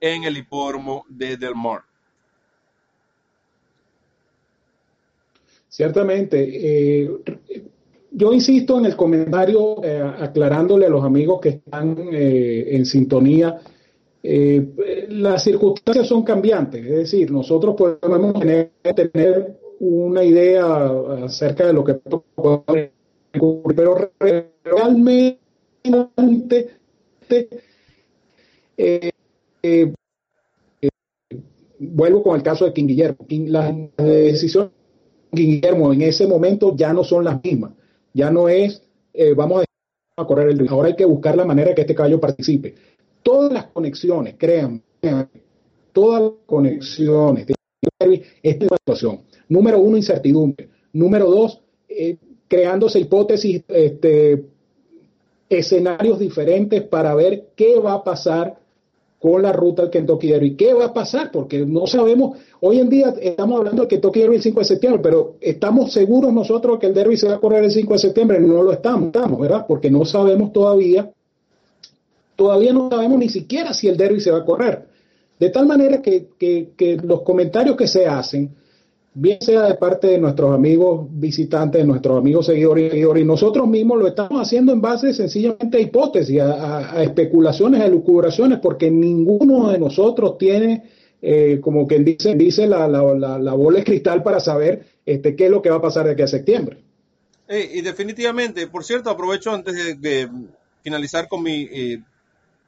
en 0.01 0.25
el 0.25 0.37
hipódromo 0.37 1.05
de 1.09 1.37
Del 1.37 1.55
Mar. 1.55 1.85
Ciertamente. 5.71 7.03
Eh, 7.03 7.70
yo 8.13 8.33
insisto 8.33 8.79
en 8.79 8.87
el 8.87 8.97
comentario 8.97 9.83
eh, 9.85 10.03
aclarándole 10.19 10.87
a 10.87 10.91
los 10.91 11.05
amigos 11.05 11.41
que 11.41 11.49
están 11.51 11.97
eh, 12.13 12.77
en 12.77 12.85
sintonía. 12.85 13.59
Eh, 14.23 15.07
las 15.09 15.43
circunstancias 15.43 16.07
son 16.07 16.23
cambiantes, 16.23 16.85
es 16.85 16.97
decir, 16.97 17.31
nosotros 17.31 17.75
podemos 17.75 18.39
tener, 18.39 18.73
tener 18.83 19.59
una 19.79 20.23
idea 20.23 20.91
acerca 21.25 21.67
de 21.67 21.73
lo 21.73 21.83
que 21.83 21.95
puede 21.95 22.93
ocurrir, 23.35 23.77
pero 23.77 24.11
realmente 24.63 25.39
vuelvo 31.79 32.23
con 32.23 32.37
el 32.37 32.43
caso 32.43 32.67
de 32.67 32.75
King 32.75 32.89
Guillermo. 32.89 33.27
las 33.47 33.75
decisiones 33.97 34.73
de 35.33 35.37
King 35.41 35.49
Guillermo 35.53 35.93
en 35.95 36.03
ese 36.03 36.27
momento 36.27 36.77
ya 36.77 36.93
no 36.93 37.05
son 37.05 37.25
las 37.25 37.43
mismas. 37.43 37.73
Ya 38.13 38.31
no 38.31 38.49
es, 38.49 38.83
eh, 39.13 39.35
vamos 39.35 39.65
a 40.17 40.27
correr 40.27 40.49
el 40.51 40.69
Ahora 40.69 40.89
hay 40.89 40.97
que 40.97 41.05
buscar 41.05 41.37
la 41.37 41.45
manera 41.45 41.71
de 41.71 41.75
que 41.75 41.81
este 41.83 41.95
caballo 41.95 42.21
participe. 42.21 42.75
Todas 43.23 43.53
las 43.53 43.67
conexiones, 43.67 44.35
créanme, 44.37 44.83
todas 45.93 46.23
las 46.23 46.33
conexiones. 46.47 47.47
Esta 48.01 48.07
es 48.43 48.71
situación. 48.71 49.21
Número 49.49 49.81
uno, 49.81 49.97
incertidumbre. 49.97 50.69
Número 50.93 51.31
dos, 51.31 51.61
eh, 51.89 52.17
creándose 52.49 53.01
hipótesis, 53.01 53.63
este, 53.69 54.45
escenarios 55.49 56.19
diferentes 56.19 56.83
para 56.83 57.15
ver 57.15 57.51
qué 57.57 57.79
va 57.79 57.95
a 57.95 58.05
pasar 58.05 58.61
con 59.21 59.43
la 59.43 59.53
ruta 59.53 59.83
del 59.83 59.91
Kentucky 59.91 60.29
Derby. 60.29 60.57
¿Qué 60.57 60.73
va 60.73 60.87
a 60.87 60.95
pasar? 60.95 61.31
Porque 61.31 61.67
no 61.67 61.87
sabemos, 61.87 62.39
hoy 62.61 62.81
en 62.81 62.89
día 62.89 63.15
estamos 63.21 63.59
hablando 63.59 63.83
del 63.83 63.89
Kentucky 63.89 64.21
Derby 64.21 64.37
el 64.37 64.43
5 64.43 64.61
de 64.61 64.65
septiembre, 64.65 65.01
pero 65.03 65.37
estamos 65.43 65.93
seguros 65.93 66.33
nosotros 66.33 66.79
que 66.79 66.87
el 66.87 66.95
Derby 66.95 67.19
se 67.19 67.29
va 67.29 67.35
a 67.35 67.39
correr 67.39 67.63
el 67.63 67.71
5 67.71 67.93
de 67.93 67.99
septiembre, 67.99 68.41
no 68.41 68.63
lo 68.63 68.73
estamos, 68.73 69.09
estamos, 69.09 69.39
¿verdad? 69.39 69.67
Porque 69.69 69.91
no 69.91 70.07
sabemos 70.07 70.55
todavía, 70.55 71.11
todavía 72.35 72.73
no 72.73 72.89
sabemos 72.89 73.19
ni 73.19 73.29
siquiera 73.29 73.75
si 73.75 73.89
el 73.89 73.99
Derby 73.99 74.21
se 74.21 74.31
va 74.31 74.39
a 74.39 74.45
correr. 74.45 74.87
De 75.39 75.51
tal 75.51 75.67
manera 75.67 76.01
que, 76.01 76.29
que 76.39 76.99
los 77.03 77.21
comentarios 77.21 77.77
que 77.77 77.87
se 77.87 78.07
hacen 78.07 78.55
bien 79.15 79.39
sea 79.41 79.63
de 79.63 79.75
parte 79.75 80.07
de 80.09 80.19
nuestros 80.19 80.55
amigos 80.55 81.07
visitantes, 81.11 81.81
de 81.81 81.87
nuestros 81.87 82.19
amigos 82.19 82.47
seguidores, 82.47 82.95
y 82.95 83.25
nosotros 83.25 83.67
mismos 83.67 83.99
lo 83.99 84.07
estamos 84.07 84.41
haciendo 84.41 84.73
en 84.73 84.81
base 84.81 85.13
sencillamente 85.13 85.79
a 85.79 85.81
hipótesis, 85.81 86.41
a, 86.41 87.03
especulaciones, 87.03 87.81
a 87.81 87.87
elucubraciones, 87.87 88.61
porque 88.61 88.91
ninguno 88.91 89.71
de 89.71 89.79
nosotros 89.79 90.39
tiene, 90.39 90.91
eh, 91.21 91.59
como 91.61 91.87
quien 91.87 92.05
dice, 92.05 92.35
dice 92.35 92.67
la, 92.67 92.87
la, 92.87 93.55
bola 93.55 93.79
de 93.79 93.85
cristal 93.85 94.23
para 94.23 94.39
saber 94.39 94.87
este, 95.05 95.35
qué 95.35 95.47
es 95.47 95.51
lo 95.51 95.61
que 95.61 95.71
va 95.71 95.77
a 95.77 95.83
pasar 95.83 96.07
de 96.07 96.13
aquí 96.13 96.23
a 96.23 96.29
septiembre. 96.29 96.79
y 97.49 97.81
definitivamente, 97.81 98.69
por 98.69 98.85
cierto, 98.85 99.11
aprovecho 99.11 99.53
antes 99.53 100.01
de, 100.01 100.29
finalizar 100.83 101.29
con 101.29 101.43
mi 101.43 101.69
eh, 101.71 102.01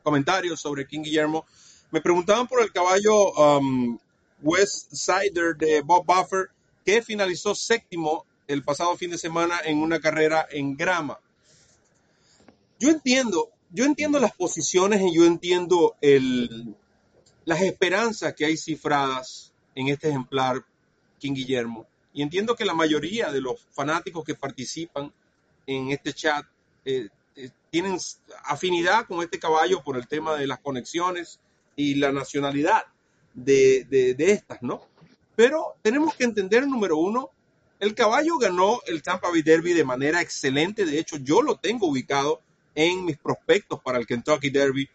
comentario 0.02 0.54
sobre 0.54 0.86
King 0.86 1.00
Guillermo. 1.02 1.46
Me 1.90 2.02
preguntaban 2.02 2.46
por 2.46 2.60
el 2.60 2.70
caballo 2.70 3.32
um, 3.32 3.98
West 4.42 4.92
Sider 4.92 5.56
de 5.56 5.80
Bob 5.82 6.04
Buffer, 6.04 6.50
que 6.84 7.02
finalizó 7.02 7.54
séptimo 7.54 8.26
el 8.48 8.62
pasado 8.62 8.96
fin 8.96 9.10
de 9.10 9.18
semana 9.18 9.60
en 9.64 9.78
una 9.78 10.00
carrera 10.00 10.46
en 10.50 10.76
grama. 10.76 11.18
Yo 12.78 12.90
entiendo, 12.90 13.50
yo 13.70 13.84
entiendo 13.84 14.18
las 14.18 14.32
posiciones 14.32 15.00
y 15.00 15.14
yo 15.14 15.24
entiendo 15.24 15.96
el, 16.00 16.74
las 17.44 17.62
esperanzas 17.62 18.34
que 18.34 18.44
hay 18.44 18.56
cifradas 18.56 19.52
en 19.74 19.88
este 19.88 20.08
ejemplar 20.08 20.64
King 21.18 21.34
Guillermo. 21.34 21.86
Y 22.12 22.22
entiendo 22.22 22.56
que 22.56 22.64
la 22.64 22.74
mayoría 22.74 23.30
de 23.30 23.40
los 23.40 23.64
fanáticos 23.70 24.24
que 24.24 24.34
participan 24.34 25.12
en 25.66 25.90
este 25.90 26.12
chat 26.12 26.44
eh, 26.84 27.08
eh, 27.36 27.50
tienen 27.70 27.98
afinidad 28.44 29.06
con 29.06 29.22
este 29.22 29.38
caballo 29.38 29.82
por 29.82 29.96
el 29.96 30.06
tema 30.08 30.34
de 30.34 30.46
las 30.46 30.58
conexiones 30.58 31.40
y 31.76 31.94
la 31.94 32.12
nacionalidad 32.12 32.82
de, 33.34 34.14
estas, 34.18 34.62
¿no? 34.62 34.82
Pero 35.36 35.74
tenemos 35.82 36.14
que 36.14 36.24
entender, 36.24 36.66
número 36.66 36.96
uno, 36.96 37.30
el 37.80 37.94
caballo 37.94 38.38
ganó 38.38 38.80
el 38.86 39.02
Tampa 39.02 39.30
Bay 39.30 39.42
Derby 39.42 39.72
de 39.72 39.84
manera 39.84 40.20
excelente. 40.20 40.84
De 40.84 40.98
hecho, 40.98 41.16
yo 41.16 41.42
lo 41.42 41.56
tengo 41.56 41.88
ubicado 41.88 42.40
en 42.74 43.04
mis 43.04 43.18
prospectos 43.18 43.80
para 43.80 43.98
el 43.98 44.06
Kentucky 44.06 44.50
Derby. 44.50 44.88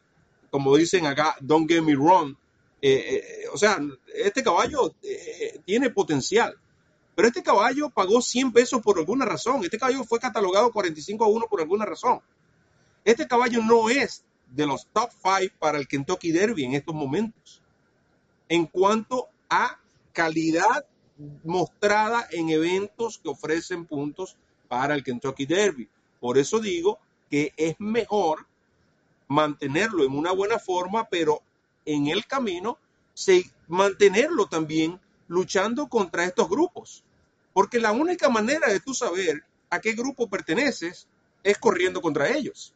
Como 0.49 0.75
dicen 0.77 1.05
acá, 1.05 1.35
don't 1.41 1.69
get 1.69 1.81
me 1.81 1.95
wrong. 1.95 2.35
Eh, 2.81 3.43
eh, 3.43 3.47
o 3.51 3.57
sea, 3.57 3.79
este 4.15 4.43
caballo 4.43 4.93
eh, 5.03 5.59
tiene 5.65 5.89
potencial. 5.89 6.55
Pero 7.15 7.27
este 7.27 7.41
caballo 7.41 7.89
pagó 7.89 8.21
100 8.21 8.53
pesos 8.53 8.81
por 8.81 8.99
alguna 8.99 9.25
razón. 9.25 9.63
Este 9.63 9.79
caballo 9.79 10.03
fue 10.03 10.19
catalogado 10.19 10.71
45 10.71 11.25
a 11.25 11.27
1 11.27 11.47
por 11.49 11.59
alguna 11.59 11.83
razón. 11.83 12.21
Este 13.03 13.27
caballo 13.27 13.61
no 13.63 13.89
es 13.89 14.23
de 14.51 14.65
los 14.67 14.85
top 14.93 15.09
5 15.23 15.55
para 15.59 15.79
el 15.79 15.87
Kentucky 15.87 16.31
Derby 16.31 16.65
en 16.65 16.75
estos 16.75 16.93
momentos. 16.93 17.61
En 18.49 18.65
cuanto 18.65 19.27
a 19.49 19.79
calidad 20.13 20.85
mostrada 21.43 22.27
en 22.31 22.49
eventos 22.49 23.17
que 23.17 23.29
ofrecen 23.29 23.85
puntos 23.85 24.35
para 24.67 24.93
el 24.93 25.03
Kentucky 25.03 25.45
Derby. 25.45 25.89
Por 26.19 26.37
eso 26.37 26.59
digo 26.59 26.99
que 27.29 27.53
es 27.57 27.75
mejor 27.79 28.45
mantenerlo 29.27 30.03
en 30.03 30.15
una 30.15 30.31
buena 30.31 30.59
forma, 30.59 31.07
pero 31.09 31.41
en 31.85 32.07
el 32.07 32.25
camino 32.25 32.77
mantenerlo 33.67 34.47
también 34.47 34.99
luchando 35.27 35.87
contra 35.87 36.25
estos 36.25 36.47
grupos. 36.49 37.03
Porque 37.53 37.79
la 37.79 37.91
única 37.91 38.29
manera 38.29 38.67
de 38.67 38.79
tú 38.79 38.93
saber 38.93 39.43
a 39.69 39.79
qué 39.79 39.93
grupo 39.93 40.29
perteneces 40.29 41.07
es 41.43 41.57
corriendo 41.57 42.01
contra 42.01 42.29
ellos. 42.29 42.73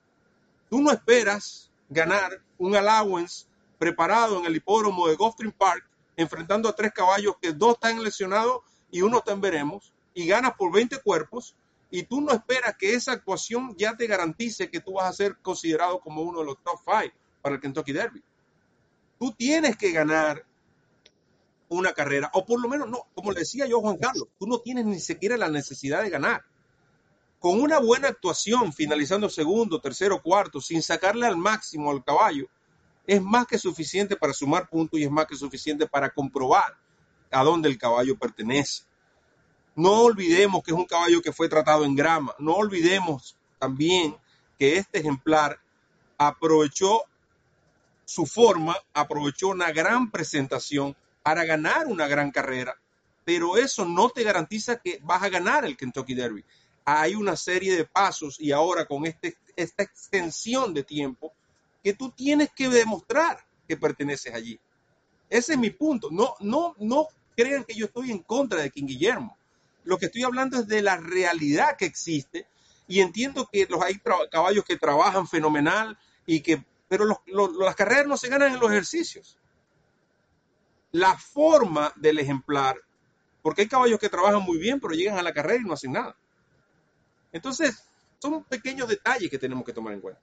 Tú 0.69 0.81
no 0.81 0.91
esperas 0.91 1.69
ganar 1.89 2.41
un 2.57 2.75
allowance 2.75 3.45
preparado 3.81 4.37
en 4.37 4.45
el 4.45 4.57
hipódromo 4.57 5.07
de 5.07 5.15
Gulfstream 5.15 5.53
Park 5.53 5.83
enfrentando 6.15 6.69
a 6.69 6.75
tres 6.75 6.91
caballos 6.93 7.33
que 7.41 7.51
dos 7.51 7.73
están 7.73 8.03
lesionados 8.03 8.61
y 8.91 9.01
uno 9.01 9.17
está 9.17 9.31
en 9.31 9.41
veremos, 9.41 9.91
y 10.13 10.27
ganas 10.27 10.53
por 10.53 10.71
20 10.71 10.99
cuerpos, 10.99 11.55
y 11.89 12.03
tú 12.03 12.21
no 12.21 12.31
esperas 12.31 12.75
que 12.77 12.93
esa 12.93 13.13
actuación 13.13 13.75
ya 13.75 13.97
te 13.97 14.05
garantice 14.05 14.69
que 14.69 14.81
tú 14.81 14.93
vas 14.93 15.09
a 15.09 15.13
ser 15.13 15.37
considerado 15.41 15.99
como 15.99 16.21
uno 16.21 16.41
de 16.41 16.45
los 16.45 16.61
top 16.61 16.79
five 16.85 17.11
para 17.41 17.55
el 17.55 17.61
Kentucky 17.61 17.91
Derby. 17.91 18.21
Tú 19.17 19.31
tienes 19.31 19.75
que 19.77 19.91
ganar 19.91 20.45
una 21.69 21.91
carrera, 21.93 22.29
o 22.35 22.45
por 22.45 22.61
lo 22.61 22.69
menos 22.69 22.87
no, 22.87 23.07
como 23.15 23.31
le 23.31 23.39
decía 23.39 23.65
yo 23.65 23.81
Juan 23.81 23.97
Carlos, 23.97 24.27
tú 24.37 24.45
no 24.45 24.59
tienes 24.59 24.85
ni 24.85 24.99
siquiera 24.99 25.37
la 25.37 25.49
necesidad 25.49 26.03
de 26.03 26.11
ganar. 26.11 26.45
Con 27.39 27.59
una 27.59 27.79
buena 27.79 28.09
actuación, 28.09 28.73
finalizando 28.73 29.27
segundo, 29.27 29.81
tercero, 29.81 30.21
cuarto, 30.21 30.61
sin 30.61 30.83
sacarle 30.83 31.25
al 31.25 31.37
máximo 31.37 31.89
al 31.89 32.03
caballo, 32.03 32.47
es 33.11 33.21
más 33.21 33.45
que 33.45 33.57
suficiente 33.57 34.15
para 34.15 34.31
sumar 34.31 34.69
puntos 34.69 34.97
y 34.97 35.03
es 35.03 35.11
más 35.11 35.25
que 35.25 35.35
suficiente 35.35 35.85
para 35.85 36.11
comprobar 36.11 36.77
a 37.29 37.43
dónde 37.43 37.67
el 37.67 37.77
caballo 37.77 38.17
pertenece. 38.17 38.83
No 39.75 40.03
olvidemos 40.03 40.63
que 40.63 40.71
es 40.71 40.77
un 40.77 40.85
caballo 40.85 41.21
que 41.21 41.33
fue 41.33 41.49
tratado 41.49 41.83
en 41.83 41.93
grama. 41.93 42.33
No 42.39 42.53
olvidemos 42.53 43.35
también 43.59 44.15
que 44.57 44.77
este 44.77 44.99
ejemplar 44.99 45.59
aprovechó 46.17 47.01
su 48.05 48.25
forma, 48.25 48.77
aprovechó 48.93 49.49
una 49.49 49.73
gran 49.73 50.09
presentación 50.09 50.95
para 51.21 51.43
ganar 51.43 51.87
una 51.87 52.07
gran 52.07 52.31
carrera, 52.31 52.77
pero 53.25 53.57
eso 53.57 53.83
no 53.83 54.09
te 54.09 54.23
garantiza 54.23 54.77
que 54.77 54.99
vas 55.03 55.21
a 55.21 55.27
ganar 55.27 55.65
el 55.65 55.75
Kentucky 55.75 56.13
Derby. 56.13 56.45
Hay 56.85 57.15
una 57.15 57.35
serie 57.35 57.75
de 57.75 57.83
pasos 57.83 58.39
y 58.39 58.53
ahora 58.53 58.85
con 58.85 59.05
este, 59.05 59.35
esta 59.57 59.83
extensión 59.83 60.73
de 60.73 60.83
tiempo 60.83 61.33
que 61.83 61.93
tú 61.93 62.11
tienes 62.11 62.49
que 62.55 62.69
demostrar 62.69 63.43
que 63.67 63.77
perteneces 63.77 64.33
allí. 64.33 64.59
Ese 65.29 65.53
es 65.53 65.59
mi 65.59 65.69
punto. 65.69 66.09
No, 66.11 66.35
no, 66.39 66.75
no 66.79 67.07
crean 67.35 67.63
que 67.63 67.73
yo 67.73 67.85
estoy 67.85 68.11
en 68.11 68.19
contra 68.19 68.61
de 68.61 68.69
King 68.69 68.85
Guillermo. 68.85 69.37
Lo 69.83 69.97
que 69.97 70.07
estoy 70.07 70.23
hablando 70.23 70.59
es 70.59 70.67
de 70.67 70.81
la 70.81 70.97
realidad 70.97 71.77
que 71.77 71.85
existe 71.85 72.47
y 72.87 72.99
entiendo 72.99 73.47
que 73.51 73.65
los 73.69 73.81
hay 73.81 73.99
caballos 74.29 74.65
que 74.65 74.77
trabajan 74.77 75.27
fenomenal 75.27 75.97
y 76.25 76.41
que, 76.41 76.63
pero 76.87 77.05
las 77.25 77.75
carreras 77.75 78.05
no 78.05 78.17
se 78.17 78.27
ganan 78.27 78.53
en 78.53 78.59
los 78.59 78.69
ejercicios. 78.69 79.37
La 80.91 81.17
forma 81.17 81.93
del 81.95 82.19
ejemplar, 82.19 82.75
porque 83.41 83.61
hay 83.61 83.67
caballos 83.69 83.99
que 83.99 84.09
trabajan 84.09 84.41
muy 84.41 84.57
bien, 84.57 84.79
pero 84.79 84.93
llegan 84.93 85.17
a 85.17 85.23
la 85.23 85.33
carrera 85.33 85.61
y 85.61 85.65
no 85.65 85.73
hacen 85.73 85.93
nada. 85.93 86.15
Entonces, 87.31 87.81
son 88.19 88.43
pequeños 88.43 88.89
detalles 88.89 89.29
que 89.31 89.39
tenemos 89.39 89.63
que 89.63 89.73
tomar 89.73 89.93
en 89.93 90.01
cuenta. 90.01 90.21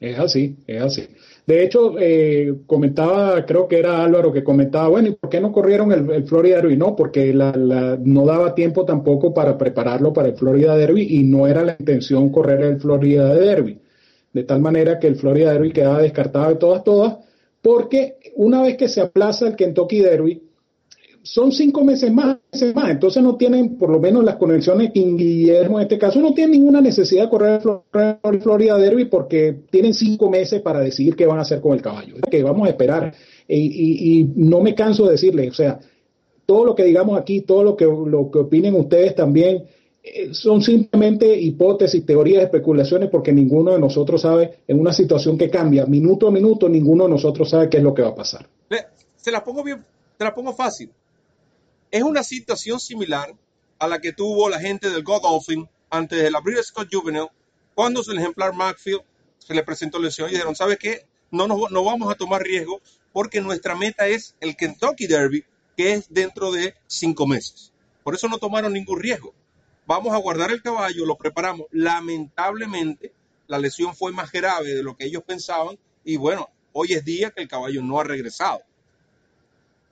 Es 0.00 0.18
así, 0.18 0.56
es 0.66 0.80
así. 0.80 1.08
De 1.44 1.64
hecho, 1.64 1.98
eh, 1.98 2.54
comentaba, 2.66 3.44
creo 3.44 3.66
que 3.66 3.78
era 3.78 4.04
Álvaro 4.04 4.32
que 4.32 4.44
comentaba, 4.44 4.88
bueno, 4.88 5.08
¿y 5.08 5.12
por 5.12 5.28
qué 5.28 5.40
no 5.40 5.50
corrieron 5.50 5.90
el, 5.90 6.24
Florida 6.24 6.56
Derby? 6.56 6.76
No, 6.76 6.94
porque 6.94 7.32
no 7.32 8.26
daba 8.26 8.54
tiempo 8.54 8.84
tampoco 8.84 9.34
para 9.34 9.58
prepararlo 9.58 10.12
para 10.12 10.28
el 10.28 10.36
Florida 10.36 10.76
Derby 10.76 11.06
y 11.10 11.24
no 11.24 11.48
era 11.48 11.64
la 11.64 11.76
intención 11.78 12.30
correr 12.30 12.60
el 12.62 12.80
Florida 12.80 13.34
Derby. 13.34 13.80
De 14.32 14.44
tal 14.44 14.60
manera 14.60 15.00
que 15.00 15.08
el 15.08 15.16
Florida 15.16 15.52
Derby 15.52 15.72
quedaba 15.72 16.02
descartado 16.02 16.50
de 16.50 16.56
todas, 16.56 16.84
todas, 16.84 17.16
porque 17.60 18.18
una 18.36 18.62
vez 18.62 18.76
que 18.76 18.88
se 18.88 19.00
aplaza 19.00 19.48
el 19.48 19.56
Kentucky 19.56 20.00
Derby, 20.00 20.47
son 21.22 21.52
cinco 21.52 21.84
meses 21.84 22.12
más, 22.12 22.38
entonces 22.52 23.22
no 23.22 23.36
tienen, 23.36 23.76
por 23.76 23.90
lo 23.90 24.00
menos 24.00 24.24
las 24.24 24.36
conexiones 24.36 24.92
King 24.92 25.16
Guillermo 25.16 25.78
en 25.78 25.82
este 25.82 25.98
caso, 25.98 26.20
no 26.20 26.32
tienen 26.32 26.52
ninguna 26.52 26.80
necesidad 26.80 27.24
de 27.24 27.30
correr 27.30 27.60
el 28.22 28.40
Florida 28.40 28.78
Derby 28.78 29.06
porque 29.06 29.56
tienen 29.70 29.94
cinco 29.94 30.30
meses 30.30 30.62
para 30.62 30.80
decidir 30.80 31.16
qué 31.16 31.26
van 31.26 31.38
a 31.38 31.42
hacer 31.42 31.60
con 31.60 31.74
el 31.74 31.82
caballo, 31.82 32.16
que 32.30 32.42
vamos 32.42 32.66
a 32.66 32.70
esperar. 32.70 33.14
Y, 33.46 34.28
no 34.36 34.60
me 34.60 34.74
canso 34.74 35.06
de 35.06 35.12
decirles, 35.12 35.50
o 35.50 35.54
sea, 35.54 35.80
todo 36.46 36.64
lo 36.64 36.74
que 36.74 36.84
digamos 36.84 37.18
aquí, 37.18 37.42
todo 37.42 37.62
lo 37.62 37.76
que, 37.76 37.84
lo 37.84 38.30
que 38.30 38.38
opinen 38.40 38.74
ustedes 38.74 39.14
también, 39.14 39.64
eh, 40.02 40.28
son 40.32 40.62
simplemente 40.62 41.38
hipótesis, 41.38 42.04
teorías, 42.06 42.42
especulaciones, 42.42 43.10
porque 43.10 43.32
ninguno 43.32 43.72
de 43.72 43.78
nosotros 43.78 44.22
sabe, 44.22 44.60
en 44.66 44.80
una 44.80 44.92
situación 44.92 45.36
que 45.36 45.50
cambia 45.50 45.86
minuto 45.86 46.28
a 46.28 46.30
minuto, 46.30 46.68
ninguno 46.68 47.04
de 47.04 47.10
nosotros 47.10 47.50
sabe 47.50 47.68
qué 47.68 47.78
es 47.78 47.82
lo 47.82 47.92
que 47.92 48.02
va 48.02 48.08
a 48.08 48.14
pasar. 48.14 48.46
Se 49.16 49.32
la 49.32 49.44
pongo 49.44 49.62
bien, 49.62 49.84
se 50.16 50.24
la 50.24 50.34
pongo 50.34 50.54
fácil. 50.54 50.90
Es 51.90 52.02
una 52.02 52.22
situación 52.22 52.80
similar 52.80 53.34
a 53.78 53.88
la 53.88 54.00
que 54.00 54.12
tuvo 54.12 54.50
la 54.50 54.60
gente 54.60 54.90
del 54.90 55.02
Godolphin 55.02 55.68
antes 55.88 56.22
de 56.22 56.30
la 56.30 56.40
British 56.40 56.66
Scott 56.66 56.88
Juvenile, 56.92 57.30
cuando 57.74 58.02
su 58.02 58.12
ejemplar 58.12 58.52
Macfield 58.52 59.02
se 59.38 59.54
le 59.54 59.62
presentó 59.62 59.98
lesión 59.98 60.28
y 60.28 60.32
dijeron, 60.32 60.54
¿sabes 60.54 60.78
qué? 60.78 61.06
No, 61.30 61.46
nos, 61.46 61.70
no 61.70 61.84
vamos 61.84 62.12
a 62.12 62.14
tomar 62.14 62.42
riesgo 62.42 62.82
porque 63.12 63.40
nuestra 63.40 63.74
meta 63.74 64.06
es 64.06 64.36
el 64.40 64.54
Kentucky 64.56 65.06
Derby, 65.06 65.44
que 65.76 65.94
es 65.94 66.12
dentro 66.12 66.52
de 66.52 66.74
cinco 66.86 67.26
meses. 67.26 67.72
Por 68.02 68.14
eso 68.14 68.28
no 68.28 68.38
tomaron 68.38 68.74
ningún 68.74 69.00
riesgo. 69.00 69.34
Vamos 69.86 70.12
a 70.12 70.18
guardar 70.18 70.50
el 70.50 70.60
caballo, 70.60 71.06
lo 71.06 71.16
preparamos. 71.16 71.68
Lamentablemente, 71.70 73.14
la 73.46 73.58
lesión 73.58 73.94
fue 73.94 74.12
más 74.12 74.30
grave 74.30 74.74
de 74.74 74.82
lo 74.82 74.94
que 74.94 75.06
ellos 75.06 75.22
pensaban 75.26 75.78
y 76.04 76.18
bueno, 76.18 76.50
hoy 76.72 76.92
es 76.92 77.04
día 77.04 77.30
que 77.30 77.40
el 77.40 77.48
caballo 77.48 77.82
no 77.82 77.98
ha 77.98 78.04
regresado. 78.04 78.60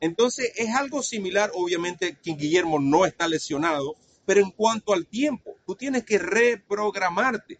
Entonces 0.00 0.52
es 0.56 0.74
algo 0.74 1.02
similar, 1.02 1.50
obviamente 1.54 2.16
que 2.22 2.32
Guillermo 2.32 2.78
no 2.78 3.06
está 3.06 3.28
lesionado, 3.28 3.96
pero 4.26 4.40
en 4.40 4.50
cuanto 4.50 4.92
al 4.92 5.06
tiempo, 5.06 5.56
tú 5.66 5.74
tienes 5.74 6.04
que 6.04 6.18
reprogramarte. 6.18 7.58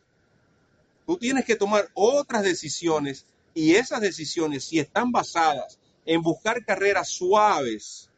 Tú 1.07 1.16
tienes 1.16 1.45
que 1.45 1.57
tomar 1.57 1.89
otras 1.95 2.43
decisiones 2.43 3.26
y 3.55 3.74
esas 3.74 4.01
decisiones, 4.01 4.64
si 4.64 4.78
están 4.78 5.12
basadas 5.12 5.78
en 6.05 6.20
buscar 6.20 6.64
carreras 6.64 7.09
suaves, 7.09 8.11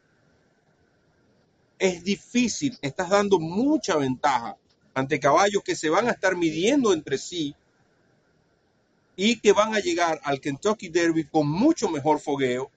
es 1.77 2.03
difícil, 2.03 2.77
estás 2.81 3.09
dando 3.09 3.39
mucha 3.39 3.95
ventaja 3.95 4.57
ante 4.93 5.19
caballos 5.19 5.63
que 5.63 5.75
se 5.75 5.89
van 5.89 6.07
a 6.07 6.11
estar 6.11 6.35
midiendo 6.35 6.91
entre 6.91 7.17
sí 7.17 7.55
y 9.15 9.39
que 9.39 9.53
van 9.53 9.73
a 9.73 9.79
llegar 9.79 10.19
al 10.23 10.41
Kentucky 10.41 10.89
Derby 10.89 11.25
con 11.25 11.47
mucho 11.47 11.89
mejor 11.89 12.19
fogueo 12.19 12.69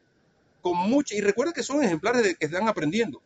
con 0.62 0.76
mucha, 0.76 1.14
y 1.14 1.20
recuerda 1.20 1.52
que 1.52 1.62
son 1.62 1.82
ejemplares 1.82 2.22
de 2.22 2.34
que 2.36 2.46
están 2.46 2.68
aprendiendo, 2.68 3.20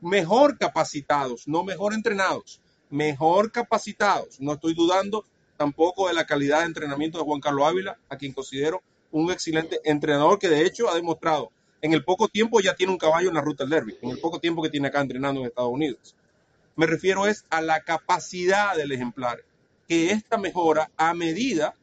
mejor 0.00 0.58
capacitados, 0.58 1.48
no 1.48 1.64
mejor 1.64 1.94
entrenados, 1.94 2.60
mejor 2.90 3.50
capacitados. 3.50 4.40
No 4.40 4.54
estoy 4.54 4.74
dudando 4.74 5.24
tampoco 5.56 6.08
de 6.08 6.14
la 6.14 6.26
calidad 6.26 6.60
de 6.60 6.66
entrenamiento 6.66 7.18
de 7.18 7.24
Juan 7.24 7.40
Carlos 7.40 7.66
Ávila, 7.66 7.96
a 8.08 8.16
quien 8.16 8.32
considero 8.32 8.82
un 9.12 9.30
excelente 9.30 9.80
entrenador 9.84 10.38
que 10.38 10.48
de 10.48 10.66
hecho 10.66 10.90
ha 10.90 10.94
demostrado 10.94 11.50
en 11.82 11.92
el 11.92 12.04
poco 12.04 12.28
tiempo 12.28 12.60
ya 12.60 12.74
tiene 12.74 12.92
un 12.92 12.98
caballo 12.98 13.28
en 13.28 13.34
la 13.34 13.40
ruta 13.40 13.64
del 13.64 13.70
derby, 13.70 13.98
en 14.02 14.10
el 14.10 14.18
poco 14.18 14.38
tiempo 14.38 14.62
que 14.62 14.70
tiene 14.70 14.88
acá 14.88 15.00
entrenando 15.00 15.40
en 15.40 15.46
Estados 15.46 15.72
Unidos. 15.72 16.14
Me 16.76 16.86
refiero 16.86 17.26
es 17.26 17.44
a 17.50 17.60
la 17.60 17.82
capacidad 17.82 18.76
del 18.76 18.92
ejemplar, 18.92 19.42
que 19.88 20.12
esta 20.12 20.38
mejora 20.38 20.90
a 20.96 21.12
medida 21.12 21.74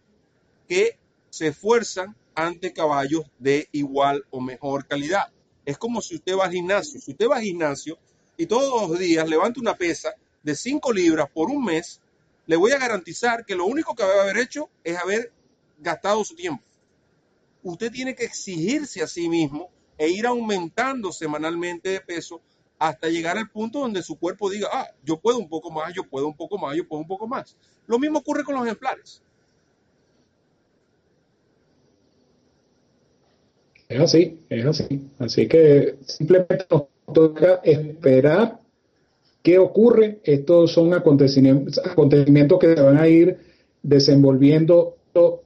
que 0.68 0.98
se 1.30 1.48
esfuerzan 1.48 2.16
ante 2.36 2.74
caballos 2.74 3.26
de 3.38 3.68
igual 3.72 4.26
o 4.32 4.42
mejor 4.42 4.88
calidad. 4.88 5.32
Es 5.66 5.78
como 5.78 6.02
si 6.02 6.16
usted 6.16 6.38
va 6.38 6.46
al 6.46 6.52
gimnasio. 6.52 7.00
Si 7.00 7.12
usted 7.12 7.28
va 7.28 7.38
al 7.38 7.44
gimnasio 7.44 7.98
y 8.38 8.46
todos 8.46 8.90
los 8.90 9.00
días 9.00 9.28
levanta 9.28 9.60
una 9.60 9.76
pesa 9.76 10.14
de 10.44 10.56
5 10.56 10.94
libras 10.94 11.30
por 11.30 11.50
un 11.50 11.64
mes, 11.66 12.02
le 12.46 12.56
voy 12.56 12.72
a 12.72 12.80
garantizar 12.80 13.46
que 13.46 13.56
lo 13.56 13.66
único 13.66 13.94
que 13.94 14.04
va 14.04 14.14
a 14.14 14.24
haber 14.24 14.38
hecho 14.38 14.70
es 14.84 14.98
haber 14.98 15.32
gastado 15.78 16.24
su 16.24 16.36
tiempo. 16.36 16.64
Usted 17.62 17.92
tiene 17.92 18.16
que 18.16 18.24
exigirse 18.24 19.04
a 19.04 19.08
sí 19.08 19.30
mismo 19.30 19.70
e 19.98 20.10
ir 20.10 20.26
aumentando 20.26 21.12
semanalmente 21.12 21.90
de 21.90 22.02
peso 22.02 22.42
hasta 22.80 23.10
llegar 23.10 23.38
al 23.38 23.50
punto 23.50 23.80
donde 23.80 24.02
su 24.02 24.18
cuerpo 24.18 24.50
diga, 24.50 24.70
ah, 24.72 24.88
yo 25.04 25.20
puedo 25.20 25.38
un 25.38 25.50
poco 25.50 25.70
más, 25.70 25.94
yo 25.94 26.06
puedo 26.06 26.26
un 26.28 26.36
poco 26.36 26.58
más, 26.58 26.76
yo 26.76 26.88
puedo 26.88 27.02
un 27.02 27.08
poco 27.08 27.28
más. 27.28 27.56
Lo 27.86 28.00
mismo 28.00 28.20
ocurre 28.20 28.44
con 28.46 28.56
los 28.56 28.66
ejemplares. 28.66 29.22
Es 33.90 34.00
así, 34.00 34.40
es 34.50 34.66
así. 34.66 35.02
Así 35.18 35.48
que 35.48 35.96
simplemente 36.06 36.66
nos 36.70 36.84
toca 37.12 37.60
esperar 37.64 38.60
qué 39.42 39.58
ocurre. 39.58 40.20
Estos 40.24 40.72
son 40.72 40.94
acontecimientos, 40.94 41.82
acontecimientos 41.84 42.60
que 42.60 42.76
se 42.76 42.82
van 42.82 42.98
a 42.98 43.08
ir 43.08 43.38
desenvolviendo 43.82 44.96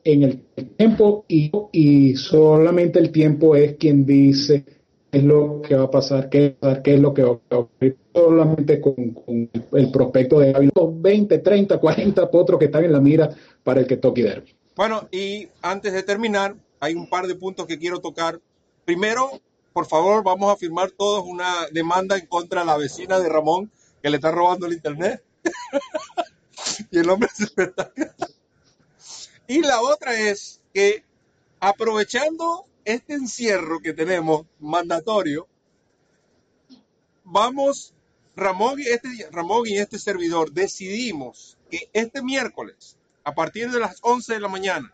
en 0.04 0.24
el 0.24 0.42
tiempo 0.78 1.26
y, 1.28 1.52
y 1.72 2.16
solamente 2.18 3.00
el 3.00 3.12
tiempo 3.12 3.56
es 3.56 3.76
quien 3.78 4.06
dice 4.06 4.66
qué 5.10 5.20
es 5.20 5.24
lo 5.24 5.62
que 5.62 5.76
va 5.76 5.86
a 5.86 5.92
pasar, 5.92 6.30
qué, 6.30 6.58
qué 6.84 6.96
es 6.96 7.00
lo 7.00 7.14
que 7.14 7.24
va 7.24 7.40
a 7.50 7.58
ocurrir 7.58 7.98
solamente 8.14 8.82
con, 8.82 9.50
el 9.72 9.92
prospecto 9.92 10.40
de 10.40 10.70
20, 10.76 11.38
30, 11.40 11.78
40 11.78 12.30
potros 12.30 12.60
que 12.60 12.66
están 12.66 12.84
en 12.84 12.92
la 12.92 13.00
mira 13.00 13.30
para 13.64 13.80
el 13.80 13.88
que 13.88 13.98
toque 13.98 14.22
derby. 14.24 14.54
Bueno, 14.76 15.08
y 15.12 15.48
antes 15.62 15.94
de 15.94 16.04
terminar, 16.04 16.56
hay 16.84 16.96
un 16.96 17.08
par 17.08 17.28
de 17.28 17.36
puntos 17.36 17.66
que 17.66 17.80
quiero 17.80 18.00
tocar. 18.00 18.42
Primero, 18.84 19.42
por 19.72 19.88
favor, 19.88 20.24
vamos 20.24 20.52
a 20.52 20.58
firmar 20.58 20.92
todos 20.92 21.24
una 21.26 21.68
demanda 21.72 22.18
en 22.18 22.28
contra 22.28 22.62
de 22.62 22.68
la 22.68 22.78
vecina 22.78 23.20
de 23.20 23.30
Ramón 23.30 23.72
que 24.02 24.10
le 24.10 24.18
está 24.18 24.32
robando 24.32 24.66
el 24.66 24.74
internet. 24.74 25.24
y 26.92 27.00
el 27.00 27.10
hombre 27.10 27.30
se 27.34 27.46
está 27.46 27.92
y 29.48 29.62
la 29.62 29.82
otra 29.82 30.18
es 30.20 30.62
que 30.74 31.04
aprovechando 31.60 32.66
este 32.86 33.14
encierro 33.14 33.80
que 33.82 33.94
tenemos 33.94 34.46
mandatorio, 34.60 35.48
vamos, 37.24 37.94
Ramón 38.36 38.80
y, 38.80 38.88
este, 38.88 39.10
Ramón 39.32 39.68
y 39.68 39.78
este 39.78 40.00
servidor 40.00 40.52
decidimos 40.52 41.58
que 41.70 41.90
este 41.94 42.22
miércoles, 42.22 42.98
a 43.24 43.34
partir 43.34 43.70
de 43.72 43.80
las 43.80 44.00
11 44.02 44.34
de 44.34 44.40
la 44.40 44.48
mañana, 44.48 44.94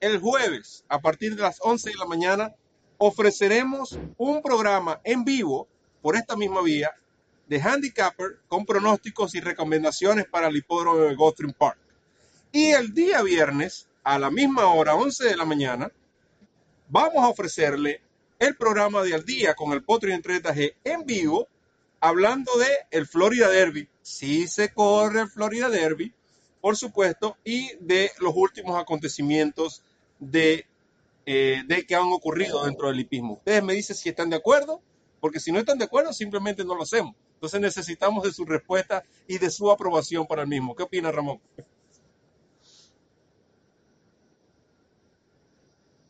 el 0.00 0.18
jueves, 0.18 0.84
a 0.88 1.00
partir 1.00 1.34
de 1.36 1.42
las 1.42 1.58
11 1.60 1.90
de 1.90 1.96
la 1.96 2.06
mañana, 2.06 2.54
ofreceremos 2.98 3.98
un 4.16 4.42
programa 4.42 5.00
en 5.04 5.24
vivo 5.24 5.68
por 6.02 6.16
esta 6.16 6.36
misma 6.36 6.62
vía 6.62 6.92
de 7.46 7.60
handicapper 7.60 8.38
con 8.48 8.64
pronósticos 8.64 9.34
y 9.34 9.40
recomendaciones 9.40 10.26
para 10.26 10.48
el 10.48 10.56
hipódromo 10.56 11.00
de 11.00 11.14
Gotham 11.14 11.52
Park. 11.52 11.78
Y 12.52 12.70
el 12.70 12.94
día 12.94 13.22
viernes, 13.22 13.88
a 14.02 14.18
la 14.18 14.30
misma 14.30 14.66
hora, 14.66 14.94
11 14.94 15.24
de 15.24 15.36
la 15.36 15.44
mañana, 15.44 15.90
vamos 16.88 17.24
a 17.24 17.28
ofrecerle 17.28 18.00
el 18.38 18.56
programa 18.56 19.02
de 19.02 19.14
al 19.14 19.24
día 19.24 19.54
con 19.54 19.72
el 19.72 19.82
Potro 19.82 20.10
y 20.10 20.14
30G 20.14 20.74
en 20.84 21.04
vivo, 21.04 21.48
hablando 22.00 22.56
de 22.58 22.68
el 22.90 23.06
Florida 23.06 23.48
Derby. 23.48 23.88
Si 24.02 24.46
se 24.46 24.72
corre 24.72 25.22
el 25.22 25.28
Florida 25.28 25.68
Derby, 25.68 26.14
por 26.64 26.78
supuesto, 26.78 27.36
y 27.44 27.72
de 27.78 28.10
los 28.20 28.32
últimos 28.34 28.80
acontecimientos 28.80 29.82
de, 30.18 30.64
eh, 31.26 31.60
de 31.66 31.84
que 31.84 31.94
han 31.94 32.10
ocurrido 32.10 32.64
dentro 32.64 32.88
del 32.88 33.00
hipismo. 33.00 33.34
Ustedes 33.34 33.62
me 33.62 33.74
dicen 33.74 33.94
si 33.94 34.08
están 34.08 34.30
de 34.30 34.36
acuerdo, 34.36 34.80
porque 35.20 35.40
si 35.40 35.52
no 35.52 35.58
están 35.58 35.76
de 35.76 35.84
acuerdo, 35.84 36.14
simplemente 36.14 36.64
no 36.64 36.74
lo 36.74 36.84
hacemos. 36.84 37.14
Entonces 37.34 37.60
necesitamos 37.60 38.24
de 38.24 38.32
su 38.32 38.46
respuesta 38.46 39.04
y 39.28 39.36
de 39.36 39.50
su 39.50 39.70
aprobación 39.70 40.26
para 40.26 40.40
el 40.40 40.48
mismo. 40.48 40.74
¿Qué 40.74 40.84
opina 40.84 41.12
Ramón? 41.12 41.38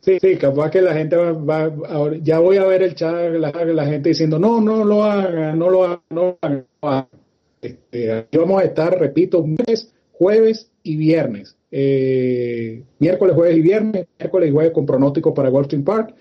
Sí, 0.03 0.19
sí, 0.21 0.37
capaz 0.37 0.71
que 0.71 0.83
la 0.83 0.95
gente 0.95 1.17
va, 1.17 1.73
ya 2.23 2.39
voy 2.39 2.59
a 2.59 2.65
ver 2.65 2.85
el 2.85 2.95
chat, 2.95 3.13
la, 3.13 3.87
gente 3.87 4.11
diciendo, 4.11 4.39
no, 4.39 4.61
no 4.61 4.85
lo 4.85 5.03
hagan, 5.03 5.59
no 5.59 5.69
lo 5.69 5.83
hagan, 5.83 6.03
no 6.11 6.39
lo 6.41 6.89
hagan. 6.89 7.09
Este, 7.61 8.29
vamos 8.39 8.63
a 8.63 8.67
estar, 8.67 8.97
repito, 8.97 9.43
miércoles, 9.43 9.94
jueves 10.19 10.71
y 10.83 10.97
viernes. 10.97 11.57
Eh, 11.71 12.83
miércoles, 12.99 13.35
jueves 13.35 13.57
y 13.57 13.61
viernes, 13.61 14.07
miércoles 14.19 14.49
y 14.49 14.53
jueves 14.53 14.73
con 14.73 14.87
pronósticos 14.87 15.33
para 15.35 15.51
Goldstream 15.51 15.85
Park. 15.85 16.15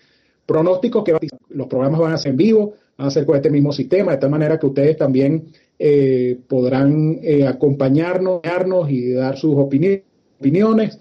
Pronósticos 0.45 1.03
que 1.03 1.15
los 1.49 1.67
programas 1.67 1.99
van 2.01 2.13
a 2.13 2.17
ser 2.17 2.31
en 2.31 2.37
vivo, 2.37 2.73
van 2.97 3.07
a 3.07 3.11
ser 3.11 3.25
con 3.25 3.35
este 3.35 3.49
mismo 3.49 3.71
sistema, 3.71 4.11
de 4.11 4.17
tal 4.17 4.29
manera 4.29 4.59
que 4.59 4.65
ustedes 4.65 4.97
también 4.97 5.45
eh, 5.79 6.37
podrán 6.47 7.19
eh, 7.21 7.47
acompañarnos 7.47 8.89
y 8.89 9.13
dar 9.13 9.37
sus 9.37 9.55
opiniones 9.55 10.99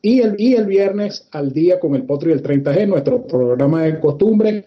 y 0.00 0.20
el, 0.20 0.34
y 0.38 0.54
el 0.54 0.66
viernes 0.66 1.28
al 1.32 1.52
día 1.52 1.80
con 1.80 1.94
el 1.94 2.04
Potro 2.04 2.30
y 2.30 2.32
el 2.32 2.42
30G, 2.42 2.86
nuestro 2.86 3.26
programa 3.26 3.84
de 3.84 3.98
costumbre, 4.00 4.64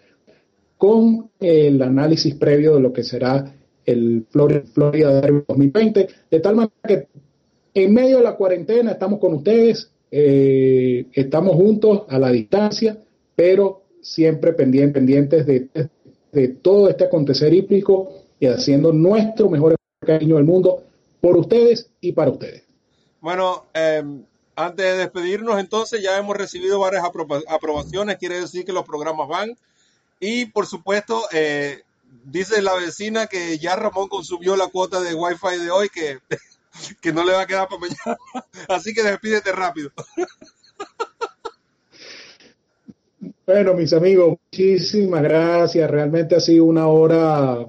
con 0.77 1.29
el 1.39 1.81
análisis 1.81 2.35
previo 2.35 2.75
de 2.75 2.81
lo 2.81 2.93
que 2.93 3.03
será 3.03 3.53
el 3.85 4.25
Florida 4.29 5.21
Derby 5.21 5.43
2020, 5.47 6.07
de 6.29 6.39
tal 6.39 6.55
manera 6.55 6.73
que 6.87 7.07
en 7.84 7.93
medio 7.93 8.17
de 8.17 8.23
la 8.23 8.36
cuarentena 8.36 8.91
estamos 8.91 9.19
con 9.19 9.34
ustedes, 9.36 9.91
eh, 10.11 11.05
estamos 11.13 11.55
juntos 11.55 12.03
a 12.09 12.17
la 12.17 12.30
distancia, 12.30 12.97
pero 13.36 13.84
siempre 14.01 14.53
pendientes, 14.53 14.93
pendientes 14.93 15.45
de, 15.45 15.89
de 16.32 16.47
todo 16.47 16.89
este 16.89 17.05
acontecer 17.05 17.53
hípico 17.53 18.09
y 18.39 18.47
haciendo 18.47 18.91
nuestro 18.93 19.49
mejor 19.49 19.75
cariño 20.05 20.36
del 20.36 20.45
mundo 20.45 20.84
por 21.21 21.38
ustedes 21.38 21.89
y 22.01 22.13
para 22.13 22.32
ustedes. 22.32 22.63
Bueno, 23.19 23.65
eh, 23.73 24.03
antes 24.55 24.86
de 24.86 24.97
despedirnos, 24.97 25.59
entonces, 25.59 26.01
ya 26.01 26.17
hemos 26.17 26.36
recibido 26.36 26.80
varias 26.80 27.03
aprobaciones, 27.47 28.17
quiere 28.17 28.39
decir 28.39 28.65
que 28.65 28.73
los 28.73 28.86
programas 28.86 29.28
van. 29.28 29.55
Y 30.19 30.45
por 30.45 30.65
supuesto, 30.65 31.23
eh, 31.32 31.82
dice 32.23 32.61
la 32.61 32.73
vecina 32.73 33.28
que 33.28 33.59
ya 33.59 33.75
Ramón 33.75 34.07
consumió 34.07 34.55
la 34.55 34.67
cuota 34.67 34.99
de 35.01 35.13
Wi-Fi 35.13 35.63
de 35.63 35.69
hoy, 35.69 35.89
que, 35.89 36.17
que 37.01 37.13
no 37.13 37.23
le 37.23 37.34
va 37.34 37.41
a 37.41 37.47
quedar 37.47 37.67
para 37.67 37.82
mañana. 37.82 38.17
Así 38.69 38.93
que 38.93 39.03
despídete 39.03 39.51
rápido. 39.51 39.91
Bueno, 43.47 43.73
mis 43.75 43.93
amigos, 43.93 44.38
muchísimas 44.51 45.23
gracias. 45.23 45.89
Realmente 45.89 46.36
ha 46.36 46.39
sido 46.41 46.65
una 46.65 46.88
hora, 46.88 47.65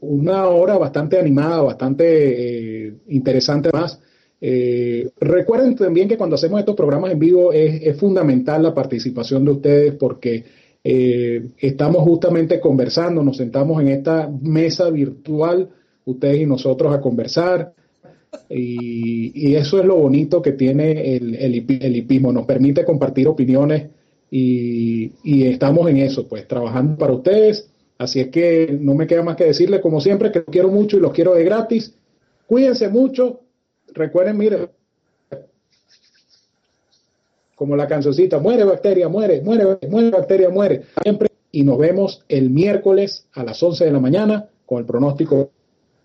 una 0.00 0.46
hora 0.46 0.78
bastante 0.78 1.16
animada, 1.16 1.62
bastante 1.62 2.86
eh, 2.86 2.94
interesante 3.06 3.70
más. 3.72 4.00
Eh, 4.40 5.08
recuerden 5.20 5.76
también 5.76 6.08
que 6.08 6.16
cuando 6.16 6.34
hacemos 6.34 6.58
estos 6.58 6.74
programas 6.74 7.12
en 7.12 7.20
vivo 7.20 7.52
es, 7.52 7.96
fundamental 7.98 8.64
la 8.64 8.74
participación 8.74 9.44
de 9.44 9.50
ustedes 9.52 9.94
porque 9.94 10.44
eh, 10.82 11.50
estamos 11.58 12.02
justamente 12.02 12.58
conversando, 12.58 13.22
nos 13.22 13.36
sentamos 13.36 13.80
en 13.82 13.88
esta 13.88 14.28
mesa 14.42 14.90
virtual, 14.90 15.68
ustedes 16.04 16.40
y 16.40 16.46
nosotros 16.46 16.92
a 16.92 17.00
conversar. 17.00 17.74
Y, 18.48 19.54
eso 19.54 19.78
es 19.78 19.84
lo 19.84 19.96
bonito 19.96 20.42
que 20.42 20.52
tiene 20.52 21.16
el, 21.16 21.34
el, 21.34 21.96
hipismo, 21.96 22.32
nos 22.32 22.46
permite 22.46 22.84
compartir 22.84 23.28
opiniones 23.28 23.90
y, 24.30 25.12
estamos 25.44 25.88
en 25.88 25.98
eso, 25.98 26.26
pues 26.28 26.46
trabajando 26.46 26.96
para 26.96 27.12
ustedes. 27.12 27.68
Así 27.98 28.20
es 28.20 28.28
que 28.28 28.78
no 28.80 28.94
me 28.94 29.06
queda 29.06 29.22
más 29.22 29.36
que 29.36 29.44
decirles, 29.44 29.80
como 29.80 30.00
siempre, 30.00 30.32
que 30.32 30.40
los 30.40 30.48
quiero 30.48 30.70
mucho 30.70 30.96
y 30.96 31.00
los 31.00 31.12
quiero 31.12 31.34
de 31.34 31.44
gratis. 31.44 31.94
Cuídense 32.46 32.88
mucho, 32.88 33.40
recuerden, 33.92 34.38
mire, 34.38 34.70
como 37.54 37.76
la 37.76 37.86
cancioncita, 37.86 38.38
muere 38.38 38.64
bacteria, 38.64 39.08
muere, 39.08 39.42
muere, 39.42 39.78
muere 39.88 40.10
bacteria, 40.10 40.48
muere. 40.48 40.82
Siempre. 41.02 41.28
Y 41.52 41.62
nos 41.62 41.78
vemos 41.78 42.24
el 42.28 42.48
miércoles 42.48 43.26
a 43.34 43.44
las 43.44 43.62
11 43.62 43.84
de 43.84 43.92
la 43.92 44.00
mañana 44.00 44.48
con 44.64 44.78
el 44.78 44.86
pronóstico, 44.86 45.50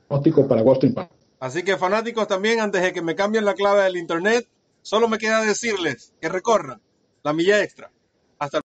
pronóstico 0.07 0.47
para 0.47 0.63
Boston 0.63 0.93
Park. 0.93 1.14
Así 1.45 1.61
que 1.61 1.77
fanáticos 1.77 2.27
también, 2.27 2.59
antes 2.59 2.81
de 2.81 2.91
que 2.91 3.03
me 3.03 3.13
cambien 3.13 3.45
la 3.45 3.53
clave 3.53 3.83
del 3.83 3.97
internet, 3.97 4.47
solo 4.81 5.07
me 5.07 5.19
queda 5.19 5.43
decirles 5.43 6.11
que 6.19 6.27
recorran 6.27 6.81
la 7.21 7.33
milla 7.33 7.61
extra. 7.61 7.91
Hasta 8.39 8.57